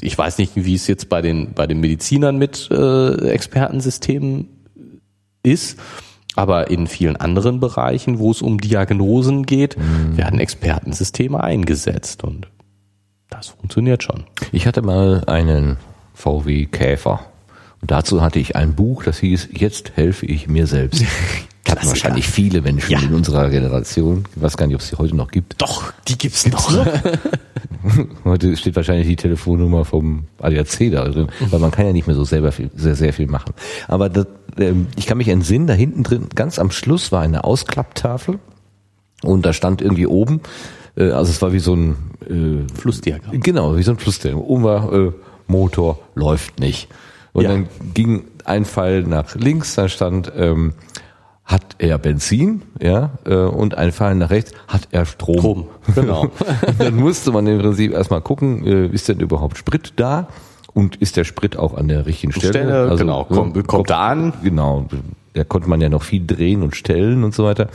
[0.00, 4.48] ich weiß nicht, wie es jetzt bei den, bei den Medizinern mit äh, Expertensystemen
[5.42, 5.78] ist,
[6.34, 10.16] aber in vielen anderen Bereichen, wo es um Diagnosen geht, mhm.
[10.16, 12.48] werden Expertensysteme eingesetzt und
[13.28, 14.24] das funktioniert schon.
[14.52, 15.78] Ich hatte mal einen
[16.14, 17.20] VW Käfer
[17.80, 21.04] und dazu hatte ich ein Buch, das hieß Jetzt helfe ich mir selbst.
[21.72, 23.00] hatten wahrscheinlich viele Menschen ja.
[23.00, 24.24] in unserer Generation.
[24.34, 25.60] Ich weiß gar nicht, ob es sie heute noch gibt.
[25.60, 26.84] Doch, die gibt's, gibt's noch.
[26.84, 28.06] noch?
[28.24, 32.16] heute steht wahrscheinlich die Telefonnummer vom ADAC da drin, weil man kann ja nicht mehr
[32.16, 33.54] so selber viel, sehr, sehr viel machen.
[33.88, 34.26] Aber das,
[34.58, 38.38] ähm, ich kann mich entsinnen, da hinten drin, ganz am Schluss war eine Ausklapptafel
[39.22, 40.40] und da stand irgendwie oben,
[40.96, 41.96] äh, also es war wie so ein
[42.28, 43.40] äh, Flussdiagramm.
[43.40, 44.42] Genau, wie so ein Flussdiagramm.
[44.42, 45.12] Oben war äh,
[45.52, 46.88] Motor läuft nicht.
[47.32, 47.50] Und ja.
[47.50, 50.74] dann ging ein Pfeil nach links, da stand ähm,
[51.44, 55.38] hat er Benzin, ja, äh, und ein Fall nach rechts hat er Strom.
[55.38, 56.28] Strom, genau.
[56.78, 60.28] dann musste man im Prinzip erstmal gucken, äh, ist denn überhaupt Sprit da?
[60.74, 62.52] Und ist der Sprit auch an der richtigen Stelle?
[62.52, 64.32] Stelle also, genau, kommt, kommt, kommt da an.
[64.42, 64.86] Genau,
[65.34, 67.68] da konnte man ja noch viel drehen und stellen und so weiter.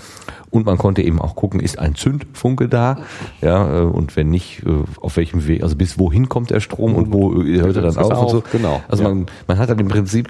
[0.50, 3.00] Und man konnte eben auch gucken, ist ein Zündfunke da?
[3.42, 6.96] Ja, äh, und wenn nicht, äh, auf welchem Weg, also bis wohin kommt der Strom
[6.96, 8.44] und wo hört er dann auf, auf und so.
[8.52, 8.82] Genau.
[8.88, 9.10] Also ja.
[9.10, 10.30] man, man hat dann im Prinzip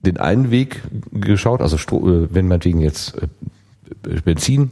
[0.00, 0.82] den einen Weg
[1.12, 4.70] geschaut, also äh, wenn meinetwegen jetzt äh, Benzin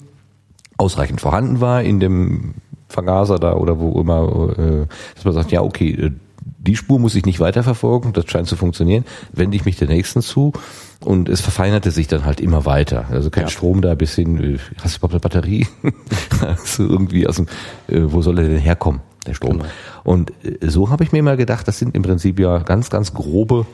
[0.77, 2.55] ausreichend vorhanden war in dem
[2.89, 6.13] Vergaser da oder wo immer, äh, dass man sagt, ja, okay,
[6.45, 10.23] die Spur muss ich nicht weiterverfolgen, das scheint zu funktionieren, wende ich mich der nächsten
[10.23, 10.53] zu
[11.01, 13.07] und es verfeinerte sich dann halt immer weiter.
[13.11, 13.51] Also kein ja.
[13.51, 15.67] Strom da bis hin, hast du überhaupt eine Batterie?
[16.41, 17.47] also irgendwie aus dem,
[17.89, 19.59] wo soll er denn herkommen, der Strom?
[19.59, 19.69] Genau.
[20.05, 23.67] Und so habe ich mir mal gedacht, das sind im Prinzip ja ganz, ganz grobe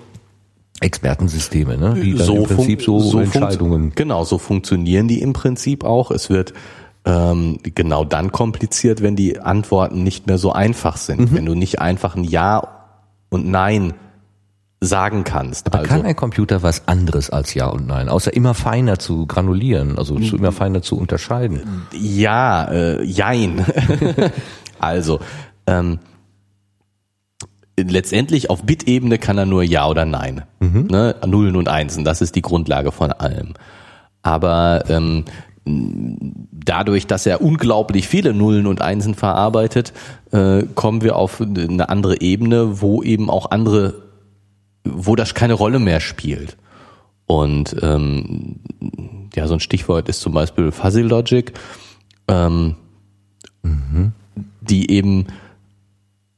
[0.80, 1.94] Expertensysteme, ne?
[2.00, 3.92] die dann so im Prinzip so, so Entscheidungen.
[3.94, 6.10] Genau, so funktionieren die im Prinzip auch.
[6.10, 6.54] Es wird
[7.08, 11.32] ähm, genau dann kompliziert, wenn die Antworten nicht mehr so einfach sind.
[11.32, 11.36] Mhm.
[11.36, 12.68] Wenn du nicht einfach ein Ja
[13.30, 13.94] und Nein
[14.80, 15.66] sagen kannst.
[15.66, 19.26] Aber also, kann ein Computer was anderes als Ja und Nein, außer immer feiner zu
[19.26, 21.86] granulieren, also zu immer feiner zu unterscheiden?
[21.92, 23.64] Ja, äh, Jein.
[24.78, 25.18] also,
[25.66, 25.98] ähm,
[27.76, 30.42] letztendlich auf Bit-Ebene kann er nur Ja oder Nein.
[30.60, 30.86] Mhm.
[30.90, 31.16] Ne?
[31.26, 33.54] Nullen und Einsen, das ist die Grundlage von allem.
[34.22, 35.24] Aber ähm,
[36.52, 39.92] dadurch, dass er unglaublich viele Nullen und Einsen verarbeitet,
[40.32, 43.94] äh, kommen wir auf eine andere Ebene, wo eben auch andere,
[44.84, 46.56] wo das keine Rolle mehr spielt.
[47.26, 48.56] Und ähm,
[49.34, 51.52] ja, so ein Stichwort ist zum Beispiel Fuzzy Logic,
[52.26, 52.76] ähm,
[53.62, 54.12] mhm.
[54.62, 55.26] die eben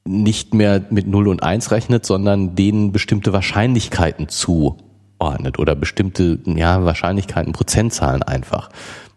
[0.05, 6.85] nicht mehr mit 0 und 1 rechnet, sondern denen bestimmte Wahrscheinlichkeiten zuordnet oder bestimmte ja,
[6.85, 8.71] Wahrscheinlichkeiten, Prozentzahlen einfach.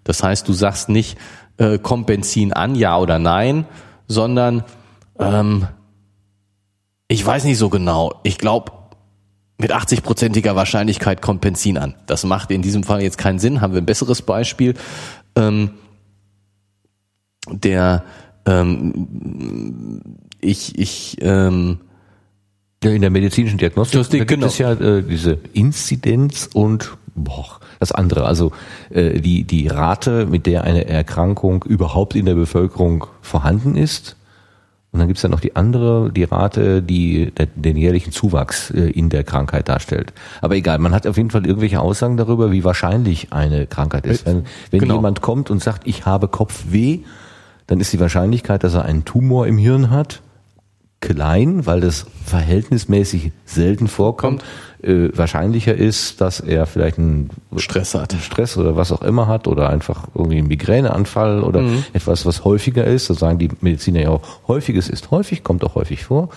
[0.04, 1.18] Das heißt, du sagst nicht,
[1.58, 3.66] äh, kommt Benzin an, ja oder nein,
[4.08, 4.64] sondern
[5.20, 5.68] ähm,
[7.08, 8.20] ich weiß nicht so genau.
[8.24, 8.72] Ich glaube,
[9.58, 11.96] mit 80-prozentiger Wahrscheinlichkeit kommt Benzin an.
[12.06, 13.62] Das macht in diesem Fall jetzt keinen Sinn.
[13.62, 14.74] Haben wir ein besseres Beispiel.
[15.36, 15.72] Ähm,
[17.50, 18.04] der
[18.46, 20.02] ähm,
[20.42, 21.80] ich, ich, ähm,
[22.84, 24.48] ja, in der medizinischen Diagnostik gibt genau.
[24.48, 28.52] es ja äh, diese Inzidenz und boah, das andere, also
[28.90, 34.16] äh, die, die Rate, mit der eine Erkrankung überhaupt in der Bevölkerung vorhanden ist.
[34.92, 38.92] Und dann gibt's ja noch die andere, die Rate, die der, den jährlichen Zuwachs äh,
[38.92, 40.14] in der Krankheit darstellt.
[40.40, 44.26] Aber egal, man hat auf jeden Fall irgendwelche Aussagen darüber, wie wahrscheinlich eine Krankheit ist.
[44.28, 44.96] Wenn, wenn genau.
[44.96, 47.00] jemand kommt und sagt, ich habe Kopfweh,
[47.66, 50.22] dann ist die Wahrscheinlichkeit, dass er einen Tumor im Hirn hat,
[51.04, 54.44] klein, weil das verhältnismäßig selten vorkommt.
[54.82, 58.16] Äh, wahrscheinlicher ist, dass er vielleicht einen Stress hat.
[58.22, 61.84] Stress oder was auch immer hat oder einfach irgendwie einen Migräneanfall oder Mhm.
[61.94, 63.10] etwas, was häufiger ist.
[63.10, 66.30] Da sagen die Mediziner ja auch, häufiges ist häufig, kommt auch häufig vor.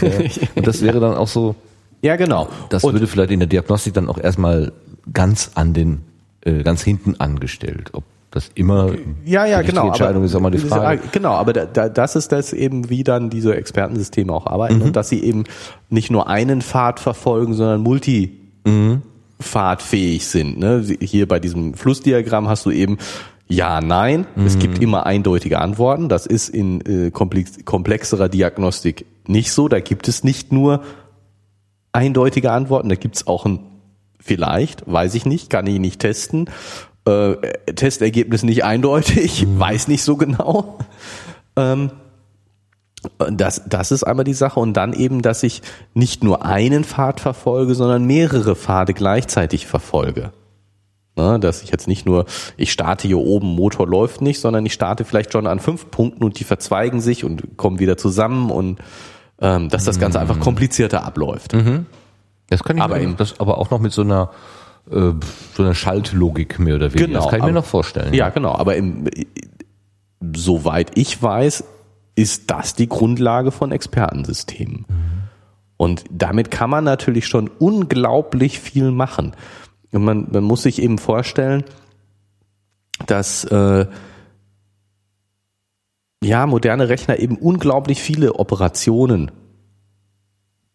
[0.00, 1.54] äh, und das wäre dann auch so,
[2.02, 2.48] Ja, genau.
[2.70, 4.72] das Und würde vielleicht in der Diagnostik dann auch erstmal
[5.12, 6.00] ganz an den,
[6.44, 7.90] äh, ganz hinten angestellt.
[7.92, 8.04] Ob
[8.34, 8.92] das immer
[9.24, 9.86] ja, ja, die genau.
[9.86, 11.02] Entscheidung ist auch mal die Frage.
[11.12, 14.96] Genau, aber da, da, das ist das eben, wie dann diese Expertensysteme auch arbeiten und
[14.96, 15.44] dass sie eben
[15.88, 20.58] nicht nur einen Pfad verfolgen, sondern multifahrtfähig sind.
[20.58, 20.84] Ne?
[21.00, 22.98] Hier bei diesem Flussdiagramm hast du eben
[23.46, 24.26] ja, nein.
[24.44, 26.08] Es gibt immer eindeutige Antworten.
[26.08, 29.68] Das ist in äh, komplex, komplexerer Diagnostik nicht so.
[29.68, 30.82] Da gibt es nicht nur
[31.92, 32.88] eindeutige Antworten.
[32.88, 33.60] Da gibt es auch ein
[34.18, 36.48] vielleicht, weiß ich nicht, kann ich nicht testen.
[37.06, 37.36] Äh,
[37.74, 40.78] Testergebnis nicht eindeutig, weiß nicht so genau.
[41.56, 41.90] Ähm,
[43.30, 44.58] das, das ist einmal die Sache.
[44.60, 50.32] Und dann eben, dass ich nicht nur einen Pfad verfolge, sondern mehrere Pfade gleichzeitig verfolge.
[51.16, 52.24] Ne, dass ich jetzt nicht nur,
[52.56, 56.24] ich starte hier oben, Motor läuft nicht, sondern ich starte vielleicht schon an fünf Punkten
[56.24, 58.80] und die verzweigen sich und kommen wieder zusammen und
[59.40, 61.52] ähm, dass das Ganze einfach komplizierter abläuft.
[62.48, 64.30] Das kann ich Aber mir, das aber auch noch mit so einer
[64.90, 65.12] äh,
[65.54, 67.14] so einer Schaltlogik mehr oder weniger.
[67.14, 68.14] das kann ich mir aber- noch vorstellen.
[68.14, 68.52] Ja, genau.
[68.54, 69.04] Aber im,
[70.34, 71.64] soweit ich weiß,
[72.16, 74.86] ist das die Grundlage von Expertensystemen.
[75.76, 79.32] Und damit kann man natürlich schon unglaublich viel machen.
[79.92, 81.64] Und man, man muss sich eben vorstellen,
[83.06, 83.86] dass äh,
[86.22, 89.30] ja moderne Rechner eben unglaublich viele Operationen,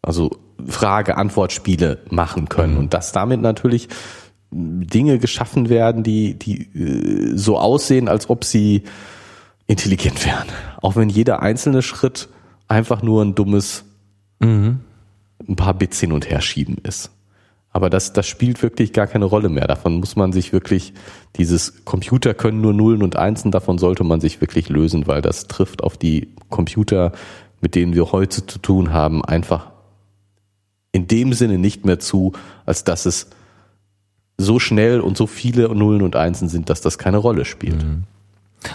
[0.02, 0.32] also
[0.68, 3.88] Frage-Antwort-Spiele machen können und dass damit natürlich
[4.52, 8.84] Dinge geschaffen werden, die, die äh, so aussehen, als ob sie
[9.68, 10.48] intelligent wären.
[10.82, 12.30] Auch wenn jeder einzelne Schritt
[12.68, 13.86] einfach nur ein dummes
[15.48, 17.12] ein paar Bits hin und her schieben ist.
[17.72, 19.68] Aber das, das spielt wirklich gar keine Rolle mehr.
[19.68, 20.94] Davon muss man sich wirklich,
[21.36, 25.48] dieses Computer können nur Nullen und Einsen, davon sollte man sich wirklich lösen, weil das
[25.48, 27.12] trifft auf die Computer,
[27.62, 29.69] mit denen wir heute zu tun haben, einfach
[30.92, 32.34] in dem Sinne nicht mehr zu,
[32.66, 33.28] als dass es
[34.38, 37.84] so schnell und so viele Nullen und Einsen sind, dass das keine Rolle spielt.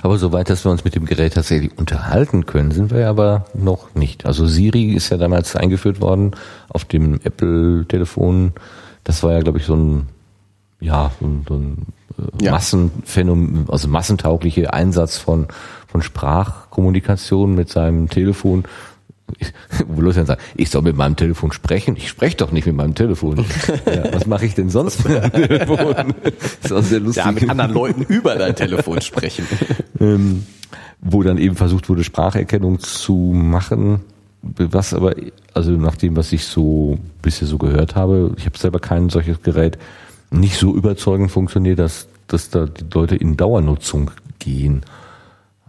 [0.02, 3.46] Aber soweit, dass wir uns mit dem Gerät tatsächlich unterhalten können, sind wir ja aber
[3.54, 4.24] noch nicht.
[4.26, 6.32] Also Siri ist ja damals eingeführt worden
[6.68, 8.52] auf dem Apple-Telefon.
[9.04, 10.08] Das war ja, glaube ich, so ein,
[10.80, 11.86] ja, so ein, so ein
[12.18, 12.52] äh, Ja.
[12.52, 15.48] Massenphänomen, also massentaugliche Einsatz von,
[15.86, 18.64] von Sprachkommunikation mit seinem Telefon.
[19.38, 19.52] Ich,
[19.86, 21.96] wo Leute dann sagen, ich soll mit meinem Telefon sprechen.
[21.96, 23.44] Ich spreche doch nicht mit meinem Telefon.
[23.86, 26.14] ja, was mache ich denn sonst mit meinem Telefon?
[26.22, 27.24] Das ist auch sehr lustig.
[27.24, 29.46] Ja, mit anderen Leuten über dein Telefon sprechen.
[30.00, 30.44] ähm,
[31.00, 34.00] wo dann eben versucht wurde, Spracherkennung zu machen,
[34.42, 35.14] was aber,
[35.52, 39.42] also nach dem, was ich so bisher so gehört habe, ich habe selber kein solches
[39.42, 39.78] Gerät,
[40.30, 44.82] nicht so überzeugend funktioniert, dass, dass da die Leute in Dauernutzung gehen.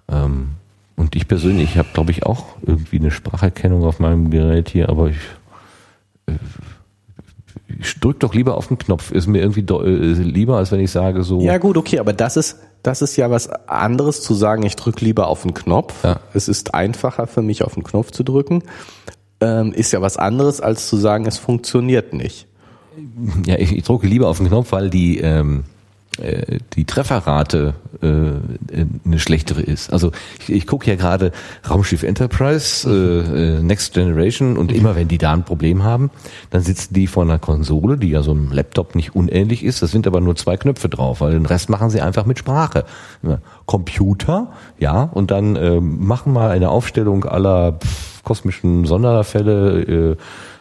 [0.08, 0.52] Ähm,
[0.96, 4.90] und ich persönlich, ich habe, glaube ich, auch irgendwie eine Spracherkennung auf meinem Gerät hier,
[4.90, 5.18] aber ich,
[6.28, 6.34] äh,
[7.80, 9.12] ich drück doch lieber auf den Knopf.
[9.12, 11.42] Ist mir irgendwie do, äh, lieber, als wenn ich sage so.
[11.42, 15.04] Ja gut, okay, aber das ist das ist ja was anderes zu sagen, ich drücke
[15.04, 16.04] lieber auf den Knopf.
[16.04, 16.20] Ja.
[16.34, 18.64] Es ist einfacher für mich auf den Knopf zu drücken.
[19.42, 22.48] Ähm, ist ja was anderes als zu sagen, es funktioniert nicht.
[23.46, 25.75] Ja, ich, ich drücke lieber auf den Knopf, weil die ähm, äh,
[26.18, 29.92] die Trefferrate äh, äh, eine schlechtere ist.
[29.92, 31.32] Also ich, ich gucke ja gerade
[31.70, 36.12] Raumschiff Enterprise, äh, äh, Next Generation und immer wenn die da ein Problem haben,
[36.52, 39.82] dann sitzen die vor einer Konsole, die ja so einem Laptop nicht unähnlich ist.
[39.82, 42.86] Das sind aber nur zwei Knöpfe drauf, weil den Rest machen sie einfach mit Sprache.
[43.66, 47.80] Computer, ja, und dann ähm, machen mal eine Aufstellung aller
[48.24, 50.14] kosmischen Sonderfälle.
[50.14, 50.16] Äh,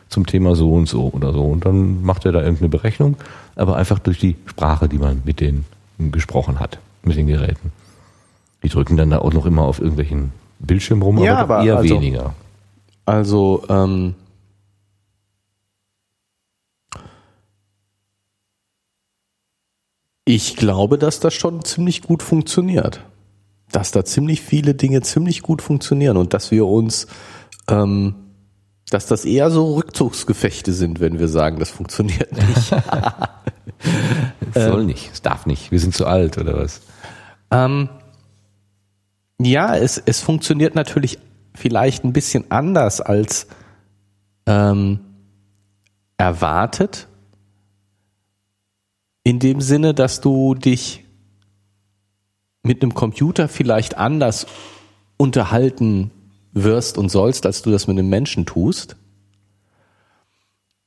[0.09, 1.43] zum Thema so und so oder so.
[1.43, 3.17] Und dann macht er da irgendeine Berechnung,
[3.57, 5.65] aber einfach durch die Sprache, die man mit denen
[5.99, 7.73] gesprochen hat, mit den Geräten.
[8.63, 11.77] Die drücken dann da auch noch immer auf irgendwelchen Bildschirmen rum, Ja, aber, aber eher
[11.77, 12.35] also- weniger.
[13.07, 14.15] Also ähm,
[20.25, 23.05] ich glaube, dass das schon ziemlich gut funktioniert.
[23.71, 27.07] Dass da ziemlich viele Dinge ziemlich gut funktionieren und dass wir uns,
[27.69, 28.15] ähm,
[28.95, 32.73] dass das eher so Rückzugsgefechte sind, wenn wir sagen, das funktioniert nicht.
[34.55, 35.73] Es soll nicht, es darf nicht.
[35.73, 36.81] Wir sind zu alt oder was?
[37.51, 37.89] Ähm,
[39.41, 41.19] ja, es, es funktioniert natürlich
[41.57, 43.49] vielleicht ein bisschen anders als
[44.47, 45.01] ähm,
[46.17, 47.09] erwartet.
[49.25, 51.05] In dem Sinne, dass du dich
[52.63, 54.47] mit einem Computer vielleicht anders
[55.17, 56.13] unterhalten
[56.55, 58.97] wirst und sollst, als du das mit einem Menschen tust.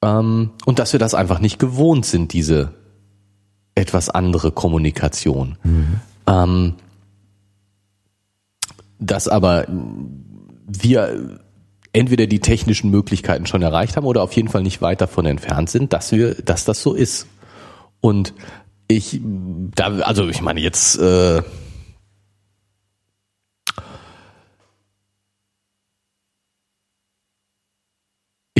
[0.01, 2.73] Ähm, und dass wir das einfach nicht gewohnt sind, diese
[3.75, 5.57] etwas andere Kommunikation.
[5.63, 5.99] Mhm.
[6.25, 6.73] Ähm,
[8.99, 11.39] dass aber wir
[11.93, 15.69] entweder die technischen Möglichkeiten schon erreicht haben oder auf jeden Fall nicht weit davon entfernt
[15.69, 17.27] sind, dass wir, dass das so ist.
[18.01, 18.33] Und
[18.87, 19.19] ich,
[19.75, 21.41] da, also ich meine jetzt, äh,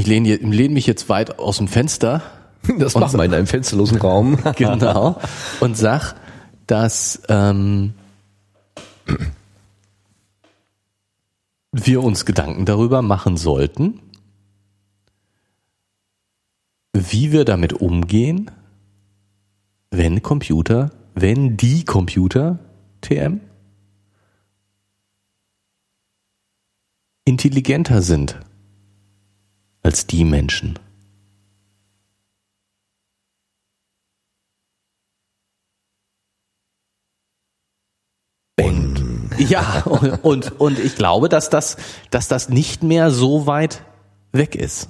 [0.08, 2.22] ich lehne, lehne mich jetzt weit aus dem Fenster.
[2.80, 4.40] Das machen wir in einem fensterlosen Raum.
[4.58, 5.22] genau.
[5.62, 6.16] Und sag,
[6.66, 7.94] dass ähm,
[11.72, 14.02] wir uns Gedanken darüber machen sollten,
[16.94, 18.52] wie wir damit umgehen,
[19.92, 22.60] wenn Computer, wenn die Computer,
[23.00, 23.40] TM,
[27.24, 28.40] intelligenter sind
[29.88, 30.78] als die Menschen.
[38.60, 39.84] Und, ja,
[40.24, 41.78] und, und ich glaube, dass das,
[42.12, 43.82] dass das nicht mehr so weit
[44.34, 44.90] weg ist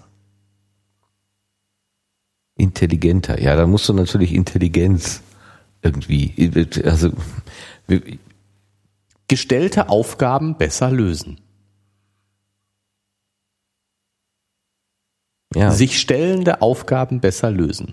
[2.55, 3.39] intelligenter.
[3.39, 5.21] Ja, da musst du natürlich Intelligenz
[5.83, 6.51] irgendwie,
[6.83, 7.11] also
[9.27, 11.39] gestellte Aufgaben besser lösen.
[15.55, 15.71] Ja.
[15.71, 17.91] Sich stellende Aufgaben besser lösen.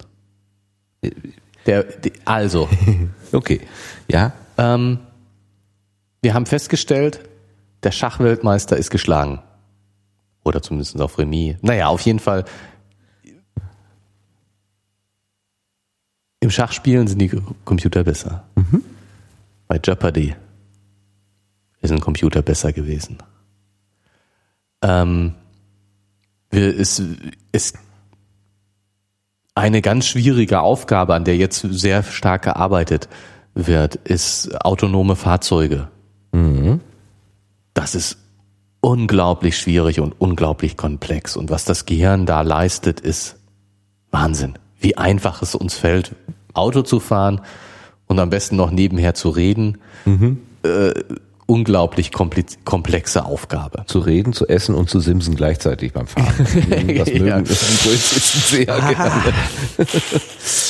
[1.66, 1.86] Der,
[2.24, 2.68] also.
[3.32, 3.60] okay.
[4.08, 4.32] Ja.
[4.58, 4.98] Ähm,
[6.22, 7.20] wir haben festgestellt,
[7.82, 9.40] der Schachweltmeister ist geschlagen.
[10.44, 11.56] Oder zumindest auf Remis.
[11.62, 12.44] Naja, auf jeden Fall
[16.44, 17.30] Im Schachspielen sind die
[17.64, 18.44] Computer besser.
[18.54, 18.84] Mhm.
[19.66, 20.36] Bei Jeopardy
[21.80, 23.16] ist ein Computer besser gewesen.
[24.82, 25.36] Ähm,
[26.54, 27.02] wir, es
[27.52, 27.78] ist
[29.54, 33.08] eine ganz schwierige Aufgabe, an der jetzt sehr stark gearbeitet
[33.54, 35.88] wird, ist autonome Fahrzeuge.
[36.32, 36.80] Mhm.
[37.72, 38.18] Das ist
[38.80, 41.36] unglaublich schwierig und unglaublich komplex.
[41.36, 43.36] Und was das Gehirn da leistet, ist
[44.10, 46.14] Wahnsinn wie einfach es uns fällt,
[46.52, 47.40] Auto zu fahren
[48.06, 49.78] und am besten noch nebenher zu reden.
[50.04, 50.42] Mhm.
[50.62, 50.92] Äh,
[51.46, 53.84] unglaublich komplexe Aufgabe.
[53.86, 56.34] Zu reden, zu essen und zu simsen gleichzeitig beim Fahren.
[56.94, 57.38] Das mögen ja.
[57.40, 58.92] es sehr ah.
[58.92, 59.34] gerne.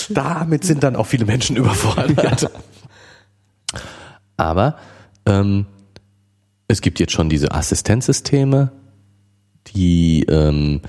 [0.09, 2.43] Damit sind dann auch viele Menschen überfordert.
[2.43, 2.51] Ja.
[4.37, 4.77] Aber
[5.27, 5.67] ähm,
[6.67, 8.73] es gibt jetzt schon diese Assistenzsysteme,
[9.69, 10.81] die ähm,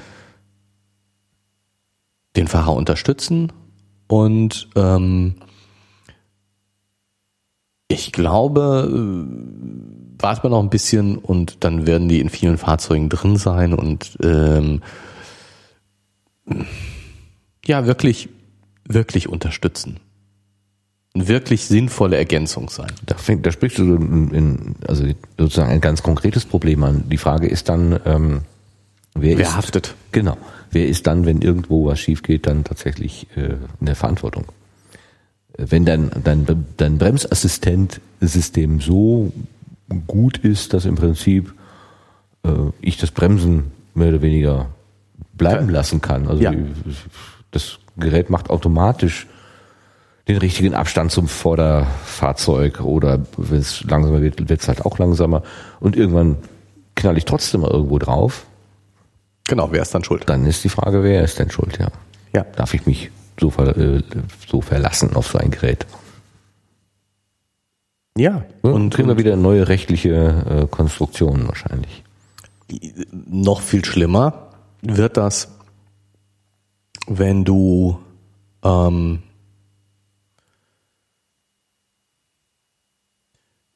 [2.36, 3.52] den Fahrer unterstützen
[4.08, 5.36] und ähm,
[7.88, 13.10] ich glaube, äh, warten wir noch ein bisschen und dann werden die in vielen Fahrzeugen
[13.10, 14.82] drin sein und ähm,
[17.66, 18.30] ja, wirklich,
[18.88, 20.00] wirklich unterstützen.
[21.14, 22.92] Eine wirklich sinnvolle Ergänzung sein.
[23.06, 25.06] Da, fängt, da sprichst du in, in, also
[25.38, 27.04] sozusagen ein ganz konkretes Problem an.
[27.10, 28.42] Die Frage ist dann, ähm,
[29.14, 29.96] wer, wer ist, haftet?
[30.12, 30.38] Genau
[30.76, 34.46] wer ist dann, wenn irgendwo was schief geht, dann tatsächlich äh, in der Verantwortung?
[35.58, 39.32] Wenn dein, dein, dein Bremsassistent-System so
[40.08, 41.54] gut ist, dass im Prinzip
[42.44, 42.50] äh,
[42.82, 44.68] ich das Bremsen mehr oder weniger
[45.34, 46.28] bleiben lassen kann.
[46.28, 46.54] Also ja.
[47.52, 49.28] das Gerät macht automatisch
[50.28, 55.44] den richtigen Abstand zum Vorderfahrzeug oder wenn es langsamer wird, wird es halt auch langsamer
[55.80, 56.38] und irgendwann
[56.96, 58.46] knall ich trotzdem mal irgendwo drauf
[59.48, 60.24] Genau, wer ist dann schuld?
[60.28, 61.90] Dann ist die Frage, wer ist denn schuld, ja.
[62.34, 62.46] Ja.
[62.56, 64.02] Darf ich mich so, ver, äh,
[64.48, 65.86] so verlassen auf so ein Gerät?
[68.18, 68.46] Ja.
[68.62, 72.04] Und, und kriegen wir wieder neue rechtliche äh, Konstruktionen wahrscheinlich.
[73.12, 74.50] Noch viel schlimmer
[74.82, 75.50] wird das,
[77.08, 78.00] wenn du
[78.64, 79.22] ähm,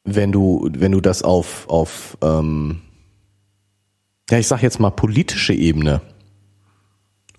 [0.03, 2.81] wenn du wenn du das auf auf ähm,
[4.29, 6.01] ja, ich sag jetzt mal politische Ebene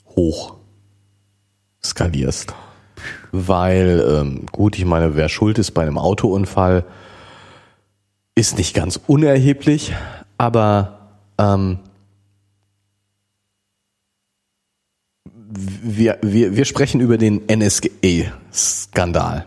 [0.07, 0.60] hoch
[1.85, 2.55] skalierst.
[3.33, 6.85] Weil, ähm, gut, ich meine, wer schuld ist bei einem Autounfall,
[8.35, 9.95] ist nicht ganz unerheblich,
[10.39, 11.79] aber ähm,
[15.53, 19.47] wir, wir, wir sprechen über den NSA-Skandal.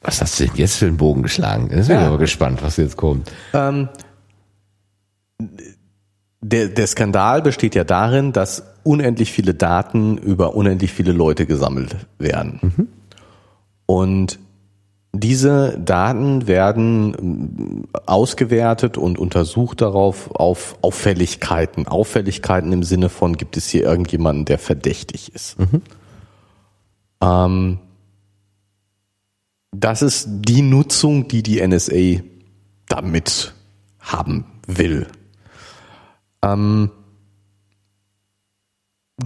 [0.00, 1.66] Was hast du denn jetzt für einen Bogen geschlagen?
[1.66, 2.06] Ich bin ja.
[2.06, 3.32] aber gespannt, was jetzt kommt.
[3.52, 3.88] Ähm,
[6.48, 11.96] der, der Skandal besteht ja darin, dass unendlich viele Daten über unendlich viele Leute gesammelt
[12.18, 12.60] werden.
[12.62, 12.88] Mhm.
[13.86, 14.38] Und
[15.12, 21.88] diese Daten werden äh, ausgewertet und untersucht darauf auf Auffälligkeiten.
[21.88, 25.58] Auffälligkeiten im Sinne von, gibt es hier irgendjemanden, der verdächtig ist.
[25.58, 25.82] Mhm.
[27.22, 27.78] Ähm,
[29.72, 32.22] das ist die Nutzung, die die NSA
[32.88, 33.52] damit
[34.00, 35.06] haben will.
[36.42, 36.90] Ähm,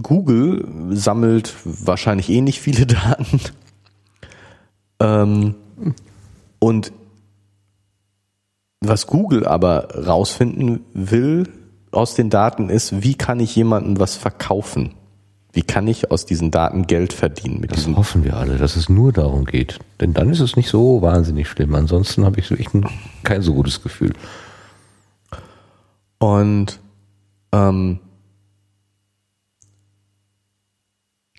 [0.01, 3.41] Google sammelt wahrscheinlich ähnlich eh viele Daten.
[4.99, 5.55] Ähm,
[6.59, 6.91] und
[8.81, 11.47] was Google aber rausfinden will
[11.91, 14.93] aus den Daten ist, wie kann ich jemandem was verkaufen?
[15.53, 17.59] Wie kann ich aus diesen Daten Geld verdienen?
[17.59, 19.79] Mit das hoffen wir alle, dass es nur darum geht.
[19.99, 21.75] Denn dann ist es nicht so wahnsinnig schlimm.
[21.75, 22.87] Ansonsten habe ich so echt ein,
[23.23, 24.13] kein so gutes Gefühl.
[26.19, 26.79] Und
[27.51, 27.99] ähm,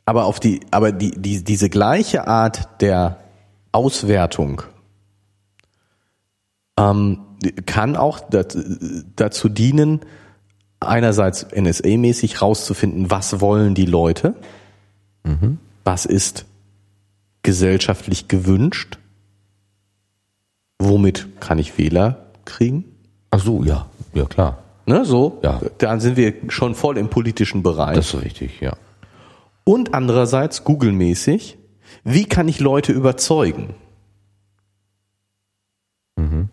[0.04, 3.18] aber auf die, aber die, die, diese gleiche Art der
[3.70, 4.62] Auswertung
[6.78, 7.20] ähm,
[7.66, 8.20] kann auch
[9.16, 10.00] dazu dienen,
[10.80, 14.34] einerseits NSA-mäßig rauszufinden, was wollen die Leute,
[15.24, 15.58] mhm.
[15.84, 16.44] was ist
[17.42, 18.98] gesellschaftlich gewünscht,
[20.78, 22.84] womit kann ich Wähler kriegen.
[23.30, 24.61] Ach so, ja, ja klar.
[24.92, 25.58] Ne, so, ja.
[25.78, 27.96] dann sind wir schon voll im politischen Bereich.
[27.96, 28.74] Das ist richtig, ja.
[29.64, 31.56] Und andererseits Google-mäßig,
[32.04, 33.74] wie kann ich Leute überzeugen?
[36.16, 36.50] Mhm.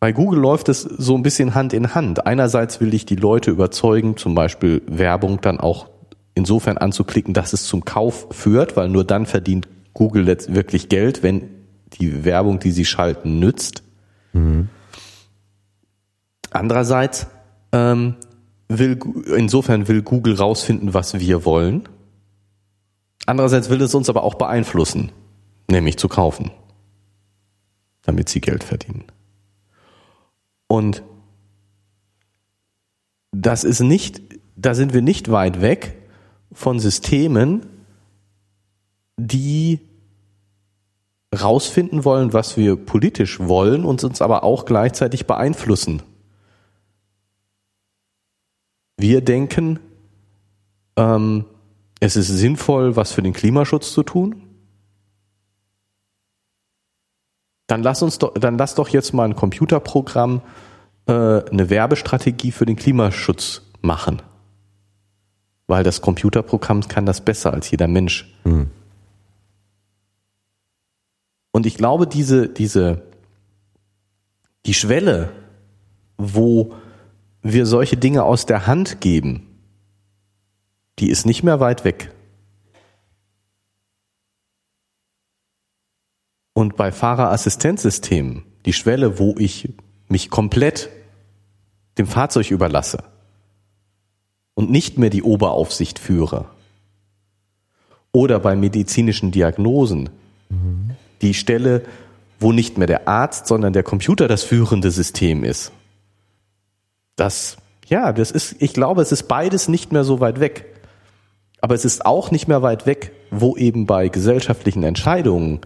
[0.00, 2.26] Bei Google läuft es so ein bisschen Hand in Hand.
[2.26, 5.88] Einerseits will ich die Leute überzeugen, zum Beispiel Werbung dann auch
[6.34, 11.48] insofern anzuklicken, dass es zum Kauf führt, weil nur dann verdient Google wirklich Geld, wenn
[12.00, 13.84] die Werbung, die sie schalten, nützt.
[14.32, 14.68] Mhm.
[16.50, 17.28] Andererseits
[17.72, 18.16] ähm,
[18.68, 18.98] will
[19.36, 21.88] insofern will Google rausfinden, was wir wollen.
[23.26, 25.12] Andererseits will es uns aber auch beeinflussen,
[25.68, 26.50] nämlich zu kaufen,
[28.02, 29.04] damit sie Geld verdienen.
[30.68, 31.02] Und
[33.32, 34.22] das ist nicht,
[34.56, 35.96] da sind wir nicht weit weg
[36.52, 37.66] von Systemen,
[39.16, 39.80] die
[41.38, 46.02] rausfinden wollen, was wir politisch wollen und uns aber auch gleichzeitig beeinflussen.
[49.00, 49.78] Wir denken,
[50.96, 51.44] ähm,
[52.00, 54.50] es ist sinnvoll, was für den Klimaschutz zu tun.
[57.70, 60.42] dann lass uns doch, dann lass doch jetzt mal ein Computerprogramm
[61.06, 64.22] äh, eine Werbestrategie für den Klimaschutz machen.
[65.68, 68.34] Weil das Computerprogramm kann das besser als jeder Mensch.
[68.44, 68.70] Mhm.
[71.52, 73.02] Und ich glaube, diese, diese,
[74.66, 75.30] die Schwelle,
[76.16, 76.74] wo
[77.42, 79.46] wir solche Dinge aus der Hand geben,
[80.98, 82.12] die ist nicht mehr weit weg.
[86.52, 89.72] Und bei Fahrerassistenzsystemen, die Schwelle, wo ich
[90.08, 90.90] mich komplett
[91.96, 93.04] dem Fahrzeug überlasse
[94.54, 96.46] und nicht mehr die Oberaufsicht führe.
[98.12, 100.10] Oder bei medizinischen Diagnosen,
[100.48, 100.90] mhm.
[101.22, 101.84] die Stelle,
[102.40, 105.72] wo nicht mehr der Arzt, sondern der Computer das führende System ist.
[107.20, 110.64] Das, ja, das ist, ich glaube, es ist beides nicht mehr so weit weg.
[111.60, 115.60] Aber es ist auch nicht mehr weit weg, wo eben bei gesellschaftlichen Entscheidungen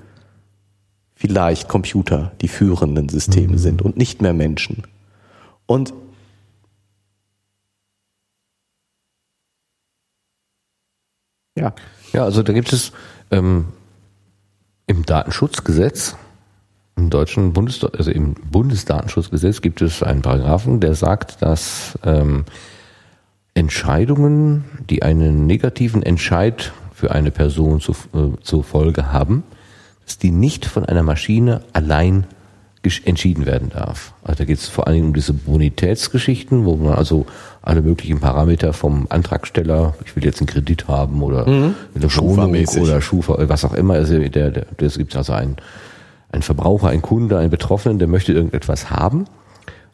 [1.15, 3.59] vielleicht Computer die führenden Systeme mhm.
[3.59, 4.83] sind und nicht mehr Menschen.
[5.67, 5.95] Und
[11.57, 11.73] ja.
[12.13, 12.91] Ja, also da gibt es
[13.31, 13.67] ähm,
[14.89, 16.17] im Datenschutzgesetz,
[16.97, 22.45] im deutschen Bundes, also im Bundesdatenschutzgesetz gibt es einen Paragraphen, der sagt, dass ähm,
[23.55, 29.43] Entscheidungen, die einen negativen Entscheid für eine Person zu, äh, zur Folge haben,
[30.05, 32.27] dass die nicht von einer Maschine allein
[33.05, 34.13] entschieden werden darf.
[34.23, 37.25] Also da geht es vor allen Dingen um diese Bonitätsgeschichten, wo man also
[37.63, 41.75] alle möglichen Parameter vom Antragsteller, ich will jetzt einen Kredit haben oder mhm.
[41.95, 45.57] eine Wohnung oder Schufa, was auch immer, also der, der, das gibt also einen,
[46.35, 49.25] einen Verbraucher, einen Kunde, einen Betroffenen, der möchte irgendetwas haben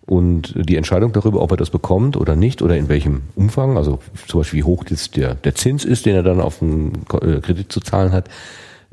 [0.06, 4.00] und die Entscheidung darüber, ob er das bekommt oder nicht oder in welchem Umfang, also
[4.26, 7.70] zum Beispiel wie hoch jetzt der, der Zins ist, den er dann auf den Kredit
[7.70, 8.28] zu zahlen hat,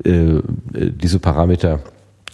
[0.04, 0.40] äh,
[0.72, 1.80] diese Parameter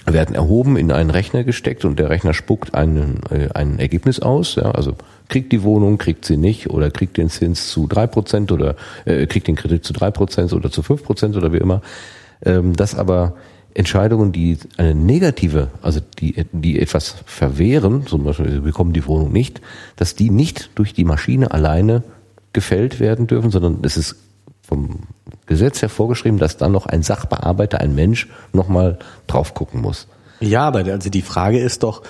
[0.06, 4.56] werden erhoben, in einen Rechner gesteckt und der Rechner spuckt einen, äh, ein Ergebnis aus.
[4.56, 4.96] Ja, also
[5.28, 8.76] kriegt die Wohnung, kriegt sie nicht oder kriegt den Zins zu drei Prozent oder
[9.06, 11.80] äh, kriegt den Kredit zu drei Prozent oder zu fünf Prozent oder wie immer.
[12.44, 13.34] Ähm, das aber
[13.74, 19.32] Entscheidungen, die eine negative, also die, die etwas verwehren, zum Beispiel wir bekommen die Wohnung
[19.32, 19.60] nicht,
[19.96, 22.02] dass die nicht durch die Maschine alleine
[22.52, 24.16] gefällt werden dürfen, sondern es ist
[24.62, 25.00] vom
[25.46, 30.06] Gesetz her vorgeschrieben, dass dann noch ein Sachbearbeiter, ein Mensch, nochmal drauf gucken muss.
[30.40, 32.02] Ja, aber also die Frage ist doch,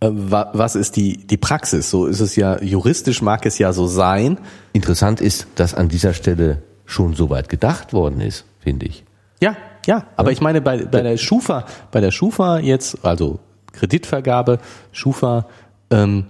[0.00, 1.88] äh, was ist die, die Praxis?
[1.88, 4.38] So ist es ja, juristisch mag es ja so sein.
[4.72, 9.04] Interessant ist, dass an dieser Stelle schon so weit gedacht worden ist, finde ich.
[9.40, 9.56] Ja,
[9.86, 13.40] ja, aber ich meine bei, bei der Schufa, bei der Schufa jetzt, also
[13.72, 14.58] Kreditvergabe,
[14.92, 15.46] Schufa,
[15.90, 16.26] ähm,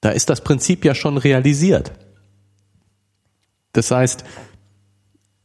[0.00, 1.92] da ist das Prinzip ja schon realisiert.
[3.72, 4.24] Das heißt,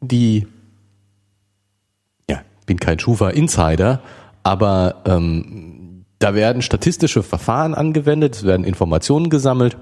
[0.01, 0.47] die,
[2.29, 4.01] ja, bin kein Schufa-Insider,
[4.43, 9.77] aber ähm, da werden statistische Verfahren angewendet, es werden Informationen gesammelt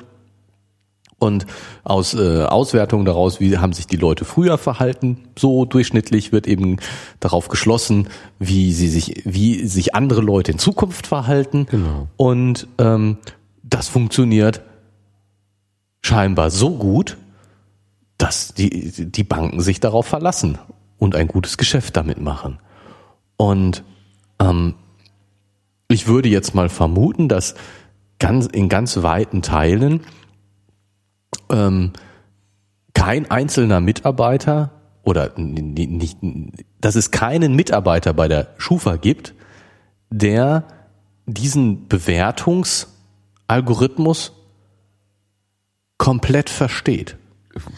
[1.23, 1.45] und
[1.83, 6.77] aus äh, Auswertungen daraus, wie haben sich die Leute früher verhalten, so durchschnittlich wird eben
[7.19, 8.09] darauf geschlossen,
[8.39, 11.65] wie sie sich, wie sich andere Leute in Zukunft verhalten.
[11.71, 12.07] Genau.
[12.17, 13.17] Und ähm,
[13.63, 14.61] das funktioniert
[16.01, 17.17] scheinbar so gut,
[18.17, 20.57] dass die, die Banken sich darauf verlassen
[20.99, 22.59] und ein gutes Geschäft damit machen.
[23.37, 23.83] Und
[24.39, 24.75] ähm,
[25.87, 27.55] ich würde jetzt mal vermuten, dass
[28.19, 30.01] ganz, in ganz weiten Teilen
[31.49, 31.93] ähm,
[32.93, 34.71] kein einzelner Mitarbeiter
[35.03, 36.17] oder nicht,
[36.79, 39.33] dass es keinen Mitarbeiter bei der Schufa gibt,
[40.09, 40.63] der
[41.25, 44.33] diesen Bewertungsalgorithmus
[45.97, 47.17] komplett versteht.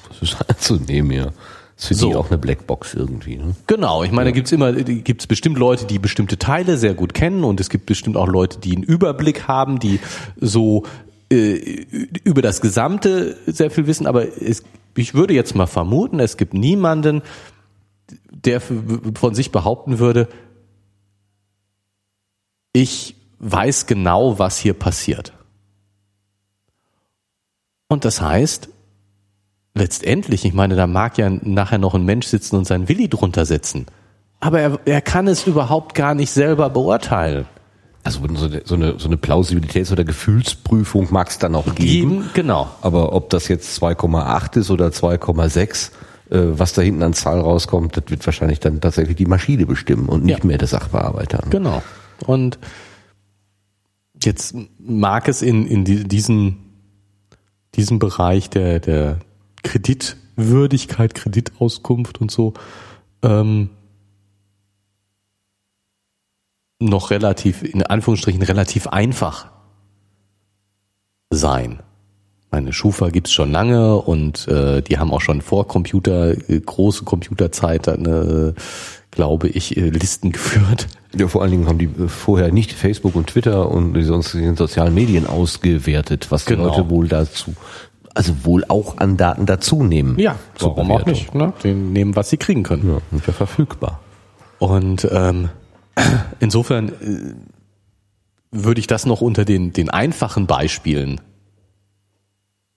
[0.10, 1.32] Das ist anzunehmen, ja.
[1.76, 2.10] Das ist für So.
[2.10, 3.36] die auch eine Blackbox irgendwie.
[3.36, 3.56] Ne?
[3.68, 7.44] Genau, ich meine, da gibt's immer, gibt's bestimmt Leute, die bestimmte Teile sehr gut kennen
[7.44, 10.00] und es gibt bestimmt auch Leute, die einen Überblick haben, die
[10.40, 10.84] so
[11.32, 11.86] äh,
[12.24, 14.64] über das Gesamte sehr viel wissen, aber es,
[14.96, 17.22] ich würde jetzt mal vermuten, es gibt niemanden,
[18.30, 20.28] der von sich behaupten würde,
[22.74, 25.34] ich weiß genau, was hier passiert.
[27.88, 28.70] Und das heißt,
[29.74, 33.46] letztendlich, ich meine, da mag ja nachher noch ein Mensch sitzen und sein Willi drunter
[33.46, 33.86] setzen.
[34.40, 37.46] Aber er, er kann es überhaupt gar nicht selber beurteilen.
[38.06, 41.76] Also so eine, so eine, so eine Plausibilitäts- oder Gefühlsprüfung mag es dann auch geben.
[42.22, 42.70] Geben, genau.
[42.82, 45.92] Aber ob das jetzt 2,8 ist oder 2,6,
[46.30, 50.08] äh, was da hinten an Zahl rauskommt, das wird wahrscheinlich dann tatsächlich die Maschine bestimmen
[50.08, 50.46] und nicht Ja.
[50.46, 51.44] mehr der Sachbearbeiter.
[51.50, 51.82] Genau.
[52.28, 52.60] Und
[54.24, 56.58] jetzt mag es in, in die- diesen,
[57.74, 59.18] diesem Bereich der, der
[59.64, 62.54] Kreditwürdigkeit, Kreditauskunft und so
[63.24, 63.72] ähm,
[66.80, 69.48] noch relativ, in Anführungsstrichen, relativ einfach
[71.30, 71.80] sein.
[72.52, 77.04] Meine Schufa gibt's schon lange und äh, die haben auch schon vor Computer, äh, große
[77.04, 78.54] Computerzeit, eine,
[79.12, 80.88] glaube ich, äh, Listen geführt.
[81.18, 84.56] Ja, vor allen Dingen haben die äh, vorher nicht Facebook und Twitter und die sonstigen
[84.56, 86.68] sozialen Medien ausgewertet, was die Genau.
[86.68, 87.56] Leute wohl dazu,
[88.14, 90.18] also wohl auch an Daten dazu nehmen.
[90.18, 91.12] Ja, warum auch Bewertung.
[91.14, 91.36] nicht?
[91.36, 91.54] Ne?
[91.64, 92.88] Die nehmen, was sie kriegen können.
[92.88, 94.00] Ja, und ja verfügbar.
[94.60, 95.50] Und ähm,
[96.40, 97.36] insofern äh,
[98.52, 101.22] würde ich das noch unter den, den einfachen Beispielen.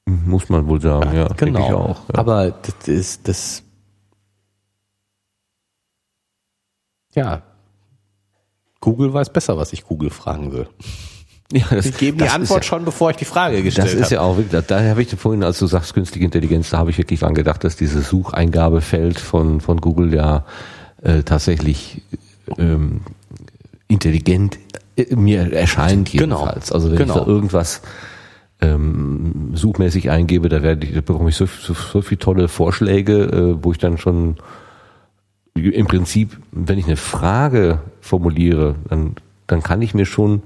[0.06, 1.28] Muss man wohl sagen, ja.
[1.28, 2.18] denke Ich auch, ja.
[2.18, 3.62] Aber das ist das.
[7.14, 7.42] Ja.
[8.80, 10.68] Google weiß besser, was ich Google fragen will.
[11.52, 14.04] ja, das, Sie geben die Antwort ja, schon, bevor ich die Frage gestellt Das ist
[14.04, 14.14] habe.
[14.14, 16.98] ja auch wirklich, da, habe ich vorhin, als du sagst künstliche Intelligenz, da habe ich
[16.98, 20.46] wirklich dran gedacht, dass dieses Sucheingabefeld von, von Google ja
[21.02, 22.02] äh, tatsächlich
[22.58, 23.00] ähm,
[23.88, 24.58] intelligent
[24.96, 26.38] äh, mir erscheint Genau.
[26.40, 26.72] jedenfalls.
[26.72, 27.14] Also wenn Genau.
[27.18, 27.82] ich da irgendwas
[28.60, 33.22] ähm, suchmäßig eingebe, da werde ich, da bekomme ich so, so, so viele tolle Vorschläge,
[33.24, 34.36] äh, wo ich dann schon
[35.54, 39.16] im Prinzip, wenn ich eine Frage formuliere, dann,
[39.46, 40.42] dann kann ich mir schon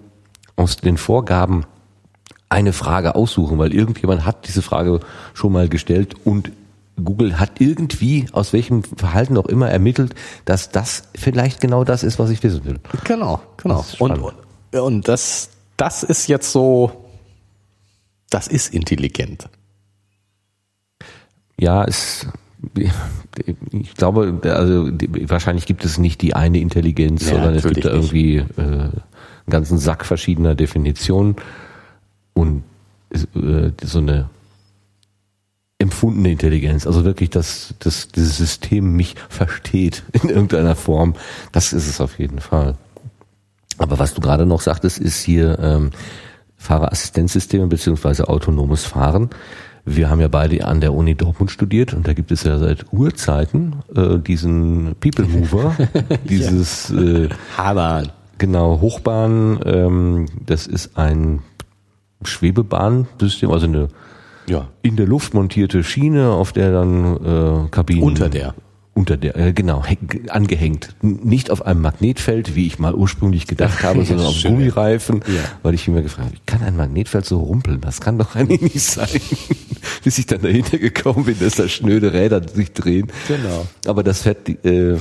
[0.56, 1.64] aus den Vorgaben
[2.48, 5.00] eine Frage aussuchen, weil irgendjemand hat diese Frage
[5.34, 6.50] schon mal gestellt und
[7.02, 10.14] Google hat irgendwie, aus welchem Verhalten auch immer, ermittelt,
[10.44, 12.78] dass das vielleicht genau das ist, was ich wissen will.
[13.04, 13.84] Genau, genau.
[13.98, 14.20] Und,
[14.72, 16.92] und, das, das ist jetzt so,
[18.30, 19.48] das ist intelligent.
[21.58, 22.26] Ja, es,
[23.70, 24.90] ich glaube, also
[25.28, 29.02] wahrscheinlich gibt es nicht die eine Intelligenz, Ja, sondern es gibt da irgendwie äh, einen
[29.48, 31.36] ganzen Sack verschiedener Definitionen
[32.34, 32.62] und
[33.12, 34.28] äh, so eine
[35.82, 41.14] empfundene Intelligenz, also wirklich, dass, dass dieses System mich versteht in irgendeiner Form,
[41.52, 42.76] das ist es auf jeden Fall.
[43.78, 45.90] Aber was du gerade noch sagtest, ist hier ähm,
[46.56, 49.30] Fahrerassistenzsysteme beziehungsweise autonomes Fahren.
[49.84, 52.92] Wir haben ja beide an der Uni Dortmund studiert und da gibt es ja seit
[52.92, 55.76] Urzeiten äh, diesen People Mover,
[56.24, 58.04] dieses äh, Aber
[58.38, 59.58] genau Hochbahn.
[59.64, 61.40] Ähm, das ist ein
[62.22, 63.88] Schwebebahnsystem, also eine
[64.46, 67.16] ja, in der Luft montierte Schiene, auf der dann
[67.66, 68.54] äh, Kabinen unter der.
[68.94, 70.94] unter der, äh, genau, häng- angehängt.
[71.00, 74.52] Nicht auf einem Magnetfeld, wie ich mal ursprünglich gedacht habe, sondern auf Schön.
[74.56, 75.40] Gummireifen, Ja.
[75.62, 77.80] weil ich mir gefragt habe, wie kann ein Magnetfeld so rumpeln?
[77.80, 79.08] Das kann doch eigentlich nicht sein.
[80.04, 83.08] Bis ich dann dahinter gekommen bin, dass da schnöde Räder sich drehen.
[83.28, 83.66] Genau.
[83.86, 84.96] Aber das fährt äh,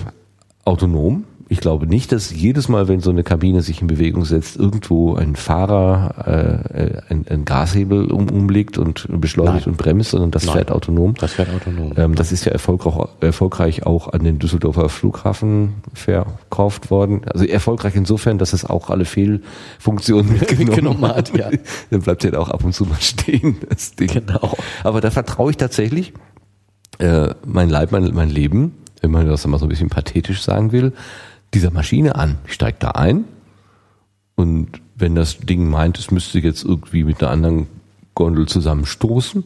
[0.66, 1.26] autonom.
[1.52, 5.16] Ich glaube nicht, dass jedes Mal, wenn so eine Kabine sich in Bewegung setzt, irgendwo
[5.16, 9.74] ein Fahrer äh, äh, ein, ein Gashebel um, umlegt und beschleunigt Nein.
[9.74, 10.56] und bremst, sondern das Nein.
[10.56, 11.14] fährt autonom.
[11.16, 11.92] Das fährt autonom.
[11.98, 17.26] Ähm, das ist ja erfolgreich, erfolgreich auch an den Düsseldorfer Flughafen verkauft worden.
[17.26, 21.50] Also erfolgreich insofern, dass es auch alle Fehlfunktionen mitgenommen Mitgenommen hat, ja.
[21.90, 24.08] Dann bleibt ja auch ab und zu mal stehen, das Ding.
[24.08, 24.56] Genau.
[24.86, 26.14] Aber da vertraue ich tatsächlich
[27.00, 30.72] äh, mein Leib, mein, mein Leben, wenn man das mal so ein bisschen pathetisch sagen
[30.72, 30.94] will,
[31.54, 32.38] dieser Maschine an.
[32.46, 33.26] Ich steige da ein
[34.36, 37.68] und wenn das Ding meint, es müsste jetzt irgendwie mit einer anderen
[38.16, 39.44] Gondel zusammenstoßen,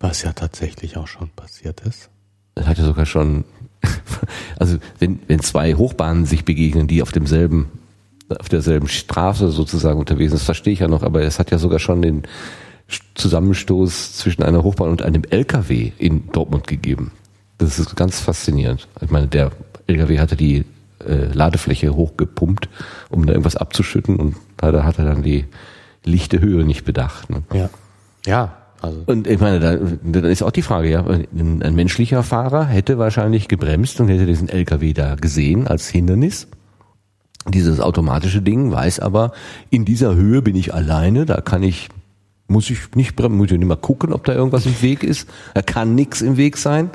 [0.00, 2.10] Was ja tatsächlich auch schon passiert ist.
[2.54, 3.44] Das hat ja sogar schon,
[4.58, 7.66] also wenn, wenn zwei Hochbahnen sich begegnen, die auf demselben,
[8.38, 11.58] auf derselben Straße sozusagen unterwegs sind, das verstehe ich ja noch, aber es hat ja
[11.58, 12.22] sogar schon den
[13.14, 17.12] Zusammenstoß zwischen einer Hochbahn und einem LKW in Dortmund gegeben.
[17.58, 18.88] Das ist ganz faszinierend.
[19.00, 19.52] Ich meine, der
[19.86, 20.64] LKW hatte die
[21.08, 22.68] äh, Ladefläche hochgepumpt,
[23.10, 25.46] um da irgendwas abzuschütten und leider hat er dann die
[26.04, 27.30] lichte Höhe nicht bedacht.
[27.30, 27.42] Ne?
[27.52, 27.70] Ja.
[28.26, 29.02] Ja, also.
[29.06, 32.98] Und ich meine, da, dann ist auch die Frage, ja, ein, ein menschlicher Fahrer hätte
[32.98, 36.48] wahrscheinlich gebremst und hätte diesen LKW da gesehen als Hindernis.
[37.48, 39.32] Dieses automatische Ding weiß aber,
[39.70, 41.88] in dieser Höhe bin ich alleine, da kann ich,
[42.46, 45.28] muss ich nicht bremsen, muss ich nicht mal gucken, ob da irgendwas im Weg ist.
[45.54, 46.90] Da kann nichts im Weg sein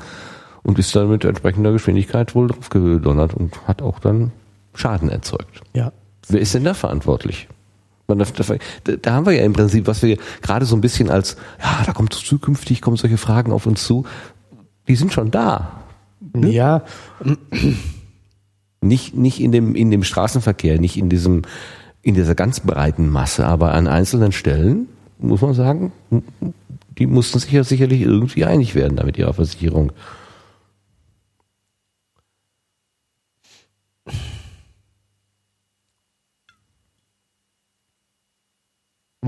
[0.64, 4.32] und ist dann mit entsprechender Geschwindigkeit wohl drauf gedonnert und hat auch dann
[4.74, 5.62] Schaden erzeugt.
[5.74, 5.92] Ja.
[6.28, 7.48] Wer ist denn da verantwortlich?
[8.08, 8.34] Darf-
[8.84, 11.84] Da da haben wir ja im Prinzip, was wir gerade so ein bisschen als, ja,
[11.86, 14.06] da kommt zukünftig, kommen solche Fragen auf uns zu,
[14.88, 15.84] die sind schon da.
[16.36, 16.84] Ja,
[18.82, 21.44] Nicht, nicht in dem, in dem Straßenverkehr, nicht in diesem,
[22.02, 24.88] in dieser ganz breiten Masse, aber an einzelnen Stellen,
[25.20, 25.94] muss man sagen,
[26.98, 29.94] die mussten sich ja sicherlich irgendwie einig werden da mit ihrer Versicherung.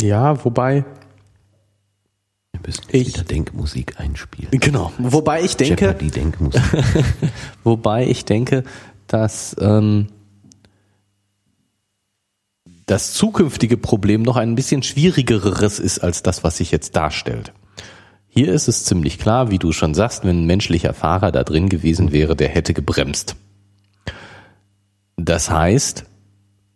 [0.01, 0.85] Ja, wobei,
[2.53, 4.51] Wir müssen Ich- wieder Denkmusik einspielen.
[4.59, 6.61] genau, wobei ich denke, die Denkmusik.
[7.63, 8.63] wobei ich denke,
[9.07, 10.07] dass ähm,
[12.85, 17.51] das zukünftige Problem noch ein bisschen schwierigeres ist als das, was sich jetzt darstellt.
[18.27, 21.69] Hier ist es ziemlich klar, wie du schon sagst, wenn ein menschlicher Fahrer da drin
[21.69, 23.35] gewesen wäre, der hätte gebremst.
[25.15, 26.05] Das heißt,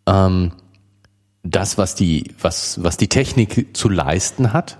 [0.06, 0.52] ähm,
[1.42, 4.78] das, was die, was, was die Technik zu leisten hat,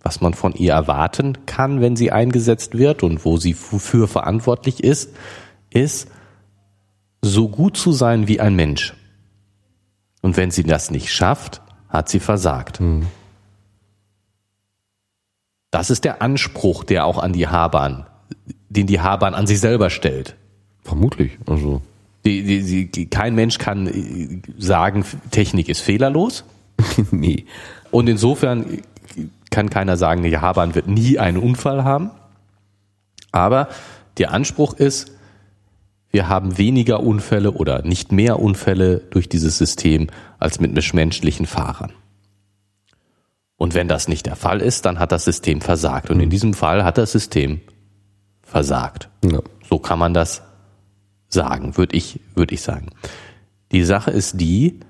[0.00, 4.82] was man von ihr erwarten kann, wenn sie eingesetzt wird und wo sie für verantwortlich
[4.82, 5.10] ist,
[5.70, 6.08] ist,
[7.20, 8.94] so gut zu sein wie ein Mensch.
[10.22, 12.80] Und wenn sie das nicht schafft, hat sie versagt.
[15.70, 18.06] Das ist der Anspruch, der auch an die Haarbahn,
[18.68, 20.36] den die Haarbahn an sich selber stellt.
[20.82, 21.38] Vermutlich.
[21.46, 21.80] Also,
[22.24, 26.44] Die, die, die, kein Mensch kann äh, sagen, Technik ist fehlerlos.
[27.10, 27.46] nee.
[27.90, 28.82] Und insofern
[29.50, 32.10] kann keiner sagen, die Haarbahn wird nie einen Unfall haben.
[33.32, 33.68] Aber
[34.18, 35.12] der Anspruch ist,
[36.10, 40.08] wir haben weniger Unfälle oder nicht mehr Unfälle durch dieses System
[40.38, 41.92] als mit menschlichen Fahrern.
[43.56, 46.10] Und wenn das nicht der Fall ist, dann hat das System versagt.
[46.10, 47.60] Und in diesem Fall hat das System
[48.42, 49.08] versagt.
[49.24, 49.40] Ja.
[49.68, 50.42] So kann man das
[51.32, 52.90] sagen, würde ich, würde ich sagen.
[53.72, 54.80] Die Sache ist die,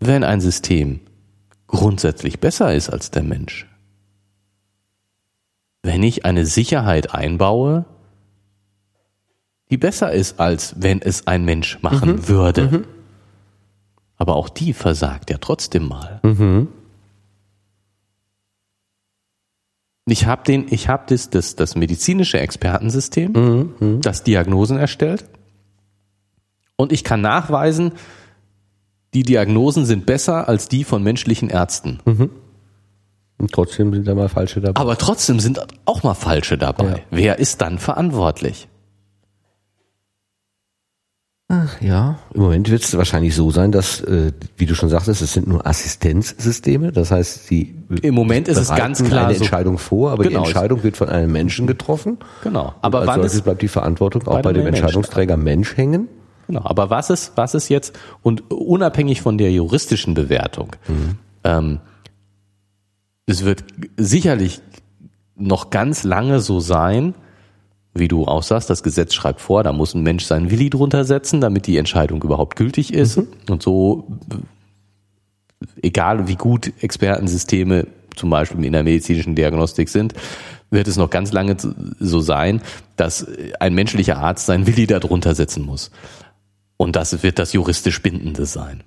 [0.00, 1.00] wenn ein System
[1.66, 3.66] grundsätzlich besser ist als der Mensch,
[5.82, 7.84] wenn ich eine Sicherheit einbaue,
[9.70, 12.84] die besser ist, als wenn es ein Mensch machen würde.
[14.16, 16.20] Aber auch die versagt ja trotzdem mal.
[20.06, 23.34] Ich habe den, ich habe das, das, das medizinische Expertensystem,
[24.00, 25.26] das Diagnosen erstellt.
[26.78, 27.92] Und ich kann nachweisen,
[29.12, 31.98] die Diagnosen sind besser als die von menschlichen Ärzten.
[33.38, 34.80] Und trotzdem sind da mal falsche dabei.
[34.80, 36.88] Aber trotzdem sind auch mal falsche dabei.
[36.90, 36.96] Ja.
[37.10, 38.68] Wer ist dann verantwortlich?
[41.80, 45.32] Ja, im Moment wird es wahrscheinlich so sein, dass, äh, wie du schon sagtest, es
[45.32, 46.92] sind nur Assistenzsysteme.
[46.92, 50.42] Das heißt, sie Im Moment ist es ganz klar eine Entscheidung vor, aber Genau.
[50.42, 52.18] die Entscheidung wird von einem Menschen getroffen.
[52.42, 52.74] Genau.
[52.82, 54.66] Aber Als wann solches bleibt die Verantwortung auch bei bei dem.
[54.66, 56.08] Entscheidungsträger Mensch hängen.
[56.48, 56.62] Genau.
[56.64, 60.74] Aber was ist, was ist jetzt, und unabhängig von der juristischen Bewertung,
[61.44, 61.78] ähm,
[63.26, 63.62] es wird
[63.96, 64.60] sicherlich
[65.36, 67.14] noch ganz lange so sein,
[67.94, 71.04] wie du auch sagst, das Gesetz schreibt vor, da muss ein Mensch seinen Willi drunter
[71.04, 73.18] setzen, damit die Entscheidung überhaupt gültig ist.
[73.18, 73.28] Mhm.
[73.48, 74.06] Und so,
[75.82, 80.14] egal wie gut Expertensysteme zum Beispiel in der medizinischen Diagnostik sind,
[80.70, 81.56] wird es noch ganz lange
[81.98, 82.60] so sein,
[82.96, 83.26] dass
[83.58, 85.90] ein menschlicher Arzt seinen Willi darunter setzen muss.
[86.78, 88.82] Und das wird das juristisch Bindende sein.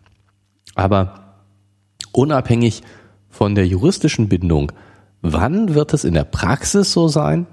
[0.74, 1.36] Aber
[2.14, 2.82] unabhängig
[3.30, 4.72] von der juristischen Bindung,
[5.22, 7.46] wann wird es in der Praxis so sein,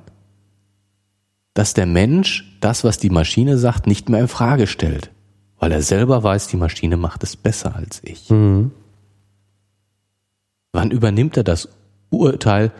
[1.55, 5.10] dass der Mensch das, was die Maschine sagt, nicht mehr in Frage stellt,
[5.59, 8.31] weil er selber weiß, die Maschine macht es besser als ich.
[8.31, 8.70] Mhm.
[10.73, 11.69] Wann übernimmt er das
[12.10, 12.73] Urteil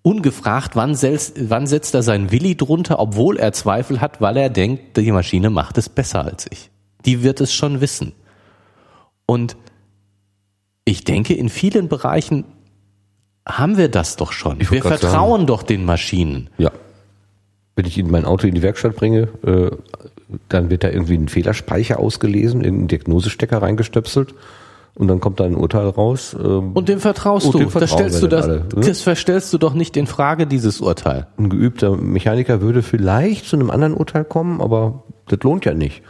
[0.00, 4.48] ungefragt, wann, setzt, wann setzt er seinen Willi drunter, obwohl er Zweifel hat, weil er
[4.48, 6.70] denkt, die Maschine macht es besser als ich.
[7.06, 8.12] Die wird es schon wissen.
[9.26, 9.56] Und
[10.84, 12.44] ich denke, in vielen Bereichen
[13.46, 14.58] haben wir das doch schon.
[14.58, 16.50] Wir vertrauen sagen, doch den Maschinen.
[16.58, 16.70] Ja.
[17.74, 19.70] Wenn ich in mein Auto in die Werkstatt bringe, äh,
[20.48, 24.34] dann wird da irgendwie ein Fehlerspeicher ausgelesen, in einen Diagnosestecker reingestöpselt
[24.94, 26.34] und dann kommt da ein Urteil raus.
[26.38, 27.58] Ähm, und dem vertraust du.
[27.58, 28.80] Dem das stellst du das, alle, ne?
[28.86, 31.26] das verstellst du doch nicht in Frage, dieses Urteil.
[31.38, 36.02] Ein geübter Mechaniker würde vielleicht zu einem anderen Urteil kommen, aber das lohnt ja nicht.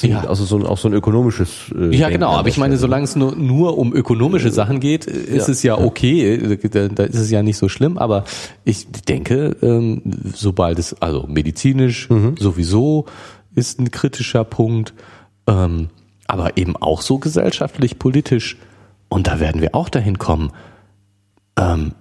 [0.00, 0.24] Ja.
[0.24, 1.72] Also so ein, auch so ein ökonomisches.
[1.74, 2.30] Äh, ja, genau.
[2.30, 5.52] Aber ich meine, solange es nur, nur um ökonomische Sachen geht, ist ja.
[5.52, 6.58] es ja okay.
[6.68, 7.96] Da, da ist es ja nicht so schlimm.
[7.96, 8.24] Aber
[8.64, 10.02] ich denke, ähm,
[10.34, 12.36] sobald es, also medizinisch mhm.
[12.36, 13.06] sowieso
[13.54, 14.94] ist ein kritischer Punkt,
[15.46, 15.90] ähm,
[16.26, 18.56] aber eben auch so gesellschaftlich, politisch.
[19.08, 20.50] Und da werden wir auch dahin kommen,
[21.56, 21.92] ähm,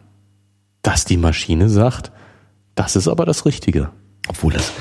[0.82, 2.12] dass die Maschine sagt,
[2.74, 3.92] das ist aber das Richtige.
[4.28, 4.72] Obwohl das,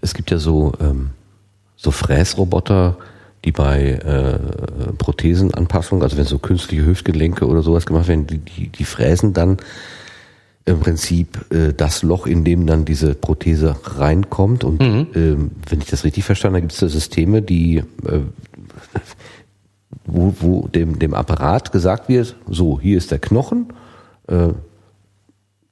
[0.00, 1.10] es gibt ja so, ähm,
[1.80, 2.98] so Fräsroboter,
[3.44, 4.38] die bei äh,
[4.98, 9.56] Prothesenanpassung, also wenn so künstliche Hüftgelenke oder sowas gemacht werden, die, die, die fräsen dann
[10.66, 14.62] im Prinzip äh, das Loch, in dem dann diese Prothese reinkommt.
[14.62, 15.06] Und mhm.
[15.14, 18.20] ähm, wenn ich das richtig verstanden habe, gibt es da Systeme, die äh,
[20.04, 23.72] wo, wo dem, dem Apparat gesagt wird, so, hier ist der Knochen,
[24.28, 24.48] äh,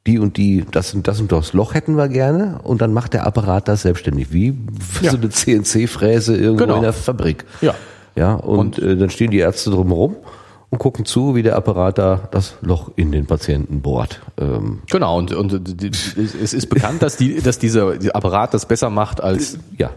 [0.09, 3.13] die und die, das und das und das Loch hätten wir gerne und dann macht
[3.13, 4.57] der Apparat das selbstständig, wie
[5.03, 5.11] ja.
[5.11, 6.77] so eine CNC-Fräse irgendwo genau.
[6.77, 7.45] in der Fabrik.
[7.61, 7.75] Ja.
[8.17, 10.17] Ja, und, und äh, dann stehen die Ärzte drumherum
[10.71, 14.21] und gucken zu, wie der Apparat da das Loch in den Patienten bohrt.
[14.39, 15.53] Ähm genau, und, und
[15.83, 19.91] es ist bekannt, dass, die, dass dieser Apparat das besser macht als ja,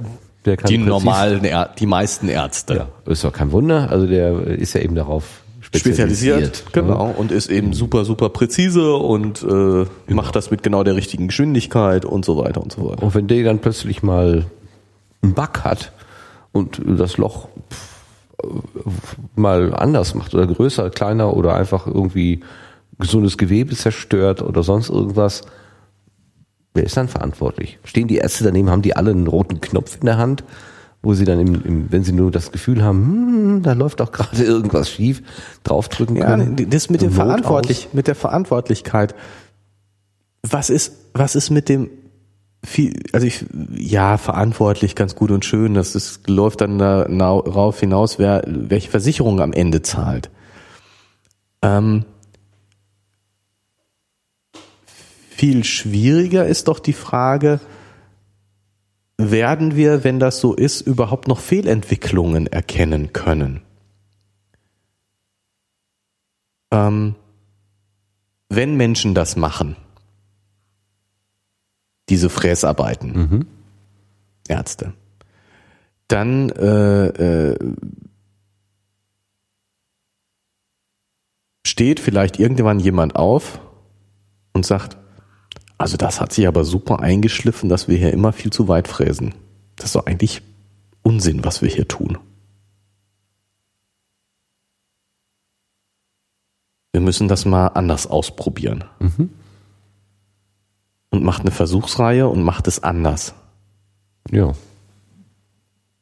[0.46, 1.48] die normalen,
[1.80, 2.76] die meisten Ärzte.
[2.76, 3.90] Ja, ist doch kein Wunder.
[3.90, 5.41] Also der ist ja eben darauf
[5.76, 6.58] spezialisiert.
[6.58, 7.08] spezialisiert genau.
[7.08, 7.14] Ne?
[7.14, 9.88] Und ist eben super, super präzise und äh, genau.
[10.10, 13.04] macht das mit genau der richtigen Geschwindigkeit und so weiter und so weiter.
[13.04, 14.46] Und wenn der dann plötzlich mal
[15.22, 15.94] einen Bug hat
[16.52, 17.48] und das Loch
[19.36, 22.42] mal anders macht oder größer, kleiner oder einfach irgendwie
[23.00, 25.44] gesundes Gewebe zerstört oder sonst irgendwas,
[26.74, 27.80] wer ist dann verantwortlich?
[27.84, 30.44] Stehen die Ärzte daneben, haben die alle einen roten Knopf in der Hand
[31.02, 34.12] wo sie dann, im, im, wenn sie nur das Gefühl haben, hm, da läuft doch
[34.12, 35.24] gerade irgendwas schief,
[35.64, 36.58] draufdrücken können.
[36.58, 37.94] Ja, das mit dem Verantwortlich, aus.
[37.94, 39.16] mit der Verantwortlichkeit.
[40.44, 41.90] Was ist, was ist mit dem
[42.64, 43.46] viel, also ich,
[43.76, 49.42] ja, verantwortlich, ganz gut und schön, das ist, läuft dann darauf hinaus, wer, welche Versicherung
[49.42, 50.30] am Ende zahlt.
[51.64, 52.06] Ähm,
[55.30, 57.60] viel schwieriger ist doch die Frage,
[59.30, 63.62] werden wir, wenn das so ist, überhaupt noch Fehlentwicklungen erkennen können?
[66.72, 67.16] Ähm,
[68.50, 69.76] wenn Menschen das machen,
[72.10, 73.48] diese Fräsarbeiten, mhm.
[74.48, 74.94] Ärzte,
[76.08, 77.76] dann äh, äh,
[81.66, 83.62] steht vielleicht irgendwann jemand auf
[84.54, 84.98] und sagt,
[85.82, 89.34] also das hat sich aber super eingeschliffen, dass wir hier immer viel zu weit fräsen.
[89.76, 90.44] Das ist doch eigentlich
[91.02, 92.20] Unsinn, was wir hier tun.
[96.92, 98.84] Wir müssen das mal anders ausprobieren.
[99.00, 99.32] Mhm.
[101.10, 103.34] Und macht eine Versuchsreihe und macht es anders.
[104.30, 104.54] Ja.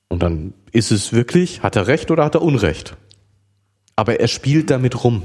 [0.10, 2.98] Und dann ist es wirklich, hat er recht oder hat er Unrecht?
[3.96, 5.24] Aber er spielt damit rum.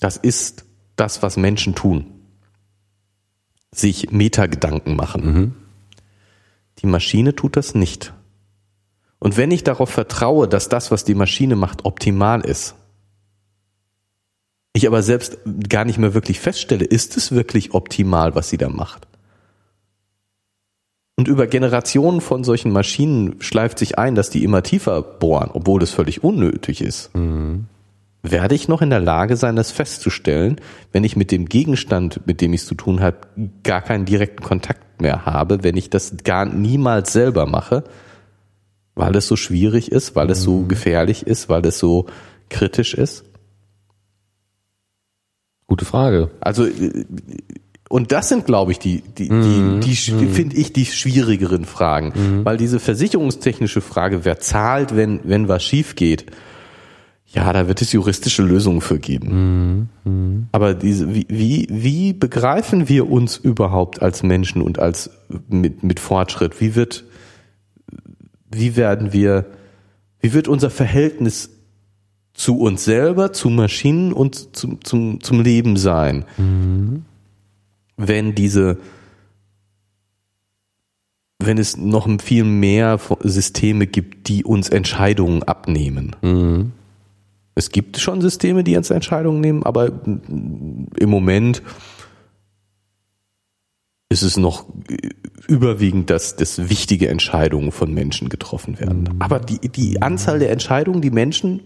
[0.00, 0.64] Das ist
[0.96, 2.11] das, was Menschen tun
[3.74, 5.24] sich Metagedanken machen.
[5.24, 5.54] Mhm.
[6.78, 8.12] Die Maschine tut das nicht.
[9.18, 12.74] Und wenn ich darauf vertraue, dass das, was die Maschine macht, optimal ist,
[14.74, 15.38] ich aber selbst
[15.68, 19.06] gar nicht mehr wirklich feststelle, ist es wirklich optimal, was sie da macht.
[21.16, 25.82] Und über Generationen von solchen Maschinen schleift sich ein, dass die immer tiefer bohren, obwohl
[25.82, 27.14] es völlig unnötig ist.
[27.14, 27.66] Mhm
[28.22, 30.60] werde ich noch in der Lage sein, das festzustellen,
[30.92, 33.18] wenn ich mit dem Gegenstand, mit dem ich es zu tun habe,
[33.64, 37.82] gar keinen direkten Kontakt mehr habe, wenn ich das gar niemals selber mache,
[38.94, 40.68] weil es so schwierig ist, weil es so Mhm.
[40.68, 42.06] gefährlich ist, weil es so
[42.48, 43.24] kritisch ist?
[45.66, 46.30] Gute Frage.
[46.40, 47.04] Also äh,
[47.88, 49.80] und das sind, glaube ich, die, die, Mhm.
[49.80, 55.20] die, die, die finde ich die schwierigeren Fragen, weil diese versicherungstechnische Frage, wer zahlt, wenn
[55.24, 56.26] wenn was schief geht,
[57.32, 59.88] ja, da wird es juristische Lösungen für geben.
[60.04, 60.46] Mhm.
[60.52, 65.10] Aber diese, wie, wie, wie begreifen wir uns überhaupt als Menschen und als
[65.48, 66.60] mit, mit Fortschritt?
[66.60, 67.04] Wie wird,
[68.50, 69.46] wie werden wir,
[70.20, 71.50] wie wird unser Verhältnis
[72.34, 76.26] zu uns selber, zu Maschinen und zum, zum, zum Leben sein?
[77.96, 78.76] Wenn diese,
[81.38, 86.14] wenn es noch viel mehr Systeme gibt, die uns Entscheidungen abnehmen.
[87.54, 91.62] Es gibt schon Systeme, die uns Entscheidungen nehmen, aber im Moment
[94.08, 94.66] ist es noch
[95.48, 99.16] überwiegend, dass, dass wichtige Entscheidungen von Menschen getroffen werden.
[99.18, 101.60] Aber die, die Anzahl der Entscheidungen, die Menschen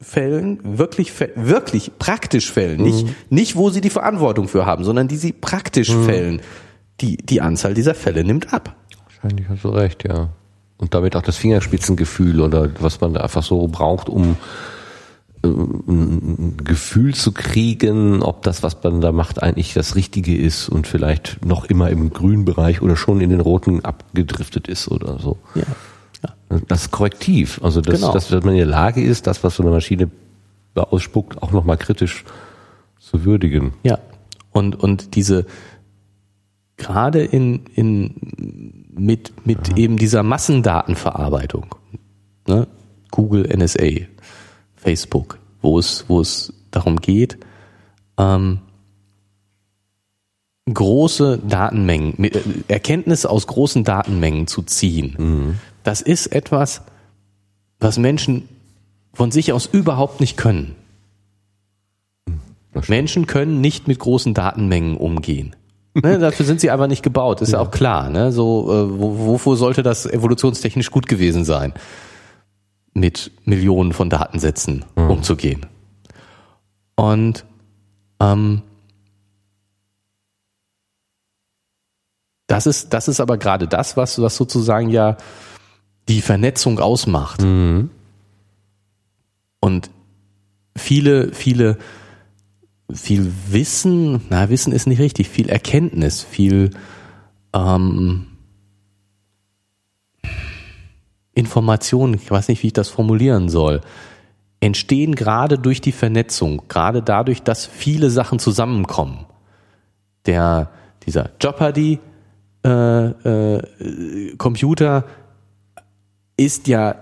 [0.00, 5.16] fällen, wirklich, wirklich praktisch fällen, nicht, nicht wo sie die Verantwortung für haben, sondern die
[5.16, 6.40] sie praktisch fällen,
[7.00, 8.76] die, die Anzahl dieser Fälle nimmt ab.
[9.04, 10.30] Wahrscheinlich hast du recht, ja.
[10.76, 14.36] Und damit auch das Fingerspitzengefühl oder was man da einfach so braucht, um
[15.44, 20.86] ein Gefühl zu kriegen, ob das, was man da macht, eigentlich das Richtige ist und
[20.86, 25.38] vielleicht noch immer im grünen Bereich oder schon in den roten abgedriftet ist oder so.
[25.54, 25.62] Ja.
[26.66, 28.12] Das Korrektiv, also dass, Genau.
[28.12, 30.10] dass man in der Lage ist, das, was so eine Maschine
[30.74, 32.24] ausspuckt, auch nochmal kritisch
[32.98, 33.74] zu würdigen.
[33.84, 33.98] Ja.
[34.50, 35.46] Und, und diese,
[36.76, 41.74] gerade in, in, mit, mit eben dieser Massendatenverarbeitung,
[42.46, 42.66] ne?
[43.10, 44.06] Google, NSA,
[44.78, 47.38] Facebook, wo es, wo es darum geht,
[48.18, 48.60] ähm,
[50.72, 55.58] große Datenmengen, äh, Erkenntnisse aus großen Datenmengen zu ziehen.
[55.82, 56.82] Das ist etwas,
[57.80, 58.48] was Menschen
[59.12, 60.74] von sich aus überhaupt nicht können.
[62.86, 65.54] Menschen können nicht mit großen Datenmengen umgehen.
[66.00, 68.08] Ne, dafür sind sie einfach nicht gebaut, ist ja, auch klar.
[68.08, 68.30] Ne?
[68.30, 71.72] So, äh, wo, wofür sollte das evolutionstechnisch gut gewesen sein,
[73.00, 75.66] mit Millionen von Datensätzen umzugehen?
[76.96, 77.44] Und
[78.20, 78.62] ähm,
[82.46, 85.16] das ist, das ist aber gerade das, was, was sozusagen ja
[86.08, 87.42] die Vernetzung ausmacht.
[87.42, 87.90] Mhm.
[89.60, 89.90] Und
[90.76, 91.78] viele, viele,
[92.90, 96.70] viel Wissen, na, Wissen ist nicht richtig, viel Erkenntnis, viel
[97.52, 98.27] ähm,
[101.38, 103.80] Informationen, ich weiß nicht, wie ich das formulieren soll,
[104.58, 109.24] entstehen gerade durch die Vernetzung, gerade dadurch, dass viele Sachen zusammenkommen.
[110.26, 110.70] Der,
[111.06, 112.00] dieser Jeopardy
[112.64, 115.04] äh, äh, Computer
[116.36, 116.96] ist ja,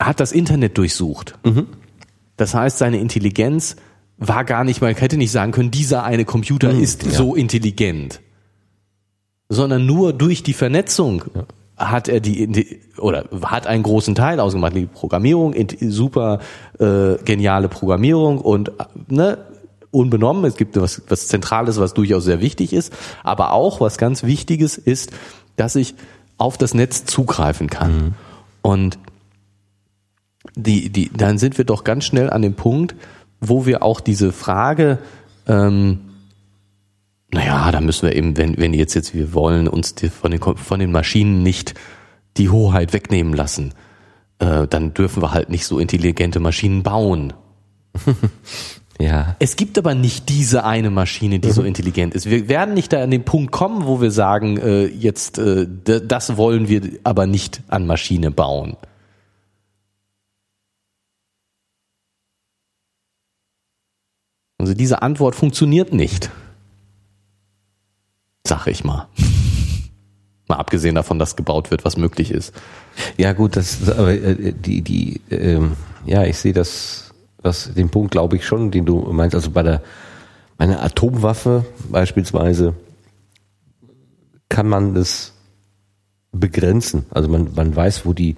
[0.00, 1.34] hat das Internet durchsucht.
[2.38, 3.76] Das heißt, seine Intelligenz
[4.16, 8.20] war gar nicht, man hätte nicht sagen können, dieser eine Computer ist so intelligent.
[9.50, 11.24] Sondern nur durch die Vernetzung
[11.78, 14.74] hat er die, oder hat einen großen Teil ausgemacht.
[14.74, 16.40] Die Programmierung, super
[16.78, 18.72] äh, geniale Programmierung und
[19.08, 19.38] ne,
[19.90, 22.92] unbenommen, es gibt was, was Zentrales, was durchaus sehr wichtig ist,
[23.22, 25.12] aber auch was ganz Wichtiges ist,
[25.56, 25.94] dass ich
[26.36, 28.14] auf das Netz zugreifen kann.
[28.62, 28.98] Und
[30.54, 32.94] die, die, dann sind wir doch ganz schnell an dem Punkt,
[33.40, 34.98] wo wir auch diese Frage,
[35.46, 36.00] ähm,
[37.32, 40.40] naja, da müssen wir eben, wenn, wenn jetzt jetzt wir wollen, uns die, von, den,
[40.40, 41.74] von den Maschinen nicht
[42.36, 43.74] die Hoheit wegnehmen lassen,
[44.38, 47.32] äh, dann dürfen wir halt nicht so intelligente Maschinen bauen.
[49.00, 49.36] Ja.
[49.38, 52.28] Es gibt aber nicht diese eine Maschine, die so intelligent ist.
[52.28, 56.36] Wir werden nicht da an den Punkt kommen, wo wir sagen, äh, jetzt äh, das
[56.36, 58.76] wollen wir aber nicht an Maschine bauen.
[64.58, 66.30] Also diese Antwort funktioniert nicht.
[68.48, 69.06] Sag ich mal.
[70.48, 72.54] Mal abgesehen davon, dass gebaut wird, was möglich ist.
[73.18, 75.72] Ja gut, das aber äh, die die ähm,
[76.06, 77.12] ja ich sehe das
[77.42, 79.34] was den Punkt glaube ich schon, den du meinst.
[79.34, 79.82] Also bei der
[80.56, 82.72] bei einer Atomwaffe beispielsweise
[84.48, 85.34] kann man das
[86.32, 87.04] begrenzen.
[87.10, 88.36] Also man man weiß, wo die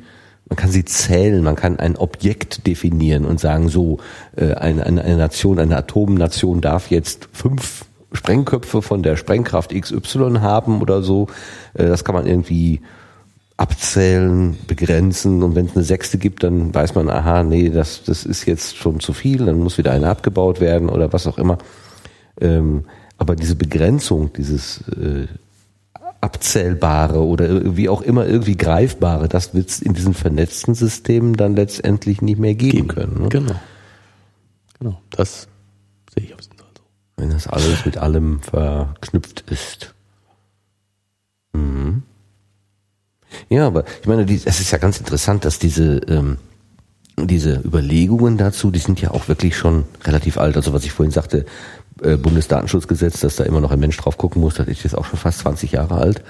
[0.49, 3.99] man kann sie zählen, man kann ein Objekt definieren und sagen, so
[4.35, 10.39] äh, eine, eine, eine Nation, eine Atomnation darf jetzt fünf Sprengköpfe von der Sprengkraft XY
[10.41, 11.28] haben oder so.
[11.74, 12.81] Äh, das kann man irgendwie
[13.57, 18.24] abzählen, begrenzen und wenn es eine sechste gibt, dann weiß man, aha, nee, das, das
[18.24, 21.59] ist jetzt schon zu viel, dann muss wieder eine abgebaut werden oder was auch immer.
[22.41, 22.85] Ähm,
[23.19, 25.27] aber diese Begrenzung, dieses äh,
[26.23, 31.55] abzählbare oder wie auch immer irgendwie greifbare, das wird es in diesen vernetzten Systemen dann
[31.55, 32.89] letztendlich nicht mehr geben, geben.
[32.89, 33.23] können.
[33.23, 33.28] Ne?
[33.28, 33.61] Genau.
[34.78, 35.03] Genau.
[35.11, 35.49] Das
[36.15, 36.82] sehe ich auf jeden Fall so.
[37.21, 39.95] Wenn das alles mit allem verknüpft ist.
[41.53, 42.03] Mhm.
[43.51, 46.39] Ja, aber ich meine, es ist ja ganz interessant, dass diese ähm,
[47.27, 50.57] diese Überlegungen dazu, die sind ja auch wirklich schon relativ alt.
[50.57, 51.45] Also was ich vorhin sagte,
[52.03, 55.05] äh, Bundesdatenschutzgesetz, dass da immer noch ein Mensch drauf gucken muss, das ist jetzt auch
[55.05, 56.23] schon fast 20 Jahre alt.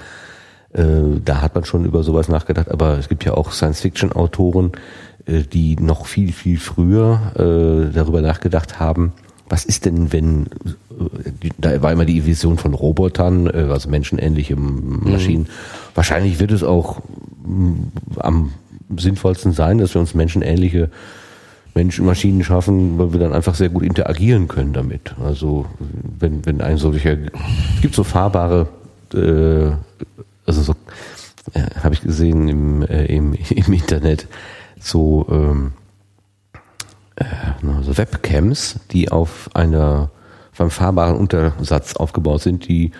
[0.72, 4.72] Äh, da hat man schon über sowas nachgedacht, aber es gibt ja auch Science-Fiction-Autoren,
[5.26, 9.12] äh, die noch viel, viel früher äh, darüber nachgedacht haben,
[9.50, 10.46] was ist denn, wenn,
[11.58, 15.42] da war immer die Vision von Robotern, äh, also menschenähnliche Maschinen.
[15.42, 15.94] Mhm.
[15.94, 17.02] Wahrscheinlich wird es auch
[18.16, 18.52] am
[18.96, 20.88] sinnvollsten sein, dass wir uns menschenähnliche
[21.74, 25.14] Menschen-Maschinen schaffen, weil wir dann einfach sehr gut interagieren können damit.
[25.22, 25.66] Also
[26.18, 27.16] wenn, wenn ein solcher,
[27.74, 28.68] es gibt so fahrbare,
[29.14, 29.72] äh,
[30.46, 30.74] also so,
[31.54, 34.28] äh, habe ich gesehen im, äh, im, im Internet,
[34.78, 35.72] so, ähm,
[37.20, 40.10] äh, so Webcams, die auf einer,
[40.58, 42.90] einem fahrbaren Untersatz aufgebaut sind, die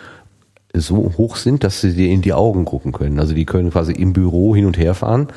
[0.73, 3.19] so hoch sind, dass sie dir in die Augen gucken können.
[3.19, 5.29] Also die können quasi im Büro hin und her fahren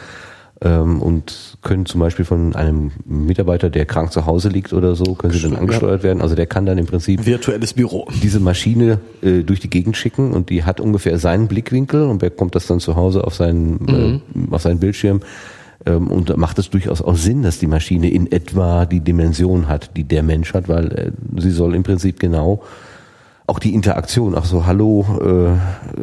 [0.61, 5.15] ähm, und können zum Beispiel von einem Mitarbeiter, der krank zu Hause liegt oder so,
[5.15, 6.21] können sie dann angesteuert werden.
[6.21, 10.33] Also der kann dann im Prinzip virtuelles Büro diese Maschine äh, durch die Gegend schicken
[10.33, 14.49] und die hat ungefähr seinen Blickwinkel und bekommt das dann zu Hause auf seinen mhm.
[14.51, 15.21] äh, auf seinen Bildschirm
[15.85, 19.95] ähm, und macht es durchaus auch Sinn, dass die Maschine in etwa die Dimension hat,
[19.95, 21.11] die der Mensch hat, weil äh,
[21.41, 22.63] sie soll im Prinzip genau
[23.45, 25.05] auch die Interaktion, ach so, hallo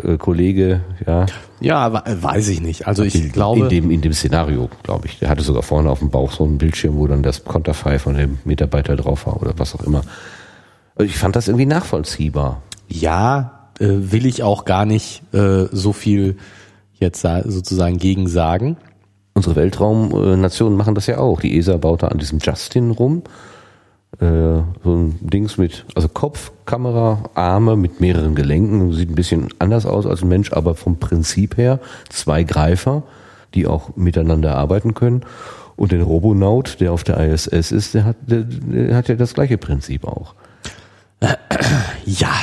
[0.04, 1.26] äh, äh, Kollege, ja.
[1.60, 2.86] Ja, weiß ich nicht.
[2.86, 3.62] Also ich in, glaube.
[3.62, 5.18] In dem, in dem Szenario, glaube ich.
[5.18, 8.14] Der hatte sogar vorne auf dem Bauch so einen Bildschirm, wo dann das Konterfei von
[8.14, 10.02] dem Mitarbeiter drauf war oder was auch immer.
[10.96, 12.62] Also ich fand das irgendwie nachvollziehbar.
[12.88, 16.36] Ja, äh, will ich auch gar nicht äh, so viel
[16.98, 18.76] jetzt sozusagen gegen sagen.
[19.40, 21.40] Unsere Weltraumnationen machen das ja auch.
[21.40, 23.22] Die ESA baut da an diesem Justin rum
[24.18, 28.92] äh, so ein Dings mit, also Kopf, Kamera, Arme mit mehreren Gelenken.
[28.92, 31.80] Sieht ein bisschen anders aus als ein Mensch, aber vom Prinzip her
[32.10, 33.02] zwei Greifer,
[33.54, 35.22] die auch miteinander arbeiten können.
[35.74, 39.32] Und den Robonaut, der auf der ISS ist, der hat, der, der hat ja das
[39.32, 40.34] gleiche Prinzip auch.
[42.04, 42.34] Ja.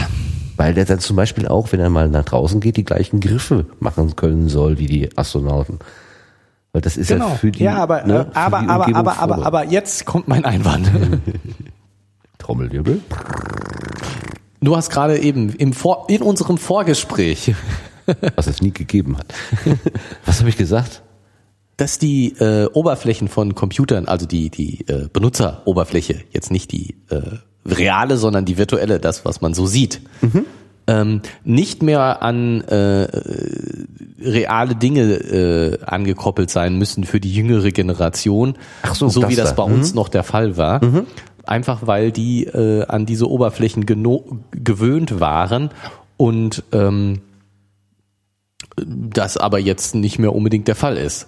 [0.55, 3.67] Weil der dann zum Beispiel auch, wenn er mal nach draußen geht, die gleichen Griffe
[3.79, 5.77] machen können soll wie die Astronauten.
[6.73, 7.29] Weil das ist genau.
[7.29, 7.63] ja für die.
[7.63, 10.89] Ja, aber, ne, äh, aber, aber, aber, aber, aber jetzt kommt mein Einwand.
[12.37, 13.01] Trommelwirbel.
[14.61, 17.53] Du hast gerade eben im Vor in unserem Vorgespräch.
[18.35, 19.33] Was es nie gegeben hat.
[20.25, 21.03] Was habe ich gesagt?
[21.75, 27.21] Dass die äh, Oberflächen von Computern, also die, die äh, Benutzeroberfläche, jetzt nicht die äh,
[27.65, 30.45] reale, sondern die virtuelle, das, was man so sieht, mhm
[30.87, 33.07] ähm, nicht mehr an äh,
[34.19, 39.35] reale Dinge äh, angekoppelt sein müssen für die jüngere Generation, Ach so, so das wie
[39.35, 39.95] das bei uns mhm.
[39.95, 40.83] noch der Fall war.
[40.83, 41.05] Mhm.
[41.45, 45.69] Einfach weil die äh, an diese Oberflächen gewöhnt waren
[46.17, 47.21] und ähm,
[48.75, 51.27] das aber jetzt nicht mehr unbedingt der Fall ist.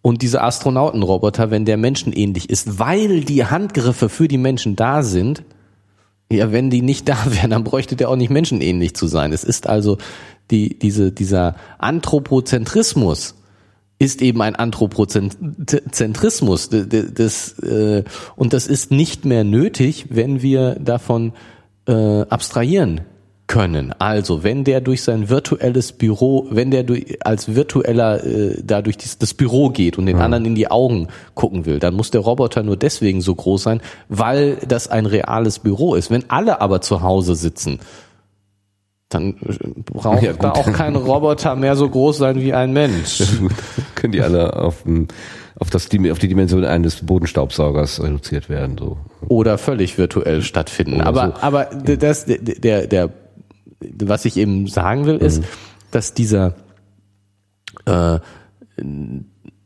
[0.00, 5.44] Und diese Astronautenroboter, wenn der menschenähnlich ist, weil die Handgriffe für die Menschen da sind,
[6.32, 9.32] ja, wenn die nicht da wären, dann bräuchte der auch nicht menschenähnlich zu sein.
[9.32, 9.98] Es ist also
[10.50, 13.36] die, diese, dieser Anthropozentrismus
[13.98, 16.70] ist eben ein Anthropozentrismus.
[16.70, 18.02] Das, äh,
[18.34, 21.32] und das ist nicht mehr nötig, wenn wir davon
[21.86, 23.02] äh, abstrahieren
[23.52, 23.94] können.
[23.98, 28.96] Also, wenn der durch sein virtuelles Büro, wenn der durch, als virtueller äh, da durch
[28.96, 30.24] dies, das Büro geht und den ja.
[30.24, 33.82] anderen in die Augen gucken will, dann muss der Roboter nur deswegen so groß sein,
[34.08, 36.10] weil das ein reales Büro ist.
[36.10, 37.78] Wenn alle aber zu Hause sitzen,
[39.10, 39.34] dann
[39.84, 43.20] braucht ja, da auch kein Roboter mehr so groß sein wie ein Mensch.
[43.20, 43.26] Ja,
[43.96, 44.84] Können die alle auf,
[45.58, 48.78] auf, das, auf die Dimension eines Bodenstaubsaugers reduziert werden.
[48.78, 48.96] So.
[49.28, 51.02] Oder völlig virtuell stattfinden.
[51.02, 51.42] Oder aber so.
[51.42, 53.10] aber das, der, der
[54.02, 55.46] was ich eben sagen will, ist, mhm.
[55.90, 56.54] dass dieser
[57.86, 58.18] äh,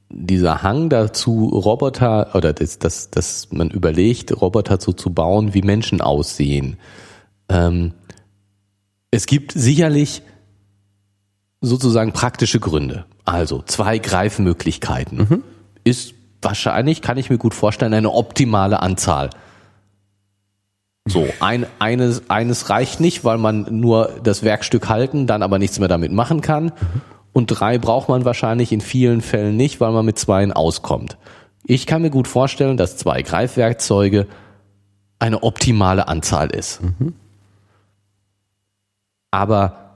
[0.09, 5.63] dieser Hang dazu, Roboter oder das, das, dass man überlegt, Roboter so zu bauen, wie
[5.63, 6.79] Menschen aussehen.
[7.49, 7.93] Ähm,
[9.11, 10.23] es gibt sicherlich
[11.61, 13.05] sozusagen praktische Gründe.
[13.25, 15.43] Also zwei Greifmöglichkeiten mhm.
[15.85, 19.31] ist wahrscheinlich, kann ich mir gut vorstellen, eine optimale Anzahl
[21.07, 25.79] so, ein, eines, eines reicht nicht, weil man nur das Werkstück halten, dann aber nichts
[25.79, 26.73] mehr damit machen kann.
[27.33, 31.17] Und drei braucht man wahrscheinlich in vielen Fällen nicht, weil man mit zweien auskommt.
[31.65, 34.27] Ich kann mir gut vorstellen, dass zwei Greifwerkzeuge
[35.19, 36.81] eine optimale Anzahl ist.
[36.83, 37.15] Mhm.
[39.31, 39.87] Aber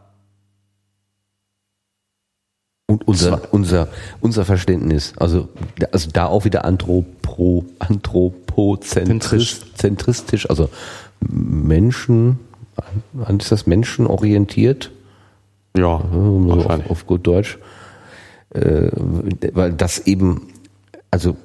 [2.86, 3.86] Und unser, unser,
[4.20, 5.48] unser Verständnis, also,
[5.92, 7.64] also da auch wieder anthropo,
[8.60, 10.68] anthropozentrisch, zentristisch, also
[11.20, 12.38] Menschen,
[13.38, 14.90] ist das menschenorientiert?
[15.76, 17.58] Ja, so auf, auf gut Deutsch.
[18.50, 18.90] Äh,
[19.52, 20.48] weil das eben,
[21.10, 21.36] also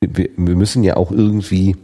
[0.00, 1.76] wir, wir müssen ja auch irgendwie,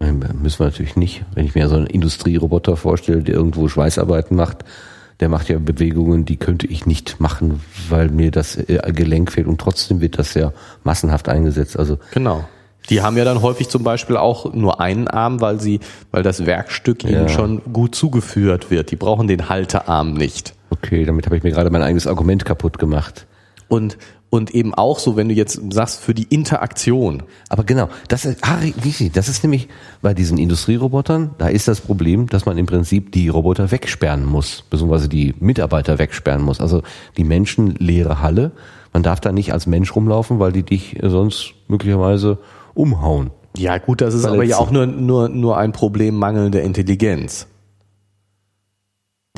[0.00, 4.64] müssen wir natürlich nicht, wenn ich mir so einen Industrieroboter vorstelle, der irgendwo Schweißarbeiten macht,
[5.20, 9.46] der macht ja Bewegungen, die könnte ich nicht machen, weil mir das äh, Gelenk fehlt
[9.46, 10.52] und trotzdem wird das ja
[10.84, 11.78] massenhaft eingesetzt.
[11.78, 12.44] Also genau.
[12.90, 15.78] Die haben ja dann häufig zum Beispiel auch nur einen Arm, weil sie,
[16.10, 17.28] weil das Werkstück ihnen Ja.
[17.28, 18.90] schon gut zugeführt wird.
[18.90, 20.54] Die brauchen den Haltearm nicht.
[20.70, 23.26] okay, damit habe ich mir gerade mein eigenes Argument kaputt gemacht.
[23.68, 23.98] Und,
[24.32, 27.22] und eben auch so, wenn du jetzt sagst, für die Interaktion.
[27.50, 29.68] Aber genau, das ist, ah, Rishi, das ist nämlich
[30.00, 34.64] bei diesen Industrierobotern, da ist das Problem, dass man im Prinzip die Roboter wegsperren muss,
[34.70, 36.62] beziehungsweise die Mitarbeiter wegsperren muss.
[36.62, 36.80] Also
[37.18, 38.52] die Menschen leere Halle.
[38.94, 42.38] Man darf da nicht als Mensch rumlaufen, weil die dich sonst möglicherweise
[42.72, 43.32] umhauen.
[43.58, 44.40] Ja, gut, das ist Verletzen.
[44.40, 47.48] aber ja auch nur, nur, nur ein Problem mangelnder Intelligenz.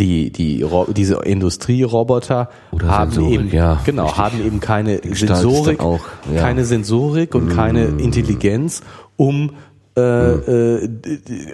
[0.01, 4.19] Die, die, diese Industrieroboter Oder haben Sensorik, eben, ja, genau, richtig.
[4.19, 6.01] haben eben keine Sensorik, auch,
[6.33, 6.41] ja.
[6.41, 6.45] Mm.
[6.45, 8.83] keine Sensorik und keine Intelligenz,
[9.17, 9.53] um
[9.97, 10.89] äh, äh,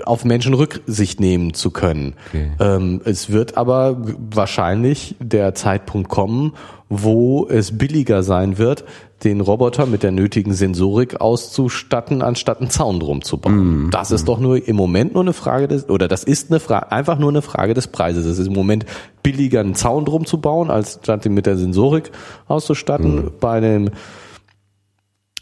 [0.04, 2.14] auf Menschen Rücksicht nehmen zu können.
[2.28, 2.50] Okay.
[2.58, 3.98] Ähm, es wird aber
[4.30, 6.54] wahrscheinlich der Zeitpunkt kommen,
[6.88, 8.84] wo es billiger sein wird,
[9.24, 13.88] den Roboter mit der nötigen Sensorik auszustatten, anstatt einen Zaun drum zu bauen.
[13.90, 16.90] Das ist doch nur im Moment nur eine Frage des, oder das ist eine Frage,
[16.90, 18.24] einfach nur eine Frage des Preises.
[18.24, 18.86] Es ist im Moment
[19.22, 22.10] billiger, einen Zaun drum zu bauen, als statt ihn mit der Sensorik
[22.48, 23.30] auszustatten.
[23.38, 23.90] Bei einem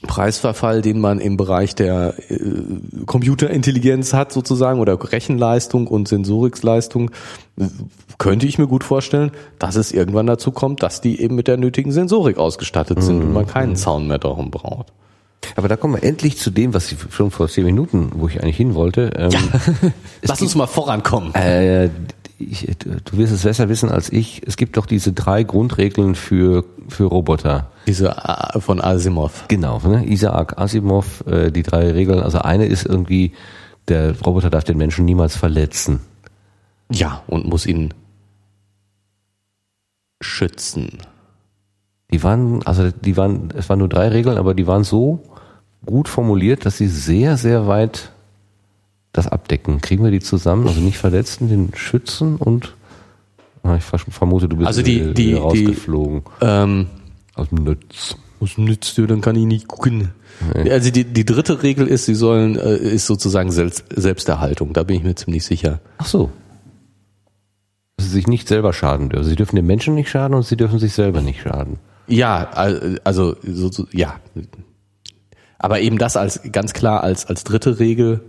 [0.06, 2.38] Preisverfall, den man im Bereich der äh,
[3.06, 7.10] Computerintelligenz hat sozusagen oder Rechenleistung und Sensoriksleistung,
[7.58, 7.66] äh,
[8.18, 11.56] könnte ich mir gut vorstellen, dass es irgendwann dazu kommt, dass die eben mit der
[11.56, 14.92] nötigen Sensorik ausgestattet sind und man keinen Zaun mehr darum braucht.
[15.56, 18.42] Aber da kommen wir endlich zu dem, was ich schon vor zehn Minuten, wo ich
[18.42, 19.12] eigentlich hin wollte.
[19.16, 19.30] Ähm,
[20.22, 21.34] Lass uns mal vorankommen.
[21.34, 21.90] Äh,
[22.38, 24.42] ich, du wirst es besser wissen als ich.
[24.46, 27.70] Es gibt doch diese drei Grundregeln für, für Roboter.
[27.88, 29.46] Diese äh, von Asimov.
[29.48, 30.06] Genau, ne?
[30.06, 32.20] Isaac Asimov, äh, die drei Regeln.
[32.20, 33.32] Also eine ist irgendwie,
[33.88, 36.00] der Roboter darf den Menschen niemals verletzen.
[36.92, 37.92] Ja, und muss ihn
[40.20, 40.98] schützen.
[42.10, 45.20] Die waren, also die waren, es waren nur drei Regeln, aber die waren so
[45.84, 48.10] gut formuliert, dass sie sehr, sehr weit
[49.12, 49.80] das abdecken.
[49.80, 50.66] Kriegen wir die zusammen?
[50.66, 52.74] Also nicht verletzen, den schützen und
[53.62, 56.86] ah, ich vermute, du bist Also die- wieder- die- wieder die- rausgeflogen Ähm,
[57.38, 58.16] aus dem Netz.
[58.40, 60.12] Was nützt dir, dann kann ich nicht gucken.
[60.54, 64.72] Also die, die dritte Regel ist, sie sollen, äh, ist sozusagen Selbst, Selbsterhaltung.
[64.72, 65.80] Da bin ich mir ziemlich sicher.
[65.98, 66.30] Ach so.
[67.96, 69.24] Dass sie sich nicht selber schaden dürfen.
[69.28, 71.78] Sie dürfen den Menschen nicht schaden und sie dürfen sich selber nicht schaden.
[72.06, 74.20] Ja, al- also so, so, ja.
[75.58, 78.20] Aber eben das als ganz klar als als dritte Regel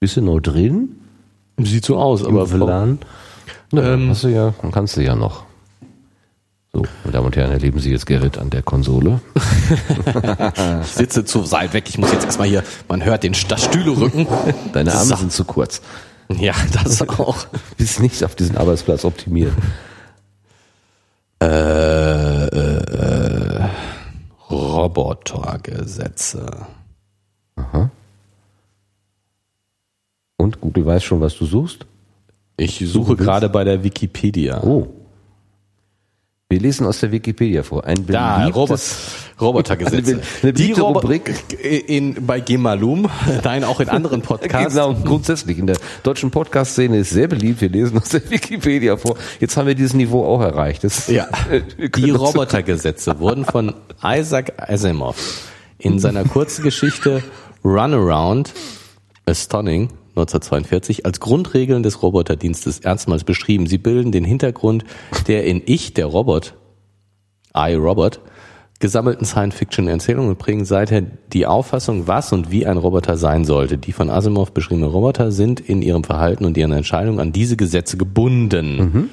[0.00, 0.96] Bist du noch drin?
[1.58, 2.98] sieht so aus, aber Im WLAN?
[3.72, 4.10] Na, Ähm.
[4.10, 5.45] hast du ja, dann kannst du ja noch.
[6.76, 9.22] So, meine Damen und Herren, erleben Sie jetzt Gerrit an der Konsole.
[10.82, 11.88] ich sitze zu weit weg.
[11.88, 14.26] Ich muss jetzt erstmal hier, man hört den das Stühle rücken.
[14.74, 15.16] Deine Arme So.
[15.16, 15.80] sind zu kurz.
[16.28, 17.46] Ja, das auch.
[17.78, 19.54] Bist nicht auf diesen Arbeitsplatz optimiert.
[21.42, 23.68] Äh, äh, äh,
[24.50, 26.66] Robotergesetze.
[30.36, 31.86] Und Google weiß schon, was du suchst?
[32.58, 34.62] Ich suche gerade bei der Wikipedia.
[34.62, 34.88] Oh.
[36.48, 37.84] Wir lesen aus der Wikipedia vor.
[37.86, 38.98] Ein Da, beliebtes,
[39.40, 40.20] Robotergesetze.
[40.44, 41.34] Eine beliebte Robo- Rubrik.
[41.88, 43.10] in, bei Gemalum,
[43.42, 44.74] nein, auch in anderen Podcasts.
[44.74, 45.58] Genau, grundsätzlich.
[45.58, 47.60] In der deutschen Podcast-Szene ist sehr beliebt.
[47.62, 49.16] Wir lesen aus der Wikipedia vor.
[49.40, 50.84] Jetzt haben wir dieses Niveau auch erreicht.
[50.84, 51.26] Das, Ja.
[51.96, 53.74] Die Robotergesetze wurden von
[54.04, 55.48] Isaac Asimov
[55.78, 57.24] in seiner Kurzgeschichte
[57.64, 58.54] Runaround
[59.26, 63.66] Astonning 1942 als Grundregeln des Roboterdienstes erstmals beschrieben.
[63.66, 64.84] Sie bilden den Hintergrund
[65.26, 66.54] der in Ich, der Robot,
[67.54, 68.20] I, Robot,
[68.78, 73.78] gesammelten Science-Fiction-Erzählungen und prägen seither die Auffassung, was und wie ein Roboter sein sollte.
[73.78, 77.96] Die von Asimov beschriebenen Roboter sind in ihrem Verhalten und ihren Entscheidungen an diese Gesetze
[77.96, 79.10] gebunden.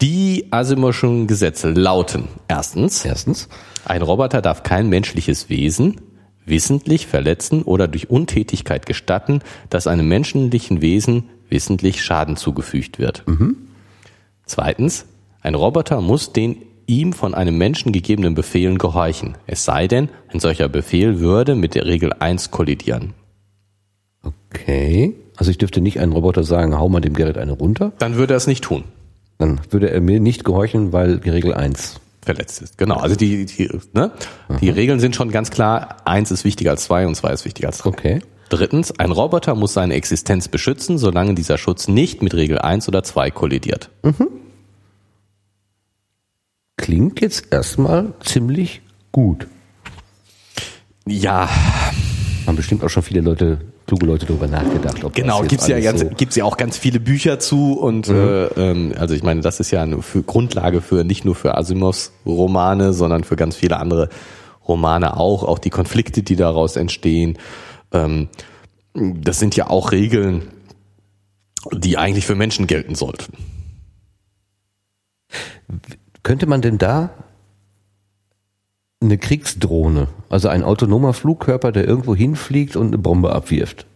[0.00, 3.48] Die Asimovschen Gesetze lauten erstens, Erstens.
[3.84, 6.00] ein Roboter darf kein menschliches Wesen
[6.46, 9.40] wissentlich verletzen oder durch Untätigkeit gestatten,
[9.70, 13.24] dass einem menschlichen Wesen wissentlich Schaden zugefügt wird.
[14.46, 15.06] Zweitens,
[15.40, 16.56] ein Roboter muss den
[16.86, 19.36] ihm von einem Menschen gegebenen Befehlen gehorchen.
[19.46, 23.14] Es sei denn, ein solcher Befehl würde mit der Regel 1 kollidieren.
[24.22, 25.14] Okay.
[25.36, 27.92] Also ich dürfte nicht einen Roboter sagen, hau mal dem Gerrit eine runter.
[27.98, 28.84] Dann würde er es nicht tun.
[29.38, 32.78] Dann würde er mir nicht gehorchen, weil die Regel 1 verletzt ist.
[32.78, 32.96] Genau.
[32.96, 34.12] Also die, die, ne?
[34.60, 35.96] die Regeln sind schon ganz klar.
[36.04, 37.90] Eins ist wichtiger als zwei und zwei ist wichtiger als drei.
[37.90, 38.20] Okay.
[38.48, 43.02] Drittens, ein Roboter muss seine Existenz beschützen, solange dieser Schutz nicht mit Regel 1 oder
[43.02, 43.90] 2 kollidiert.
[44.02, 44.28] Mhm.
[46.76, 48.82] Klingt jetzt erstmal ziemlich
[49.12, 49.46] gut.
[51.06, 51.48] Ja.
[52.46, 55.04] Haben bestimmt auch schon viele Leute, kluge Leute darüber nachgedacht.
[55.04, 58.14] Ob genau, gibt's ja ganz, so gibt's ja auch ganz viele Bücher zu und mhm.
[58.14, 61.56] äh, ähm, also ich meine, das ist ja eine für Grundlage für nicht nur für
[61.56, 64.08] Asimovs Romane, sondern für ganz viele andere
[64.66, 67.38] Romane auch, auch die Konflikte, die daraus entstehen.
[67.92, 68.28] Ähm,
[68.94, 70.42] das sind ja auch Regeln,
[71.72, 73.34] die eigentlich für Menschen gelten sollten.
[76.22, 77.10] Könnte man denn da
[79.04, 83.86] eine Kriegsdrohne, also ein autonomer Flugkörper, der irgendwo hinfliegt und eine Bombe abwirft,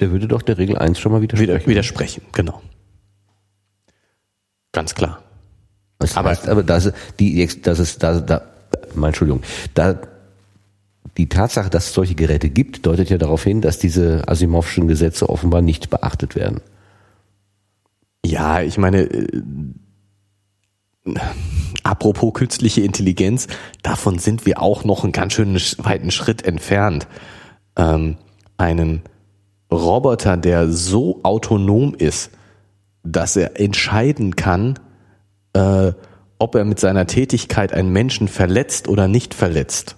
[0.00, 1.66] der würde doch der Regel 1 schon mal widersprechen.
[1.66, 2.62] Widersprechen, genau.
[4.72, 5.22] Ganz klar.
[5.98, 8.42] Das aber, heißt, aber das, die, das ist, da, da,
[8.94, 9.42] meine Entschuldigung,
[9.74, 9.98] da,
[11.16, 15.28] die Tatsache, dass es solche Geräte gibt, deutet ja darauf hin, dass diese Asimovschen Gesetze
[15.28, 16.60] offenbar nicht beachtet werden.
[18.24, 19.42] Ja, ich meine, äh,
[21.82, 23.46] apropos künstliche Intelligenz,
[23.82, 27.06] davon sind wir auch noch einen ganz schönen weiten Schritt entfernt.
[27.76, 28.16] Ähm,
[28.56, 29.02] einen
[29.70, 32.30] Roboter, der so autonom ist,
[33.02, 34.78] dass er entscheiden kann,
[35.52, 35.92] äh,
[36.38, 39.96] ob er mit seiner Tätigkeit einen Menschen verletzt oder nicht verletzt.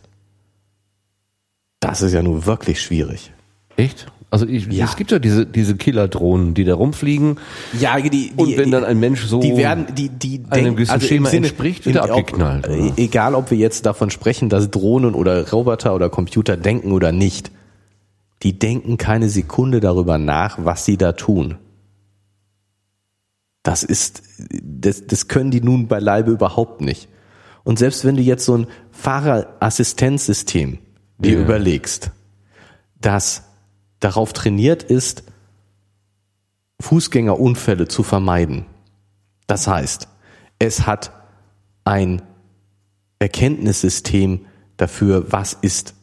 [1.81, 3.33] Das ist ja nun wirklich schwierig.
[3.77, 4.07] Echt?
[4.33, 4.85] Also ich, ja.
[4.85, 7.39] es gibt ja diese diese Killerdrohnen, die da rumfliegen.
[7.79, 10.93] Ja, die, die und wenn dann ein Mensch so die werden die die einem gewissen
[10.93, 12.69] also Schema Sinne, entspricht, wird er abgeknallt.
[12.69, 12.93] Ob, oder?
[12.97, 17.51] egal, ob wir jetzt davon sprechen, dass Drohnen oder Roboter oder Computer denken oder nicht,
[18.45, 21.57] die denken keine Sekunde darüber nach, was sie da tun.
[23.65, 24.23] Das ist
[24.63, 27.09] das das können die nun beileibe überhaupt nicht.
[27.65, 30.79] Und selbst wenn du jetzt so ein Fahrerassistenzsystem
[31.19, 31.41] dir ja.
[31.41, 32.13] überlegst,
[33.01, 33.50] das
[34.01, 35.25] darauf trainiert ist,
[36.81, 38.67] Fußgängerunfälle zu vermeiden.
[39.47, 40.09] Das heißt,
[40.59, 41.13] es hat
[41.85, 42.23] ein
[43.19, 44.47] Erkenntnissystem
[44.77, 45.95] dafür, was ist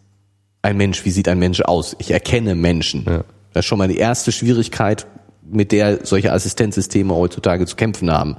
[0.61, 1.95] ein Mensch, wie sieht ein Mensch aus.
[1.99, 3.05] Ich erkenne Menschen.
[3.05, 3.23] Ja.
[3.53, 5.07] Das ist schon mal die erste Schwierigkeit,
[5.49, 8.35] mit der solche Assistenzsysteme heutzutage zu kämpfen haben.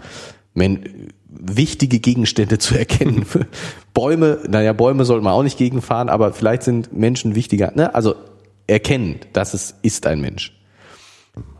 [0.54, 3.24] Men wichtige Gegenstände zu erkennen.
[3.94, 7.72] Bäume, naja, Bäume sollte man auch nicht gegenfahren, aber vielleicht sind Menschen wichtiger.
[7.74, 7.94] Ne?
[7.94, 8.14] Also
[8.68, 10.54] erkennen, dass es ist ein Mensch.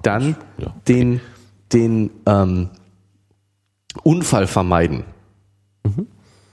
[0.02, 0.72] Dann ja, okay.
[0.86, 1.20] den,
[1.72, 2.70] den ähm,
[4.02, 5.05] Unfall vermeiden.
[5.85, 6.06] Mhm.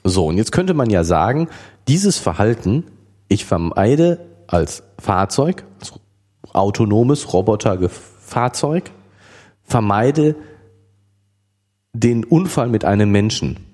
[0.03, 1.47] So, und jetzt könnte man ja sagen,
[1.87, 2.85] dieses Verhalten,
[3.27, 5.93] ich vermeide als Fahrzeug, als
[6.53, 8.91] autonomes Roboterfahrzeug,
[9.63, 10.35] vermeide
[11.93, 13.65] den Unfall mit einem Menschen.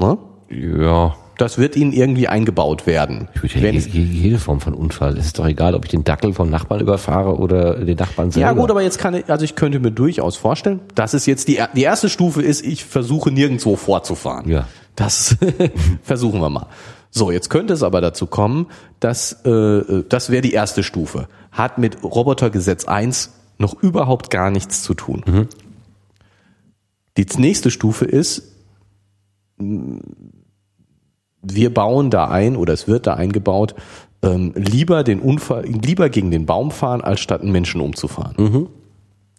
[0.00, 0.18] Ne?
[0.50, 1.16] Ja.
[1.38, 3.28] Das wird ihnen irgendwie eingebaut werden.
[3.42, 5.16] Ja jede, jede Form von Unfall.
[5.16, 8.48] Es ist doch egal, ob ich den Dackel vom Nachbarn überfahre oder den Nachbarn selber.
[8.48, 11.46] Ja gut, aber jetzt kann ich, also ich könnte mir durchaus vorstellen, dass es jetzt
[11.46, 14.50] die, die erste Stufe ist, ich versuche nirgendwo vorzufahren.
[14.50, 14.66] Ja.
[14.96, 15.36] Das
[16.02, 16.66] versuchen wir mal.
[17.10, 18.66] So, jetzt könnte es aber dazu kommen,
[18.98, 21.28] dass äh, das wäre die erste Stufe.
[21.52, 25.22] Hat mit Robotergesetz 1 noch überhaupt gar nichts zu tun.
[25.24, 25.48] Mhm.
[27.16, 28.42] Die nächste Stufe ist,
[31.42, 33.74] wir bauen da ein oder es wird da eingebaut,
[34.22, 38.34] ähm, lieber den Unfall, lieber gegen den Baum fahren, als statt einen Menschen umzufahren.
[38.36, 38.66] Mhm.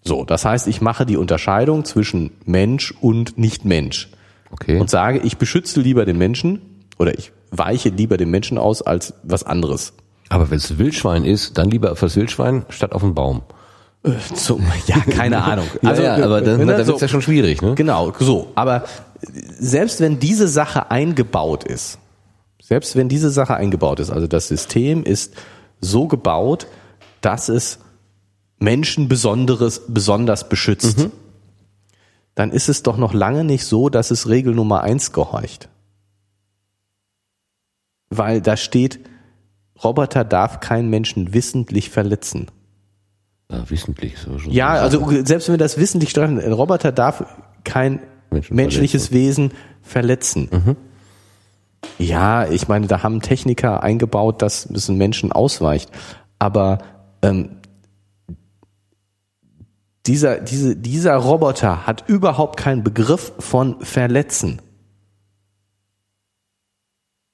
[0.04, 4.10] So, das heißt, ich mache die Unterscheidung zwischen Mensch und Nicht-Mensch.
[4.52, 4.80] Okay.
[4.80, 6.62] Und sage, ich beschütze lieber den Menschen
[6.98, 9.94] oder ich weiche lieber den Menschen aus als was anderes.
[10.30, 13.42] Aber wenn es Wildschwein ist, dann lieber auf das Wildschwein statt auf den Baum.
[14.04, 15.66] Äh, zum, ja, keine Ahnung.
[15.84, 17.76] Also, ja, ja, aber dann, ne, dann wird es ja schon schwierig, ne?
[17.76, 18.52] Genau, so.
[18.56, 18.84] Aber
[19.22, 22.00] selbst wenn diese Sache eingebaut ist,
[22.62, 25.36] selbst wenn diese Sache eingebaut ist, also das System ist
[25.82, 26.68] so gebaut,
[27.22, 27.80] dass es
[28.60, 31.12] Menschen besonderes, besonders beschützt, mhm.
[32.36, 35.70] dann ist es doch noch lange nicht so, dass es Regel Nummer eins gehorcht.
[38.10, 39.00] Weil da steht,
[39.84, 42.48] Roboter darf keinen Menschen wissentlich verletzen.
[43.52, 44.18] Ja, wissentlich.
[44.18, 47.24] So ja, also selbst wenn wir das wissentlich steuern, ein Roboter darf
[47.64, 49.28] kein Menschen menschliches verletzen.
[49.28, 50.50] Wesen verletzen.
[50.52, 50.76] Mhm.
[51.98, 55.92] Ja, ich meine, da haben Techniker eingebaut, dass es einen Menschen ausweicht.
[56.38, 56.80] Aber
[57.22, 57.58] ähm,
[60.06, 64.62] dieser, diese, dieser Roboter hat überhaupt keinen Begriff von verletzen.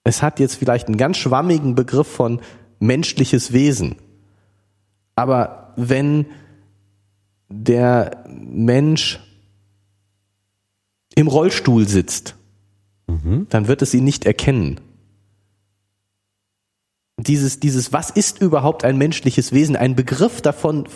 [0.03, 2.41] Es hat jetzt vielleicht einen ganz schwammigen Begriff von
[2.79, 3.95] menschliches Wesen.
[5.15, 6.27] Aber wenn
[7.49, 9.19] der Mensch
[11.15, 12.35] im Rollstuhl sitzt,
[13.49, 14.79] dann wird es ihn nicht erkennen.
[17.17, 19.75] Dieses, dieses, was ist überhaupt ein menschliches Wesen?
[19.75, 20.87] Ein Begriff davon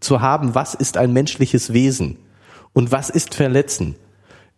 [0.00, 2.18] zu haben, was ist ein menschliches Wesen
[2.72, 3.94] und was ist Verletzen,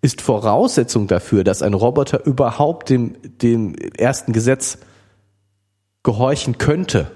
[0.02, 4.78] ist Voraussetzung dafür, dass ein Roboter überhaupt dem, dem ersten Gesetz
[6.02, 7.10] gehorchen könnte.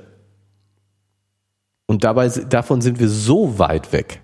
[1.87, 4.21] Und dabei, davon sind wir so weit weg.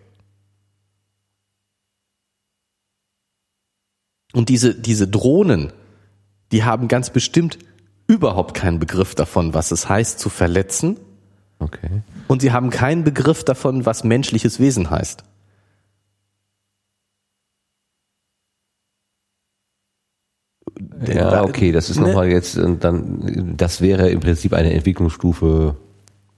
[4.33, 5.73] Und diese, diese Drohnen,
[6.53, 7.59] die haben ganz bestimmt
[8.07, 10.99] überhaupt keinen Begriff davon, was es heißt zu verletzen.
[11.59, 12.03] Okay.
[12.29, 15.25] Und sie haben keinen Begriff davon, was menschliches Wesen heißt.
[21.07, 22.09] Ja, okay, das ist Ne?
[22.09, 25.77] nochmal jetzt, und dann, das wäre im Prinzip eine Entwicklungsstufe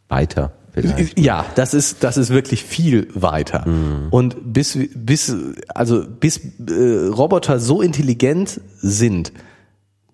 [0.09, 0.53] weiter.
[0.73, 1.19] Vielleicht.
[1.19, 3.67] Ja, das ist das ist wirklich viel weiter.
[4.11, 5.35] Und bis bis
[5.69, 9.33] also bis äh, Roboter so intelligent sind,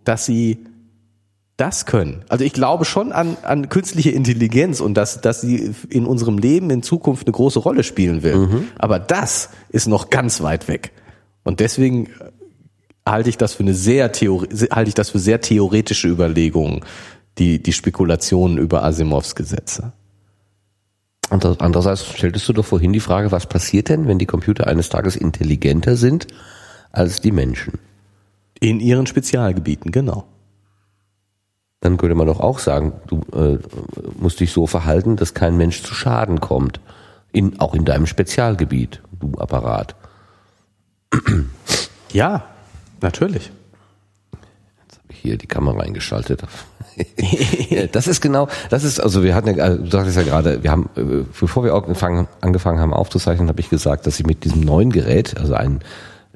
[0.05, 0.59] dass sie
[1.57, 2.25] das können.
[2.29, 6.71] Also ich glaube schon an an künstliche Intelligenz und dass dass sie in unserem Leben
[6.71, 8.37] in Zukunft eine große Rolle spielen wird.
[8.79, 10.91] Aber das ist noch ganz weit weg.
[11.45, 12.09] Und deswegen
[13.07, 16.81] halte ich das für eine sehr Theori halte ich das für sehr theoretische Überlegungen,
[17.39, 19.93] die die Spekulationen über Asimovs Gesetze.
[21.31, 24.89] Ander- Andererseits stelltest du doch vorhin die Frage, was passiert denn, wenn die Computer eines
[24.89, 26.27] Tages intelligenter sind
[26.91, 27.79] als die Menschen?
[28.61, 30.25] In ihren Spezialgebieten, genau.
[31.81, 33.59] Dann könnte man doch auch sagen, du äh,
[34.19, 36.81] musst dich so verhalten, dass kein Mensch zu Schaden kommt.
[37.31, 39.95] In, auch in deinem Spezialgebiet, du Apparat.
[42.11, 42.47] Ja,
[43.01, 43.53] natürlich.
[45.23, 46.43] Hier die Kamera eingeschaltet.
[47.93, 50.73] Das ist genau, das ist, also wir hatten ja, also du sagtest ja gerade, wir
[50.73, 54.63] haben, äh, bevor wir angefangen, angefangen haben aufzuzeichnen, habe ich gesagt, dass ich mit diesem
[54.63, 55.81] neuen Gerät, also ein,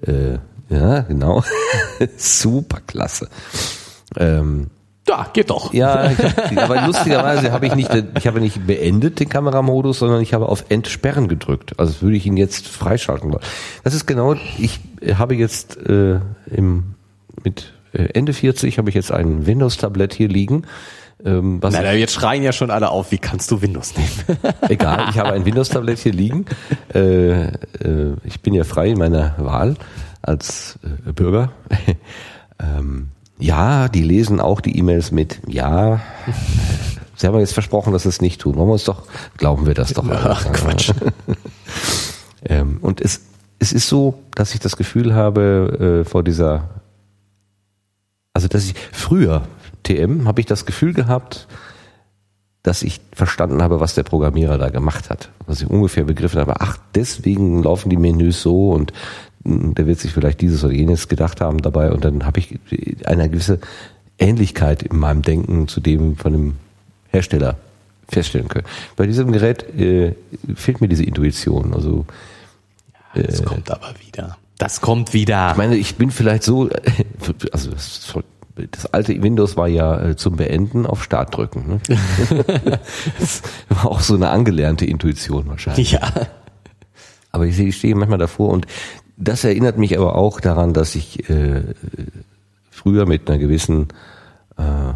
[0.07, 0.39] äh,
[0.69, 1.43] ja, genau,
[2.17, 3.29] super klasse.
[4.17, 4.69] Ähm,
[5.09, 5.75] Ja, geht doch.
[5.75, 10.33] ja, hab, aber lustigerweise habe ich nicht, ich habe nicht beendet den Kameramodus, sondern ich
[10.33, 11.73] habe auf Entsperren gedrückt.
[11.79, 13.43] Also würde ich ihn jetzt freischalten wollen.
[13.83, 14.79] Das ist genau, ich
[15.17, 16.21] habe jetzt äh,
[16.55, 16.95] im,
[17.43, 20.65] mit Ende 40 habe ich jetzt ein Windows-Tablett hier liegen.
[21.25, 24.39] Ähm, was Na, na, jetzt schreien ja schon alle auf, wie kannst du Windows nehmen?
[24.69, 26.47] Egal, ich habe ein Windows-Tablett hier liegen.
[26.95, 29.77] Äh, äh, ich bin ja frei in meiner Wahl
[30.21, 31.53] als äh, Bürger.
[32.59, 33.09] ähm,
[33.39, 35.41] ja, die lesen auch die E-Mails mit.
[35.47, 36.01] Ja,
[37.23, 38.57] Sie haben jetzt versprochen, dass Sie es nicht tun.
[38.57, 39.05] Wollen wir uns doch,
[39.37, 40.05] glauben wir das doch.
[40.09, 40.93] Ach, Quatsch.
[42.45, 43.21] ähm, und es,
[43.61, 46.82] es ist so, dass ich das Gefühl habe, äh, vor dieser,
[48.43, 49.43] also dass ich früher,
[49.85, 51.47] TM, habe ich das Gefühl gehabt,
[52.65, 55.31] dass ich verstanden habe, was der Programmierer da gemacht hat.
[55.47, 58.93] Was ich ungefähr begriffen habe, ach, deswegen laufen die Menüs so und
[59.45, 62.59] mh, der wird sich vielleicht dieses oder jenes gedacht haben dabei und dann habe ich
[63.05, 63.61] eine gewisse
[64.19, 66.57] Ähnlichkeit in meinem Denken zu dem von dem
[67.11, 67.57] Hersteller
[68.09, 68.67] feststellen können.
[68.97, 70.15] Bei diesem Gerät äh,
[70.57, 71.75] fehlt mir diese Intuition.
[71.75, 72.07] Also
[73.15, 74.37] Das kommt aber wieder.
[74.59, 75.51] Das kommt wieder.
[75.53, 76.69] ich meine, ich bin vielleicht so,
[77.53, 78.15] also das,
[78.55, 81.81] das alte Windows war ja äh, zum Beenden auf Start drücken.
[81.89, 81.99] Ne?
[83.19, 85.93] das war auch so eine angelernte Intuition wahrscheinlich.
[85.93, 86.13] ja.
[87.31, 88.67] Aber ich stehe manchmal davor und
[89.17, 91.63] das erinnert mich aber auch daran, dass ich äh,
[92.71, 93.89] früher mit einer gewissen
[94.59, 94.95] äh,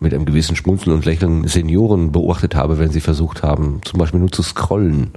[0.00, 4.18] mit einem gewissen Schmunzeln und Lächeln Senioren beobachtet habe, wenn sie versucht haben, zum Beispiel
[4.18, 5.12] nur zu scrollen,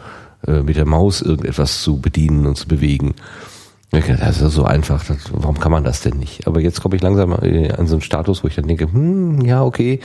[0.46, 3.16] äh, mit der Maus irgendetwas zu bedienen und zu bewegen.
[3.94, 6.48] Dachte, Das ist so einfach, das, warum kann man das denn nicht?
[6.48, 9.64] Aber jetzt komme ich langsam an so einen Status, wo ich dann denke, hm, ja,
[9.64, 10.00] okay,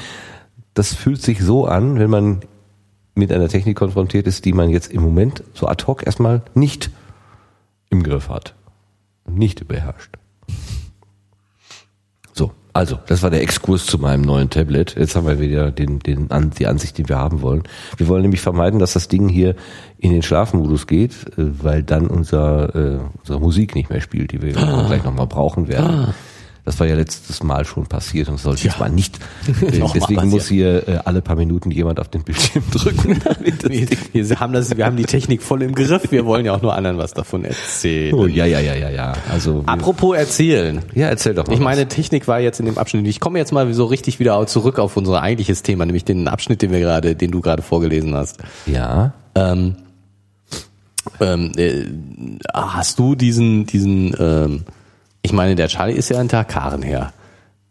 [0.74, 2.40] das fühlt sich so an, wenn man
[3.14, 6.90] mit einer Technik konfrontiert ist, die man jetzt im Moment so ad hoc erstmal nicht
[7.88, 8.54] im Griff hat
[9.24, 10.16] und nicht beherrscht.
[12.78, 14.94] So, also, das war der Exkurs zu meinem neuen Tablet.
[14.96, 17.64] Jetzt haben wir wieder den, den, an, die Ansicht, die wir haben wollen.
[17.96, 19.56] Wir wollen nämlich vermeiden, dass das Ding hier
[19.98, 24.42] in den Schlafmodus geht, äh, weil dann unser, äh, unsere Musik nicht mehr spielt, die
[24.42, 26.14] wir gleich nochmal brauchen werden.
[26.68, 29.18] Das war ja letztes Mal schon passiert und sollte jetzt mal nicht.
[29.48, 33.18] Äh, deswegen muss hier äh, alle paar Minuten jemand auf den Bildschirm drücken.
[34.12, 36.12] Wir, wir haben das, wir haben die Technik voll im Griff.
[36.12, 38.14] Wir wollen ja auch nur anderen was davon erzählen.
[38.14, 39.14] oh, ja, ja, ja, ja, ja.
[39.30, 40.82] Also, Apropos erzählen.
[40.94, 41.54] ja, erzähl doch mal.
[41.54, 41.64] Ich was.
[41.64, 43.06] meine, Technik war jetzt in dem Abschnitt.
[43.06, 46.60] Ich komme jetzt mal so richtig wieder zurück auf unser eigentliches Thema, nämlich den Abschnitt,
[46.60, 48.38] den wir gerade, den du gerade vorgelesen hast.
[48.66, 49.14] ja.
[49.34, 49.76] Ähm,
[51.20, 51.84] ähm, äh,
[52.52, 54.64] hast du diesen, diesen, ähm,
[55.28, 57.12] ich meine, der Charlie ist ja ein Takaren-Herr.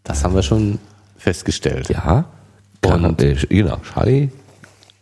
[0.04, 0.78] Das haben wir schon
[1.18, 1.90] festgestellt.
[1.90, 2.26] Ja.
[2.86, 4.30] Und- äh, genau, Charlie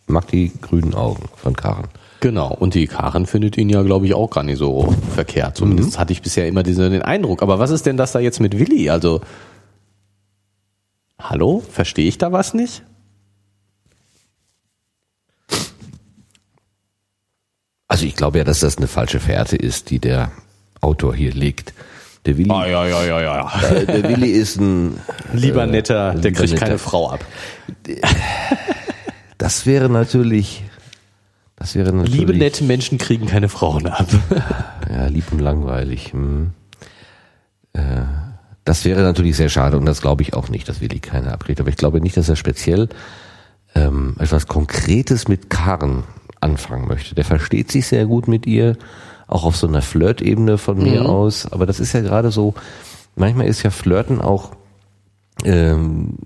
[0.07, 1.89] mag die grünen Augen von Karen.
[2.21, 2.53] Genau.
[2.53, 5.57] Und die Karen findet ihn ja, glaube ich, auch gar nicht so verkehrt.
[5.57, 7.41] Zumindest hatte ich bisher immer diesen, den Eindruck.
[7.43, 8.89] Aber was ist denn das da jetzt mit Willi?
[8.89, 9.19] Also,
[11.19, 11.61] hallo?
[11.69, 12.83] Verstehe ich da was nicht?
[17.89, 20.31] Also ich glaube ja, dass das eine falsche Fährte ist, die der
[20.81, 21.73] Autor hier legt.
[22.25, 23.69] Der Willi, Ah, ja, ja, ja, ja.
[23.69, 24.99] äh, der Willi ist ein,
[25.33, 26.65] Lieber netter, der lieber kriegt netter.
[26.65, 27.23] keine Frau ab.
[29.37, 30.63] das wäre natürlich,
[31.55, 34.07] das wäre natürlich, Liebe nette Menschen kriegen keine Frauen ab.
[34.89, 36.13] ja, lieb und langweilig.
[36.13, 36.51] Hm.
[37.73, 37.81] Äh,
[38.63, 41.59] das wäre natürlich sehr schade und das glaube ich auch nicht, dass Willi keine abkriegt.
[41.59, 42.89] Aber ich glaube nicht, dass er speziell
[43.75, 46.03] ähm, etwas Konkretes mit Karen
[46.41, 47.13] anfangen möchte.
[47.13, 48.75] Der versteht sich sehr gut mit ihr,
[49.27, 51.07] auch auf so einer Flirt-Ebene von mir Mhm.
[51.07, 51.51] aus.
[51.51, 52.53] Aber das ist ja gerade so,
[53.15, 54.51] manchmal ist ja Flirten auch
[55.43, 56.17] ähm,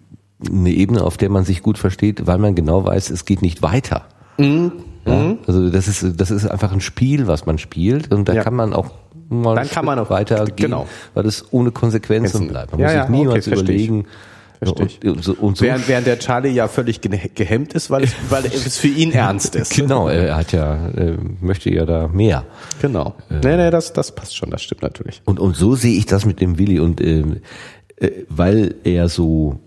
[0.47, 3.61] eine Ebene, auf der man sich gut versteht, weil man genau weiß, es geht nicht
[3.61, 4.03] weiter.
[4.37, 4.71] Mhm.
[5.05, 8.43] Ja, also das ist das ist einfach ein Spiel, was man spielt und da Ja.
[8.43, 8.91] kann man auch
[9.29, 10.87] mal Dann kann man auch- weitergehen, genau.
[11.13, 12.71] weil das ohne Konsequenzen bleibt.
[12.71, 14.05] Man Ja, muss sich niemals okay, verstehe ich.
[14.61, 14.99] Verstehe ich.
[15.05, 18.03] Und, und, so- und so Während, während der Charlie ja völlig ge- gehemmt ist, weil
[18.03, 19.73] es, weil es für ihn ernst ist.
[19.75, 22.45] genau, er hat ja äh, möchte ja da mehr.
[22.81, 23.15] Genau.
[23.29, 25.21] Nee, nee, das, das passt schon, das stimmt natürlich.
[25.25, 27.37] Und und so sehe ich das mit dem Willi und ähm,
[27.97, 29.59] äh, weil er so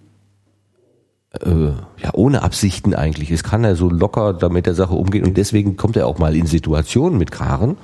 [1.41, 1.49] äh,
[2.03, 5.37] ja ohne Absichten eigentlich ist, kann er so locker da mit der Sache umgehen und
[5.37, 7.77] deswegen kommt er auch mal in Situationen mit Karen,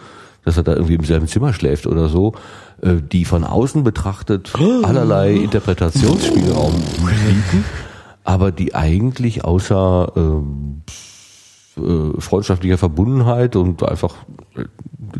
[0.45, 2.39] dass er da irgendwie im selben Zimmer schläft oder so, äh,
[2.81, 4.53] die von außen betrachtet
[4.83, 7.65] allerlei Interpretationsspielraum bieten,
[8.25, 10.83] aber die eigentlich außer ähm,
[11.77, 14.15] äh, freundschaftlicher Verbundenheit und einfach
[14.57, 14.65] äh,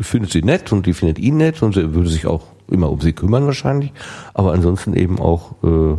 [0.01, 3.01] findet sie nett und die findet ihn nett und sie würde sich auch immer um
[3.01, 3.91] sie kümmern wahrscheinlich,
[4.33, 5.97] aber ansonsten eben auch äh,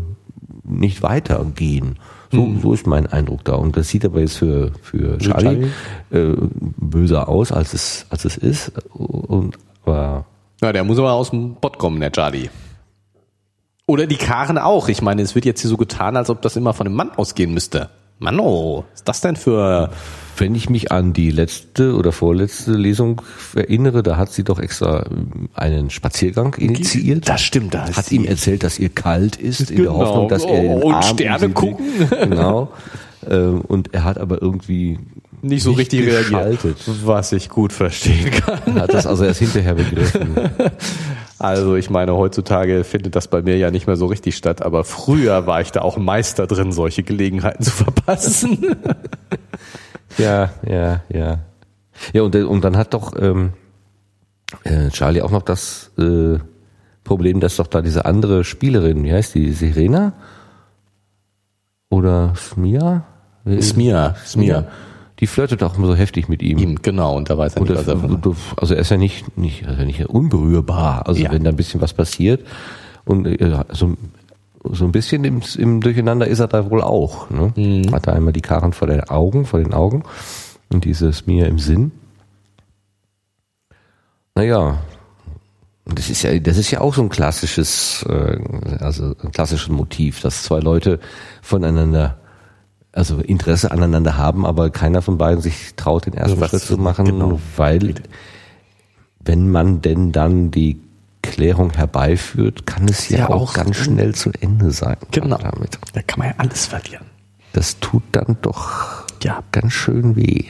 [0.65, 1.99] nicht weitergehen.
[2.33, 3.55] So, so ist mein Eindruck da.
[3.55, 5.67] Und das sieht aber jetzt für, für Charlie,
[6.11, 6.35] Äh,
[6.77, 8.73] böser aus, als es, als es ist.
[8.93, 10.27] Und, aber
[10.63, 12.49] Ja, der muss aber aus dem Pott kommen, der Charlie.
[13.87, 14.89] Oder die Karen auch.
[14.89, 17.11] Ich meine, es wird jetzt hier so getan, als ob das immer von dem Mann
[17.17, 17.91] ausgehen müsste.
[18.19, 19.91] Mann, oh, was ist das denn für...
[20.37, 23.23] wenn ich mich an die letzte oder vorletzte Lesung
[23.55, 27.27] erinnere, da hat sie doch extra ähm, einen Spaziergang initiiert.
[27.29, 29.97] Das stimmt, da ist hat ihm erzählt, dass ihr kalt ist, in der Genau.
[29.99, 31.87] Hoffnung, dass er den Oh, und Arm Sterne gucken.
[32.11, 32.69] Genau.
[33.29, 34.99] Ähm, Und er hat aber irgendwie
[35.43, 36.25] nicht so richtig reagiert.
[36.27, 36.77] geschaltet.
[37.05, 38.81] Was ich gut verstehen kann.
[38.81, 40.35] Hat das also erst hinterher begriffen.
[41.41, 44.85] Also ich meine, heutzutage findet das bei mir ja nicht mehr so richtig statt, aber
[44.85, 48.77] früher war ich da auch Meister drin, solche Gelegenheiten zu verpassen.
[50.19, 51.39] Ja, ja, ja.
[52.13, 53.53] Ja, und, und dann hat doch ähm,
[54.65, 56.39] äh, Charlie auch noch das äh,
[57.05, 60.15] Problem, dass doch da diese andere Spielerin, wie heißt die, Serena?
[61.91, 63.05] Oder Smia?
[63.61, 64.67] Smia, Smia.
[65.21, 66.59] Die flirtet auch immer so heftig mit ihm.
[66.59, 68.37] Ihm, genau, und da weiß er nicht, was er von.
[68.57, 71.07] also er ist ja nicht, nicht, also nicht unberührbar.
[71.07, 71.31] Also Ja.
[71.33, 72.47] wenn da ein bisschen was passiert
[73.05, 73.97] und äh, so,
[74.65, 77.29] so ein bisschen im, im Durcheinander ist er da wohl auch.
[77.29, 77.53] Ne?
[77.55, 77.93] Mhm.
[77.93, 80.05] Hat er einmal die Karren vor den Augen, vor den Augen
[80.71, 81.93] und dieses mir im Sinn.
[84.35, 84.79] Naja,
[85.85, 88.39] das ist ja, das ist ja auch so ein klassisches, äh,
[88.81, 91.01] also ein klassisches Motiv, dass zwei Leute
[91.43, 92.20] voneinander
[92.93, 96.77] also Interesse aneinander haben, aber keiner von beiden sich traut, den ersten Was- Schritt zu
[96.79, 97.41] machen, genau.
[97.57, 97.95] weil
[99.21, 100.81] wenn man denn dann die
[101.23, 104.97] Klärung herbeiführt, kann es ja, Ja, auch, auch- ganz schnell zu Ende sein.
[105.11, 105.37] Genau.
[105.37, 105.79] Damit.
[105.93, 107.05] Da kann man ja alles verlieren.
[107.53, 109.43] Das tut dann doch Ja.
[109.53, 110.47] ganz schön weh.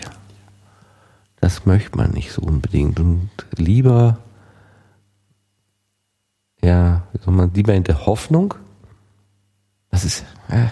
[1.41, 3.01] Das möchte man nicht so unbedingt.
[3.01, 4.19] Und lieber,
[6.63, 8.55] ja, wie soll man, lieber in der Hoffnung,
[9.91, 10.67] das ist, äh,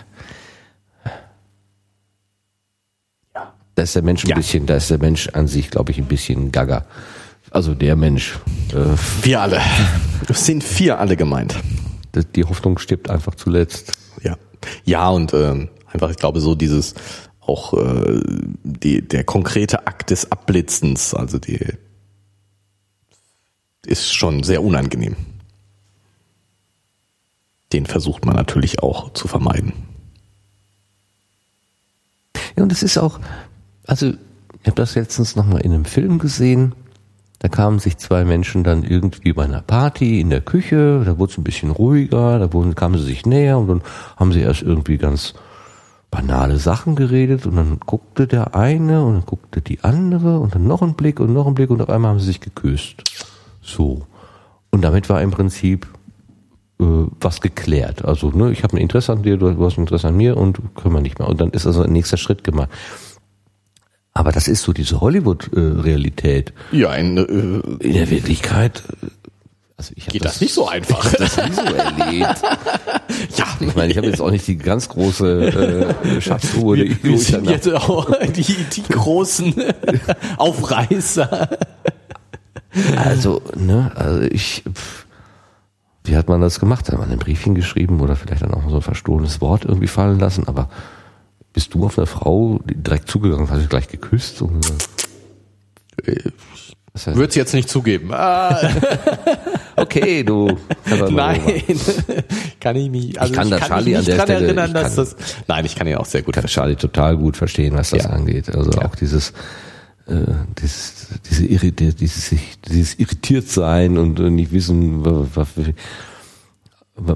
[3.78, 4.34] da ist der Mensch ein Ja.
[4.36, 6.84] bisschen, da ist der Mensch an sich, glaube ich, ein bisschen gaga.
[7.52, 8.36] Also der Mensch.
[8.74, 9.60] Äh, Wir alle.
[10.28, 11.54] Es sind vier alle gemeint.
[12.12, 13.92] das- die Hoffnung stirbt einfach zuletzt.
[14.24, 14.36] Ja.
[14.84, 16.94] Ja, und ähm, einfach, ich glaube, so dieses
[17.40, 18.20] auch äh,
[18.64, 21.60] die, der konkrete Akt des Abblitzens, also die
[23.86, 25.14] ist schon sehr unangenehm.
[27.72, 29.72] Den versucht man natürlich auch zu vermeiden.
[32.56, 33.20] Ja, und es ist auch,
[33.88, 36.74] also ich habe das letztens nochmal in einem Film gesehen.
[37.40, 41.32] Da kamen sich zwei Menschen dann irgendwie bei einer Party in der Küche, da wurde
[41.32, 43.82] es ein bisschen ruhiger, da wurden, kamen sie sich näher und dann
[44.16, 45.34] haben sie erst irgendwie ganz
[46.10, 50.66] banale Sachen geredet und dann guckte der eine und dann guckte die andere und dann
[50.66, 53.04] noch ein Blick und noch ein Blick und auf einmal haben sie sich geküsst.
[53.62, 54.06] So.
[54.70, 55.86] Und damit war im Prinzip
[56.80, 56.84] äh,
[57.20, 58.04] was geklärt.
[58.04, 60.60] Also, ne, ich habe ein Interesse an dir, du, hast ein Interesse an mir und
[60.74, 61.28] können wir nicht mehr.
[61.28, 62.70] Und dann ist also ein nächster Schritt gemacht.
[64.18, 66.52] Aber das ist so diese Hollywood-Realität.
[66.72, 69.06] Ja, in, äh, In der Wirklichkeit, äh,
[69.76, 71.04] also ich geht das nicht so einfach.
[71.04, 72.42] Ich das nie so erlebt.
[73.36, 77.02] ja, Ich meine, ich habe jetzt auch nicht die ganz große äh, Schatztruhe, die wir,
[77.04, 79.54] wir ich sind jetzt auch die, die großen
[80.36, 81.50] Aufreißer.
[82.96, 85.06] Also, ne, also ich, pff,
[86.02, 86.90] wie hat man das gemacht?
[86.90, 90.18] Hat man ein Briefchen geschrieben oder vielleicht dann auch so ein verstohlenes Wort irgendwie fallen
[90.18, 90.48] lassen?
[90.48, 90.68] Aber
[91.58, 94.42] bist du auf eine Frau direkt zugegangen, hast du gleich geküsst?
[94.42, 94.64] Und,
[96.92, 98.10] was heißt- Würde es jetzt nicht zugeben.
[98.12, 98.56] Ah,
[99.76, 100.56] okay, du.
[101.10, 101.40] nein,
[102.60, 103.20] kann ich mich.
[103.20, 105.16] Also kann das mich Charlie an nicht der dran Stelle- erinnern, ich dass kann- das.
[105.48, 108.10] Nein, ich kann ihn auch sehr gut kann Charlie total gut verstehen, was das Ja.
[108.10, 108.54] angeht.
[108.54, 109.30] Also auch dieses,
[110.06, 110.14] äh,
[110.62, 112.34] dieses, diese irritiert, dieses,
[112.68, 115.48] dieses irritiert sein und äh, nicht wissen, was,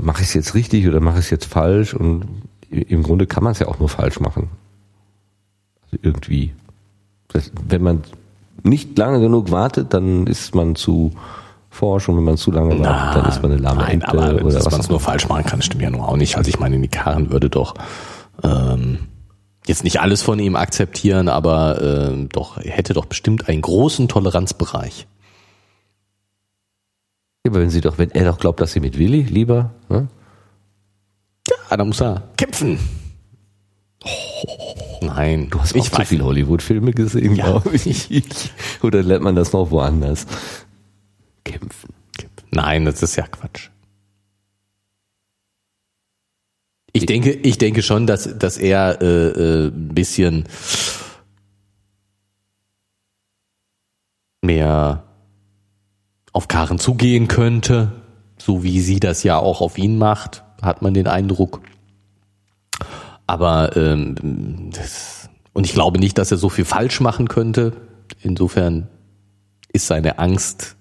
[0.01, 1.95] mache ich es jetzt richtig oder mache ich es jetzt falsch?
[1.95, 2.25] Und
[2.73, 4.49] im Grunde kann man es ja auch nur falsch machen.
[5.85, 6.55] Also irgendwie.
[7.29, 8.03] Das, wenn man
[8.63, 11.13] nicht lange genug wartet, dann ist man zu
[11.71, 14.35] forsch und wenn man zu lange wartet, dann ist man eine lahme Nein, Ente aber
[14.35, 16.37] oder dass was man es nur falsch machen kann, stimmt ja nur auch nicht.
[16.37, 17.75] Also ich meine, die Karen würde doch
[18.43, 18.99] ähm,
[19.67, 21.81] jetzt nicht alles von ihm akzeptieren, aber
[22.11, 25.07] ähm, doch hätte doch bestimmt einen großen Toleranzbereich.
[27.45, 30.09] Ja, aber wenn sie doch, wenn er doch glaubt, dass sie mit Willi lieber, ne?
[31.49, 32.79] Ja, da muss er kämpfen.
[35.01, 37.45] Nein, Du hast ich auch zu weiß viele Hollywood-Filme gesehen, Ja.
[37.59, 38.09] glaube ich.
[38.83, 40.27] Oder lernt man das noch woanders?
[41.45, 41.91] Kämpfen.
[42.51, 43.71] Nein, das ist ja Quatsch.
[46.93, 50.45] Ich denke, ich denke schon, dass, dass er äh, äh, ein bisschen
[54.43, 55.05] mehr
[56.33, 57.93] auf Karen zugehen könnte,
[58.39, 61.61] so wie sie das ja auch auf ihn macht, hat man den Eindruck.
[63.27, 67.73] Aber ähm, das, und ich glaube nicht, dass er so viel falsch machen könnte.
[68.21, 68.89] Insofern
[69.73, 70.77] ist seine Angst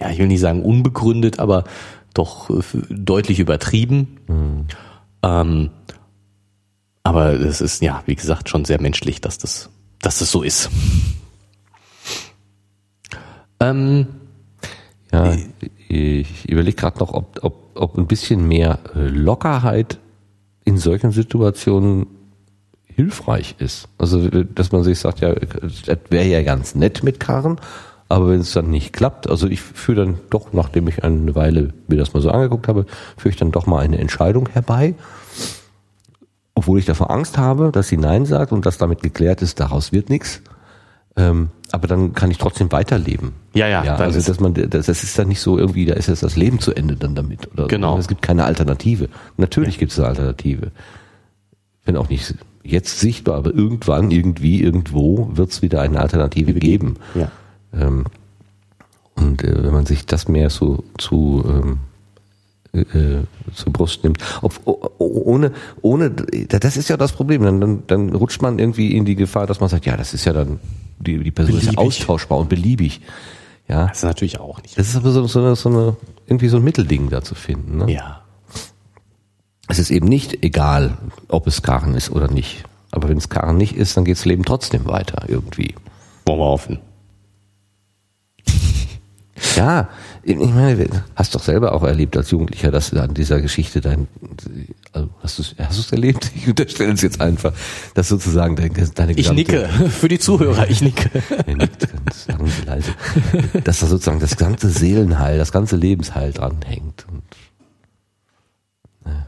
[0.00, 1.64] ja, ich will nicht sagen unbegründet, aber
[2.14, 4.18] doch äh, deutlich übertrieben.
[5.22, 5.70] Ähm,
[7.02, 9.70] aber es ist, ja, wie gesagt, schon sehr menschlich, dass das,
[10.00, 10.70] dass das so ist.
[13.60, 14.06] Ähm,
[15.10, 15.34] Ja,
[15.88, 19.98] ich überlege gerade noch, ob, ob, ob ein bisschen mehr äh, Lockerheit
[20.64, 22.06] in solchen Situationen
[22.84, 23.88] hilfreich ist.
[23.96, 27.58] Also, dass man sich sagt, ja, das wäre ja ganz nett mit Karren,
[28.08, 31.74] aber wenn es dann nicht klappt, also ich führe dann doch, nachdem ich eine Weile
[31.86, 32.86] mir das mal so angeguckt habe,
[33.16, 34.94] führe ich dann doch mal eine Entscheidung herbei,
[36.54, 39.92] obwohl ich davor Angst habe, dass sie Nein sagt und dass damit geklärt ist, daraus
[39.92, 40.42] wird nichts.
[41.18, 43.32] Ähm, aber dann kann ich trotzdem weiterleben.
[43.52, 46.06] Ja, ja, ja also dass man, das, das ist dann nicht so irgendwie, da ist
[46.06, 47.50] jetzt das Leben zu Ende dann damit.
[47.52, 47.94] Oder Genau.
[47.94, 48.00] So.
[48.00, 49.08] Es gibt keine Alternative.
[49.36, 50.70] Natürlich gibt es eine Alternative.
[51.84, 56.94] Wenn auch nicht jetzt sichtbar, aber irgendwann, irgendwie, irgendwo wird es wieder eine Alternative geben.
[57.14, 57.30] ja.
[57.74, 58.04] Ähm,
[59.16, 61.78] und äh, wenn man sich das mehr so zu ähm,
[62.72, 64.60] äh, zur Brust nimmt, ob,
[64.98, 69.16] ohne ohne das ist ja das Problem, dann, dann dann rutscht man irgendwie in die
[69.16, 70.60] Gefahr, dass man sagt, ja, das ist ja dann
[71.00, 71.86] die die Person ist ja Beliebig.
[71.86, 73.00] austauschbar und beliebig.
[73.68, 74.78] Ja, Das ist natürlich auch nicht.
[74.78, 75.96] das ist aber so, so, eine, so eine
[76.26, 77.76] irgendwie so ein Mittelding da zu finden.
[77.78, 77.92] Ne?
[77.92, 78.22] Ja.
[79.68, 80.96] Es ist eben nicht egal,
[81.28, 82.64] ob es Karren ist oder nicht.
[82.90, 85.74] Aber wenn es Karren nicht ist, dann geht das Leben trotzdem weiter irgendwie.
[86.24, 86.78] Wollen wir hoffen.
[89.56, 89.88] Ja,
[90.22, 94.08] ich meine, hast doch selber auch erlebt als Jugendlicher, dass du an dieser Geschichte dein,
[94.92, 96.30] also hast du es hast du's erlebt?
[96.34, 97.52] Ich unterstelle es jetzt einfach,
[97.94, 99.68] dass sozusagen dein, deine Ich gesamte- nicke.
[99.90, 101.10] Für die Zuhörer, ich nicke.
[101.46, 102.92] Er nickt ganz sagen Sie leise,
[103.64, 107.06] dass da sozusagen das ganze Seelenheil, das ganze Lebensheil dranhängt.
[107.10, 107.22] Und,
[109.06, 109.26] ja.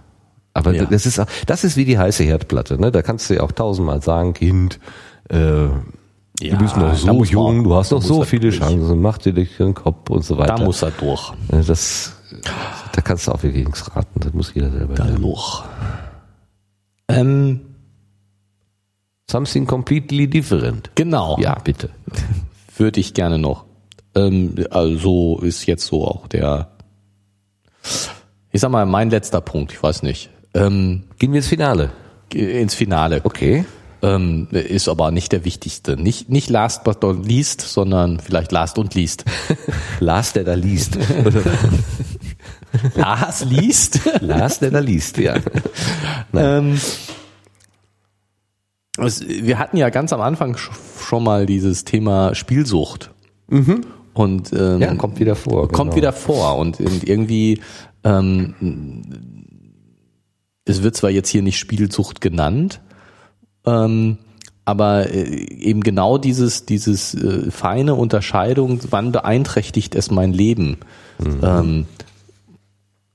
[0.55, 0.85] Aber Ja.
[0.87, 2.91] das ist auch, das ist wie die heiße Herdplatte, ne?
[2.91, 4.79] Da kannst du ja auch tausendmal sagen, Kind,
[5.29, 5.69] äh,
[6.41, 8.59] Ja, du bist noch so man- jung, du hast noch so viele durch.
[8.59, 10.55] Chancen, mach dir den Kopf und so weiter.
[10.57, 11.33] Da muss er durch.
[11.67, 12.13] Das,
[12.93, 14.21] da kannst du auch wirklich nichts raten.
[14.21, 15.23] Das muss jeder selber Da lernen.
[15.23, 15.63] durch.
[17.09, 17.61] Ähm,
[19.31, 20.91] Something completely different.
[20.95, 21.39] genau.
[21.41, 21.91] Ja, bitte.
[22.77, 23.65] Würde ich gerne noch.
[24.15, 26.71] Ähm, also ist jetzt so auch der,
[28.51, 30.31] ich sag mal, mein letzter Punkt, ich weiß nicht.
[30.55, 31.91] Ähm, Gehen wir ins Finale.
[32.33, 33.21] ins Finale.
[33.23, 33.65] Okay.
[34.03, 35.97] Ähm, ist aber nicht der wichtigste.
[35.97, 39.25] Nicht, nicht last but not least, sondern vielleicht last und least.
[40.01, 40.97] Lars, der da liest.
[42.95, 44.01] Lars liest?
[44.21, 45.37] Lars, der da liest, ja.
[46.35, 46.79] ähm,
[48.99, 50.71] es, wir hatten ja ganz am Anfang sch-
[51.07, 53.11] schon mal dieses Thema Spielsucht.
[54.13, 55.69] Und ähm, Ja, kommt wieder vor.
[55.69, 55.97] kommt genau.
[55.97, 57.61] wieder vor und in- irgendwie
[58.05, 58.55] ähm,
[60.65, 62.81] es wird zwar jetzt hier nicht Spielsucht genannt,
[63.67, 64.19] ähm,
[64.65, 70.79] aber äh, eben genau dieses, dieses äh, feine Unterscheidung, wann beeinträchtigt es mein Leben?
[71.19, 71.41] Mhm.
[71.43, 71.87] Ähm,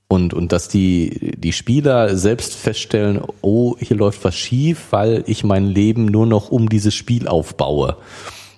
[0.08, 5.42] und, und dass die, die Spieler selbst feststellen, oh, hier läuft was schief, weil ich
[5.42, 7.96] mein Leben nur noch um dieses Spiel aufbaue.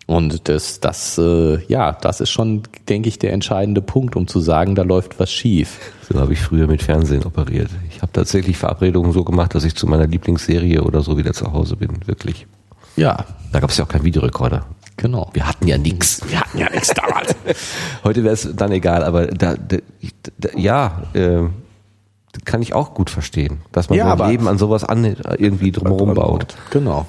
[0.09, 4.41] Und das, das, äh, ja, das ist schon, denke ich, der entscheidende Punkt, um zu
[4.41, 5.79] sagen, da läuft was schief.
[6.09, 7.69] So habe ich früher mit Fernsehen operiert.
[7.91, 11.53] Ich habe tatsächlich Verabredungen so gemacht, dass ich zu meiner Lieblingsserie oder so wieder zu
[11.53, 12.47] Hause bin, wirklich.
[12.97, 13.27] Ja.
[13.53, 14.65] Da gab es ja auch keinen Videorekorder.
[14.97, 15.29] Genau.
[15.35, 16.23] Wir hatten ja nichts.
[16.27, 17.37] Wir hatten ja nichts damals.
[18.03, 19.77] Heute wäre es dann egal, aber da, da,
[20.39, 21.43] da ja, äh,
[22.47, 26.15] kann ich auch gut verstehen, dass man ja, sein Leben an sowas an, irgendwie drumherum
[26.15, 26.57] baut.
[26.71, 27.05] Genau.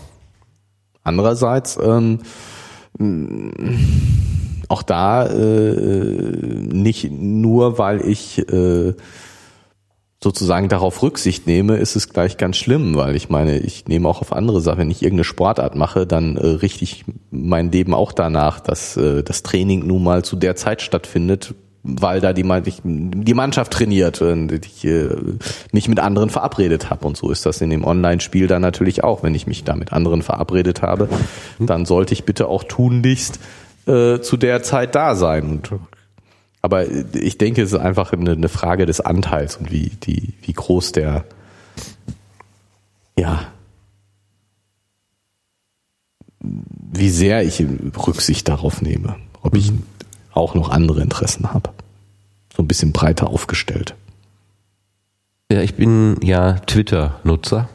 [1.05, 2.19] Andererseits ähm,
[4.67, 5.73] auch da äh,
[6.71, 8.93] nicht nur, weil ich äh,
[10.21, 14.21] sozusagen darauf Rücksicht nehme, ist es gleich ganz schlimm, weil ich meine, ich nehme auch
[14.21, 14.79] auf andere Sachen.
[14.79, 19.23] Wenn ich irgendeine Sportart mache, dann äh, richte ich mein Leben auch danach, dass äh,
[19.23, 22.43] das Training nun mal zu der Zeit stattfindet, weil da die,
[22.83, 25.09] die Mannschaft trainiert und ich äh,
[25.71, 27.07] mich mit anderen verabredet habe.
[27.07, 29.23] Und so ist das in dem Online-Spiel dann natürlich auch.
[29.23, 31.07] Wenn ich mich da mit anderen verabredet habe,
[31.59, 33.39] dann sollte ich bitte auch tunlichst
[33.87, 35.49] äh, zu der Zeit da sein.
[35.49, 35.69] Und,
[36.61, 40.53] aber ich denke, es ist einfach eine, eine Frage des Anteils und wie, die, wie
[40.53, 41.23] groß der,
[43.17, 43.47] ja,
[46.41, 47.63] wie sehr ich
[48.07, 49.15] Rücksicht darauf nehme.
[49.41, 49.71] Ob ich
[50.39, 51.69] auch noch andere Interessen habe.
[52.55, 53.95] So ein bisschen breiter aufgestellt.
[55.51, 57.69] Ja, ich bin ja Twitter-Nutzer,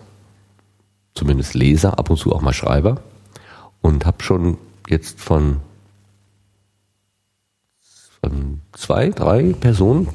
[1.14, 3.00] zumindest Leser, ab und zu auch mal Schreiber
[3.80, 4.58] und habe schon
[4.88, 5.58] jetzt von,
[8.20, 10.08] von zwei, drei Personen,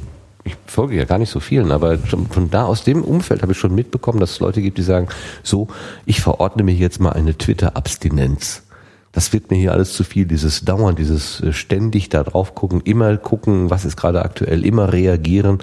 [0.44, 3.58] ich folge ja gar nicht so vielen, aber von da aus dem Umfeld habe ich
[3.58, 5.10] schon mitbekommen, dass es Leute gibt, die sagen,
[5.44, 5.68] so,
[6.06, 8.64] ich verordne mir jetzt mal eine Twitter-Abstinenz
[9.12, 12.82] das wird mir hier alles zu viel, dieses Dauern, dieses äh, ständig da drauf gucken,
[12.82, 15.60] immer gucken, was ist gerade aktuell, immer reagieren.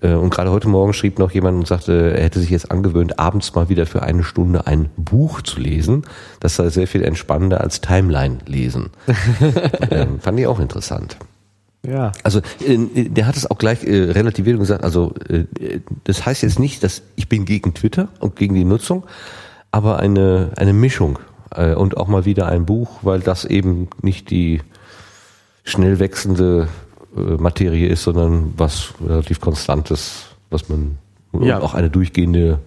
[0.00, 3.18] Äh, und gerade heute Morgen schrieb noch jemand und sagte, er hätte sich jetzt angewöhnt,
[3.18, 6.02] abends mal wieder für eine Stunde ein Buch zu lesen.
[6.40, 8.90] Das sei sehr viel entspannender als Timeline lesen.
[9.90, 11.18] ähm, fand ich auch interessant.
[11.86, 12.12] Ja.
[12.22, 15.44] Also äh, der hat es auch gleich äh, relativiert und gesagt, also äh,
[16.04, 19.04] das heißt jetzt nicht, dass ich bin gegen Twitter und gegen die Nutzung,
[19.70, 21.18] aber eine, eine Mischung
[21.54, 24.60] äh, und auch mal wieder ein Buch, weil das eben nicht die
[25.64, 26.68] schnell wechselnde
[27.16, 30.98] äh, Materie ist, sondern was relativ konstantes, was man
[31.40, 31.60] ja.
[31.60, 32.60] auch eine durchgehende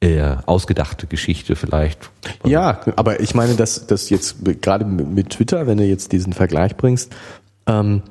[0.00, 2.10] eher ausgedachte Geschichte vielleicht.
[2.44, 6.76] Ja, aber ich meine, dass das jetzt gerade mit Twitter, wenn du jetzt diesen Vergleich
[6.76, 7.14] bringst,
[7.66, 8.02] ähm,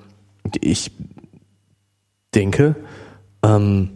[0.60, 0.91] ich
[2.36, 2.76] denke,
[3.44, 3.90] ähm,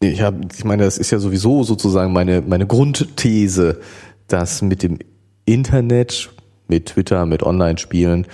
[0.00, 3.80] ich habe, ich meine, das ist ja sowieso sozusagen meine meine Grundthese,
[4.28, 4.98] dass mit dem
[5.44, 6.30] Internet,
[6.68, 8.26] mit Twitter, mit Online-Spielen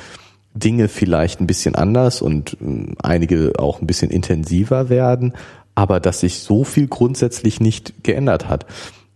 [0.55, 5.35] Dinge vielleicht ein bisschen anders und ähm, einige auch ein bisschen intensiver werden,
[5.75, 8.67] aber dass sich so viel grundsätzlich nicht geändert hat.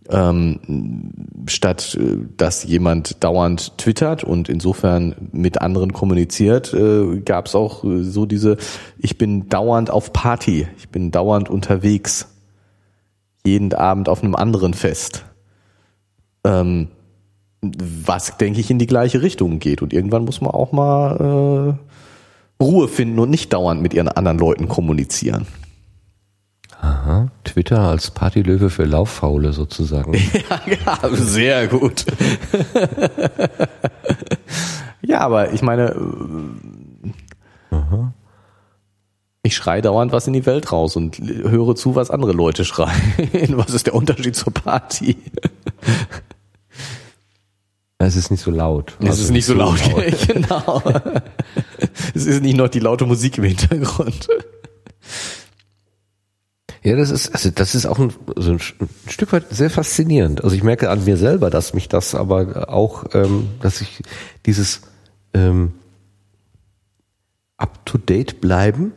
[0.09, 1.11] Ähm,
[1.47, 7.83] statt äh, dass jemand dauernd twittert und insofern mit anderen kommuniziert, äh, gab es auch
[7.83, 8.55] äh, so diese,
[8.97, 12.29] ich bin dauernd auf Party, ich bin dauernd unterwegs,
[13.45, 15.26] jeden Abend auf einem anderen Fest.
[16.47, 16.87] Ähm,
[17.61, 19.81] was, denke ich, in die gleiche Richtung geht.
[19.81, 21.77] Und irgendwann muss man auch mal
[22.59, 25.47] äh, Ruhe finden und nicht dauernd mit ihren anderen Leuten kommunizieren.
[26.79, 30.13] Aha, Twitter als Partylöwe für Lauffaule sozusagen.
[30.13, 32.05] ja, ja, sehr gut.
[35.01, 35.95] ja, aber ich meine,
[37.71, 38.13] Aha.
[39.41, 43.17] ich schreie dauernd was in die Welt raus und höre zu, was andere Leute schreien.
[43.57, 45.17] Was ist der Unterschied zur Party?
[47.99, 48.95] Es ist nicht so laut.
[48.99, 50.27] Es also ist nicht so laut, laut.
[50.27, 50.83] genau.
[52.13, 54.27] es ist nicht noch die laute Musik im Hintergrund.
[56.83, 60.43] Ja, das ist, also das ist auch ein, so ein, Stück weit sehr faszinierend.
[60.43, 64.03] Also ich merke an mir selber, dass mich das aber auch, ähm, dass ich
[64.45, 64.81] dieses
[65.33, 65.73] ähm,
[67.57, 68.93] up to date bleiben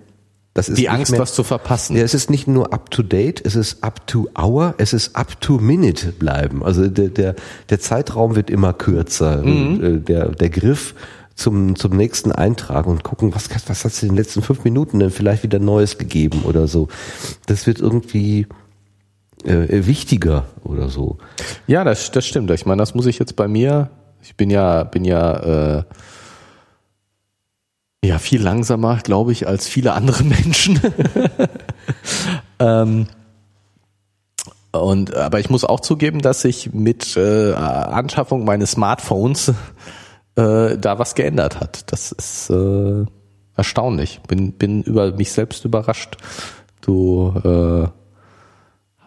[0.61, 1.97] das ist die Angst, mehr, was zu verpassen.
[1.97, 5.17] Ja, es ist nicht nur up to date, es ist up to hour, es ist
[5.17, 6.63] up to minute bleiben.
[6.63, 7.35] Also der, der,
[7.71, 9.43] der Zeitraum wird immer kürzer.
[9.43, 9.83] Mhm.
[9.83, 10.95] Äh, der, der Griff
[11.35, 14.99] zum, zum nächsten Eintrag und gucken, was, was hat es in den letzten fünf Minuten
[14.99, 16.89] denn vielleicht wieder Neues gegeben oder so.
[17.47, 18.47] Das wird irgendwie
[19.45, 21.17] äh, wichtiger oder so.
[21.67, 22.51] Ja, das, das stimmt.
[22.51, 23.89] Ich meine, das muss ich jetzt bei mir,
[24.23, 25.83] ich bin ja, bin ja äh,
[28.05, 30.81] ja, viel langsamer, glaube ich, als viele andere Menschen.
[32.59, 33.07] ähm,
[34.73, 39.49] Und aber ich muss auch zugeben, dass sich mit äh, Anschaffung meines Smartphones
[40.37, 41.93] äh, da was geändert hat.
[41.93, 43.05] Das ist äh,
[43.57, 44.21] erstaunlich.
[44.29, 46.17] Bin bin über mich selbst überrascht.
[46.81, 47.89] Du äh,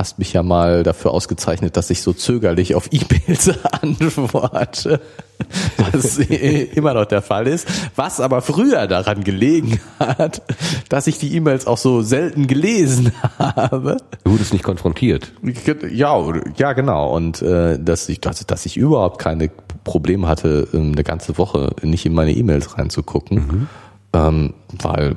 [0.03, 3.51] hast mich ja mal dafür ausgezeichnet, dass ich so zögerlich auf E-Mails
[3.81, 4.99] antworte.
[5.77, 6.17] Was
[6.75, 7.65] immer noch der Fall ist.
[7.95, 10.41] Was aber früher daran gelegen hat,
[10.89, 13.95] dass ich die E-Mails auch so selten gelesen habe.
[14.25, 15.31] Du wurdest nicht konfrontiert.
[15.89, 16.21] Ja,
[16.57, 17.15] ja genau.
[17.15, 19.51] Und äh, dass ich, dass, dass ich überhaupt keine
[19.85, 23.37] Probleme hatte, ähm, eine ganze Woche nicht in meine E-Mails reinzugucken.
[23.37, 23.67] Mhm.
[24.11, 25.15] Ähm, weil,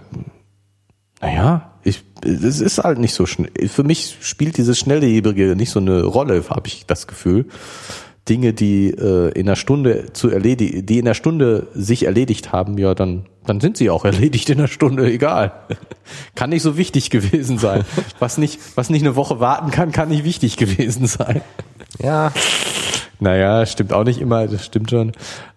[1.20, 3.50] naja, ich, es ist halt nicht so schnell.
[3.68, 7.46] Für mich spielt dieses Schnelllebige nicht so eine Rolle, habe ich das Gefühl.
[8.28, 12.76] Dinge, die äh, in einer Stunde zu erledigen, die in einer Stunde sich erledigt haben,
[12.76, 15.52] ja, dann, dann sind sie auch erledigt in einer Stunde, egal.
[16.34, 17.84] kann nicht so wichtig gewesen sein.
[18.18, 21.40] Was nicht, was nicht eine Woche warten kann, kann nicht wichtig gewesen sein.
[22.02, 22.32] Ja.
[23.20, 25.12] Naja, stimmt auch nicht immer, das stimmt schon.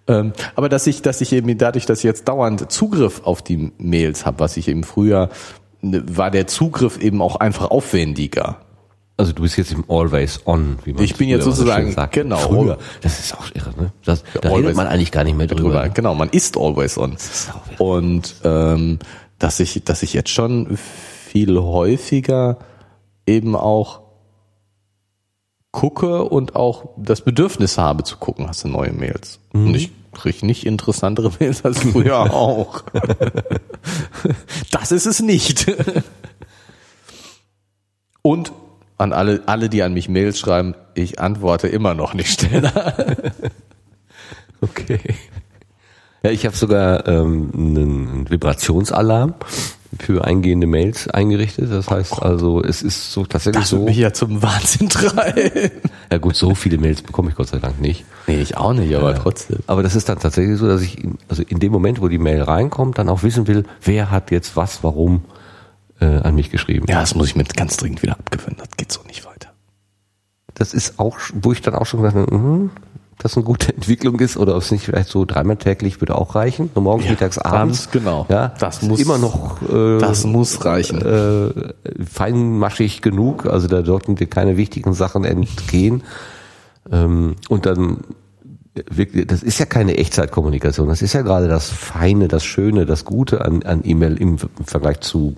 [0.07, 3.71] Ähm, aber dass ich, dass ich eben dadurch, dass ich jetzt dauernd Zugriff auf die
[3.79, 5.29] Mails habe, was ich eben früher
[5.81, 8.57] war der Zugriff eben auch einfach aufwendiger.
[9.17, 12.13] Also du bist jetzt im Always On, wie man Ich bin jetzt sozusagen, sagt.
[12.13, 12.37] genau.
[12.37, 13.91] Früher, das ist auch irre, ne?
[14.05, 15.81] Das, da always, redet man eigentlich gar nicht mehr drüber.
[15.81, 15.89] drüber.
[15.89, 17.13] Genau, man ist Always On.
[17.13, 17.51] Ist.
[17.79, 18.99] Und ähm,
[19.37, 22.59] dass ich, dass ich jetzt schon viel häufiger
[23.25, 24.01] eben auch
[25.71, 29.39] gucke und auch das Bedürfnis habe zu gucken, hast du neue Mails.
[29.53, 29.67] Mhm.
[29.67, 32.83] Und ich kriege nicht interessantere Mails als früher auch.
[34.71, 35.71] das ist es nicht.
[38.21, 38.51] Und
[38.99, 42.93] an alle, alle, die an mich Mails schreiben, ich antworte immer noch nicht schneller.
[44.61, 44.99] okay.
[46.21, 49.35] Ja, ich habe sogar ähm, einen Vibrationsalarm
[50.01, 51.71] für eingehende Mails eingerichtet.
[51.71, 53.83] Das heißt also, es ist so tatsächlich das so.
[53.83, 55.71] mich ja zum Wahnsinn treiben.
[56.11, 58.05] Ja gut, so viele Mails bekomme ich Gott sei Dank nicht.
[58.27, 59.17] Nee, ich auch nicht, aber ja.
[59.17, 59.59] trotzdem.
[59.67, 62.17] Aber das ist dann tatsächlich so, dass ich in, also in dem Moment, wo die
[62.17, 65.23] Mail reinkommt, dann auch wissen will, wer hat jetzt was, warum
[65.99, 66.85] äh, an mich geschrieben.
[66.89, 68.57] Ja, das muss ich mir ganz dringend wieder abgewöhnen.
[68.57, 69.49] Das geht so nicht weiter.
[70.53, 72.69] Das ist auch, wo ich dann auch schon gesagt habe, mh,
[73.19, 76.33] das eine gute Entwicklung ist oder ob es nicht vielleicht so dreimal täglich würde auch
[76.33, 77.91] reichen, nur morgens, ja, mittags, abends.
[77.91, 78.25] genau.
[78.29, 79.61] Ja, das muss immer noch.
[79.61, 81.01] Äh, das muss reichen.
[81.01, 81.73] Äh,
[82.03, 86.03] feinmaschig genug, also da sollten dir keine wichtigen Sachen entgehen.
[86.91, 87.97] Ähm, und dann
[88.89, 90.87] wirklich, das ist ja keine Echtzeitkommunikation.
[90.87, 94.65] Das ist ja gerade das Feine, das Schöne, das Gute an, an E-Mail im, im
[94.65, 95.35] Vergleich zu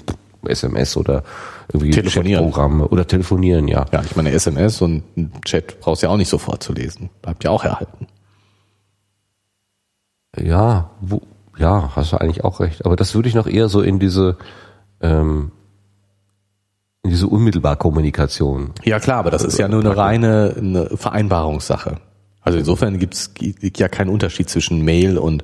[0.50, 1.24] SMS oder
[1.72, 2.46] irgendwie telefonieren.
[2.46, 3.86] Chatprogramme oder telefonieren, ja.
[3.92, 5.04] Ja, ich meine, SMS und
[5.46, 7.10] Chat brauchst du ja auch nicht sofort zu lesen.
[7.22, 8.08] Bleibt ja auch erhalten.
[10.38, 11.22] Ja, wo,
[11.58, 12.86] ja, hast du eigentlich auch recht.
[12.86, 14.38] Aber das würde ich noch eher so in diese,
[15.02, 15.52] ähm,
[17.04, 18.72] in diese unmittelbar Kommunikation.
[18.84, 21.98] Ja klar, aber das ist ja nur eine reine eine Vereinbarungssache.
[22.42, 23.32] Also insofern gibt es
[23.78, 25.44] ja keinen Unterschied zwischen Mail und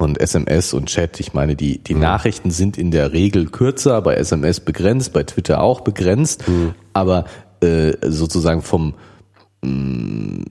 [0.00, 1.20] und SMS und Chat.
[1.20, 2.00] Ich meine, die, die mhm.
[2.00, 6.74] Nachrichten sind in der Regel kürzer, bei SMS begrenzt, bei Twitter auch begrenzt, mhm.
[6.92, 7.26] aber
[7.60, 8.94] äh, sozusagen vom
[9.62, 10.44] mh, mm,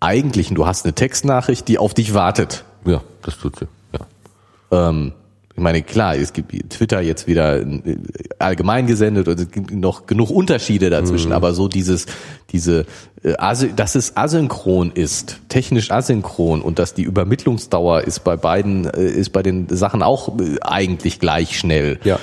[0.00, 2.64] eigentlichen, du hast eine Textnachricht, die auf dich wartet.
[2.86, 3.68] Ja, das tut sie.
[3.92, 4.88] Ja.
[4.88, 5.12] Ähm,
[5.60, 7.98] ich meine, klar, es gibt Twitter jetzt wieder äh,
[8.38, 11.34] allgemein gesendet und es gibt noch genug Unterschiede dazwischen, mhm.
[11.34, 12.06] aber so dieses,
[12.50, 12.86] diese,
[13.22, 13.34] äh,
[13.76, 19.34] dass es asynchron ist, technisch asynchron und dass die Übermittlungsdauer ist bei beiden, äh, ist
[19.34, 20.32] bei den Sachen auch
[20.62, 22.00] eigentlich gleich schnell.
[22.04, 22.18] Ja.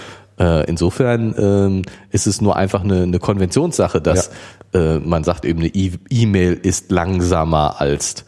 [0.67, 1.81] Insofern ähm,
[2.11, 4.29] ist es nur einfach eine, eine Konventionssache, dass
[4.71, 4.99] ja.
[4.99, 8.23] man sagt eben, eine E-Mail ist langsamer als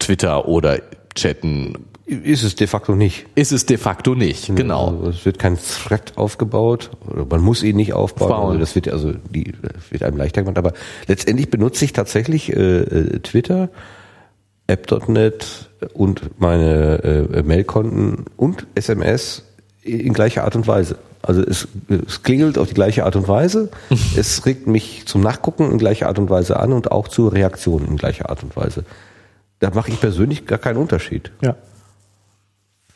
[0.00, 0.80] Twitter oder
[1.14, 3.26] Chatten ist es de facto nicht.
[3.34, 4.88] Ist es de facto nicht, genau.
[4.88, 8.30] Also es wird kein Thread aufgebaut, oder man muss ihn nicht aufbauen.
[8.30, 8.48] aufbauen.
[8.48, 9.54] Also das wird also die
[9.90, 10.58] wird einem leichter gemacht.
[10.58, 10.74] Aber
[11.06, 13.70] letztendlich benutze ich tatsächlich äh, äh Twitter,
[14.66, 17.02] App.net und meine
[17.32, 19.44] äh, Mailkonten und SMS
[19.82, 20.98] in gleicher Art und Weise.
[21.22, 21.68] Also es,
[22.06, 23.70] es klingelt auf die gleiche Art und Weise.
[24.16, 27.86] es regt mich zum Nachgucken in gleicher Art und Weise an und auch zur Reaktion
[27.86, 28.84] in gleicher Art und Weise.
[29.60, 31.30] Da mache ich persönlich gar keinen Unterschied.
[31.40, 31.56] Ja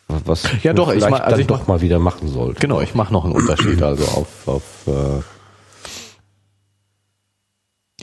[0.09, 2.60] was ja doch, ich mach, also ich doch mal wieder machen sollte.
[2.60, 3.82] Genau, ich mache noch einen Unterschied.
[3.82, 5.22] Also auf, auf äh,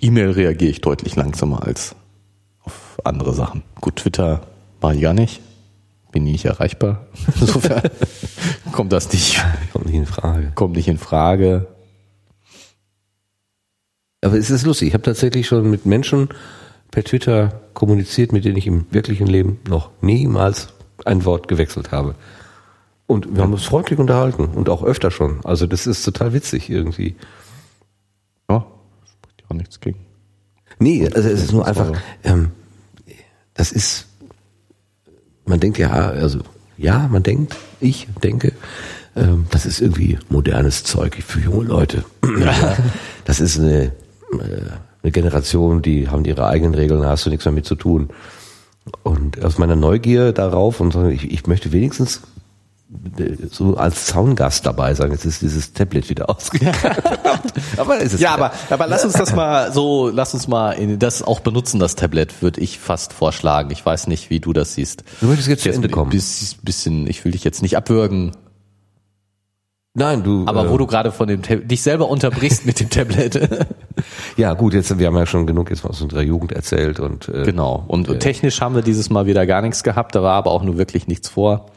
[0.02, 1.96] E-Mail reagiere ich deutlich langsamer als
[2.64, 3.64] auf andere Sachen.
[3.82, 4.42] Gut, Twitter
[4.82, 5.42] war ich gar nicht.
[6.12, 7.08] Bin nicht erreichbar.
[7.42, 7.90] Insofern
[8.72, 9.44] kommt das nicht.
[9.74, 10.52] Kommt nicht in Frage.
[10.54, 11.68] Kommt nicht in Frage.
[14.22, 14.90] Aber es ist lustig.
[14.90, 16.30] Ich habe tatsächlich schon mit Menschen
[16.92, 20.75] per Twitter kommuniziert, mit denen ich im wirklichen Leben noch niemals
[21.06, 22.16] ein Wort gewechselt habe.
[23.08, 25.40] Und wir haben uns freundlich unterhalten und auch öfter schon.
[25.44, 27.16] Also das ist total witzig irgendwie.
[28.50, 28.66] Ja,
[29.06, 29.96] spricht ja auch nichts Ging.
[30.80, 31.92] Nee, also es ist nur einfach,
[32.24, 32.52] ähm,
[33.54, 34.08] das ist,
[35.46, 36.40] man denkt ja, also
[36.78, 38.52] ja, man denkt, ich denke,
[39.16, 42.04] ähm, das ist irgendwie modernes Zeug für junge Leute.
[42.40, 42.76] ja,
[43.24, 43.92] das ist eine, äh,
[45.04, 48.10] eine Generation, die haben ihre eigenen Regeln, da hast du nichts mehr mit zu tun.
[49.04, 52.22] Und aus meiner Neugier darauf und ich, ich möchte wenigstens
[53.50, 55.12] so als Zaungast dabei sein.
[55.12, 56.78] Jetzt ist dieses Tablet wieder ausgegangen.
[57.78, 61.00] aber ist es ja, aber, aber lass uns das mal so, lass uns mal in
[61.00, 63.72] das auch benutzen, das Tablet, würde ich fast vorschlagen.
[63.72, 65.04] Ich weiß nicht, wie du das siehst.
[65.20, 66.12] Du möchtest jetzt zu Ende kommen.
[66.12, 68.32] Bisschen, ich will dich jetzt nicht abwürgen.
[69.98, 70.44] Nein, du.
[70.46, 73.66] Aber äh, wo du gerade von dem dich selber unterbrichst mit dem Tablet.
[74.38, 77.44] ja, gut, jetzt wir haben ja schon genug jetzt aus unserer Jugend erzählt und äh,
[77.44, 77.86] genau.
[77.88, 80.14] Und äh, technisch haben wir dieses Mal wieder gar nichts gehabt.
[80.14, 81.68] Da war aber auch nur wirklich nichts vor.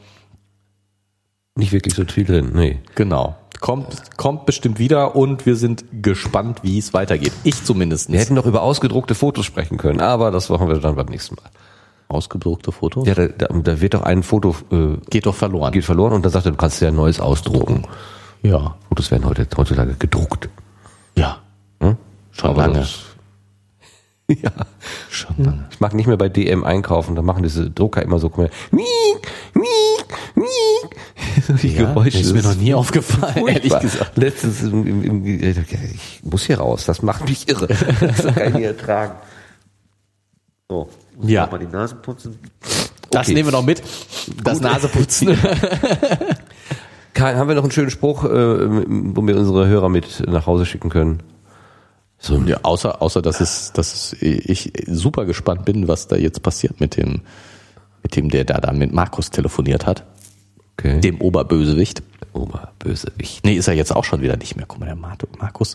[1.55, 2.81] Nicht wirklich so viel drin, nee.
[2.97, 3.37] Genau.
[3.61, 7.33] Kommt, kommt bestimmt wieder und wir sind gespannt, wie es weitergeht.
[7.45, 8.11] Ich zumindest.
[8.11, 11.37] Wir hätten noch über ausgedruckte Fotos sprechen können, aber das machen wir dann beim nächsten
[11.37, 11.51] Mal.
[12.09, 13.07] Ausgedruckte Fotos?
[13.07, 15.73] Ja, da, da, da wird doch ein Foto äh, geht doch verloren.
[15.73, 17.87] Geht verloren und dann sagt er, du kannst ja ein neues ausdrucken.
[18.43, 18.77] Ja.
[18.89, 20.49] Fotos werden heute heutzutage gedruckt.
[21.17, 21.39] Ja.
[21.81, 21.97] Hm?
[22.31, 22.79] Schon aber lange.
[22.79, 23.01] Das,
[24.43, 24.51] ja.
[25.11, 25.69] Schon lange.
[25.71, 29.67] Ich mag nicht mehr bei DM einkaufen, da machen diese Drucker immer so, miek, miek,
[30.35, 30.97] miek
[31.63, 32.19] die ja, Geräusche.
[32.19, 34.17] Ist mir noch nie aufgefallen, ehrlich gesagt.
[34.17, 37.69] Letztens im, im, im, ich muss hier raus, das macht mich irre.
[38.01, 39.15] Das kann ich nicht ertragen.
[40.69, 40.89] So,
[41.23, 41.47] ja.
[41.47, 42.39] mal die Nase putzen.
[43.11, 43.35] Das okay.
[43.35, 43.83] nehmen wir noch mit.
[44.45, 44.63] Das Gut.
[44.63, 45.37] Naseputzen.
[47.19, 50.91] haben wir noch einen schönen Spruch, äh, wo wir unsere Hörer mit nach Hause schicken
[50.91, 51.23] können?
[52.19, 52.37] So.
[52.43, 56.97] Ja, außer, außer dass es, dass ich super gespannt bin, was da jetzt passiert mit
[56.97, 57.23] dem,
[58.03, 60.05] mit dem, der da, da mit Markus telefoniert hat.
[60.79, 61.01] Okay.
[61.01, 62.03] Dem Oberbösewicht.
[62.33, 63.45] Oberbösewicht.
[63.45, 64.67] Nee, ist er jetzt auch schon wieder nicht mehr.
[64.67, 65.75] Guck mal, der Markus.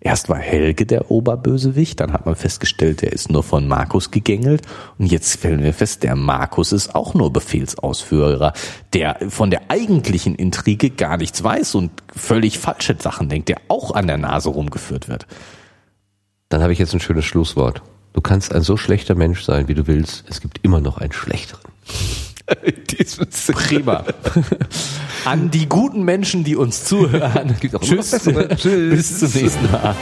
[0.00, 4.62] Erst war Helge der Oberbösewicht, dann hat man festgestellt, der ist nur von Markus gegängelt.
[4.98, 8.52] Und jetzt stellen wir fest, der Markus ist auch nur Befehlsausführer,
[8.92, 13.92] der von der eigentlichen Intrige gar nichts weiß und völlig falsche Sachen denkt, der auch
[13.92, 15.26] an der Nase rumgeführt wird.
[16.48, 17.80] Dann habe ich jetzt ein schönes Schlusswort.
[18.12, 20.24] Du kannst ein so schlechter Mensch sein, wie du willst.
[20.28, 21.62] Es gibt immer noch einen schlechteren.
[23.52, 24.04] Prima.
[25.24, 27.56] An die guten Menschen, die uns zuhören.
[28.56, 28.90] Tschüss.
[28.90, 29.94] Bis zum nächsten Mal.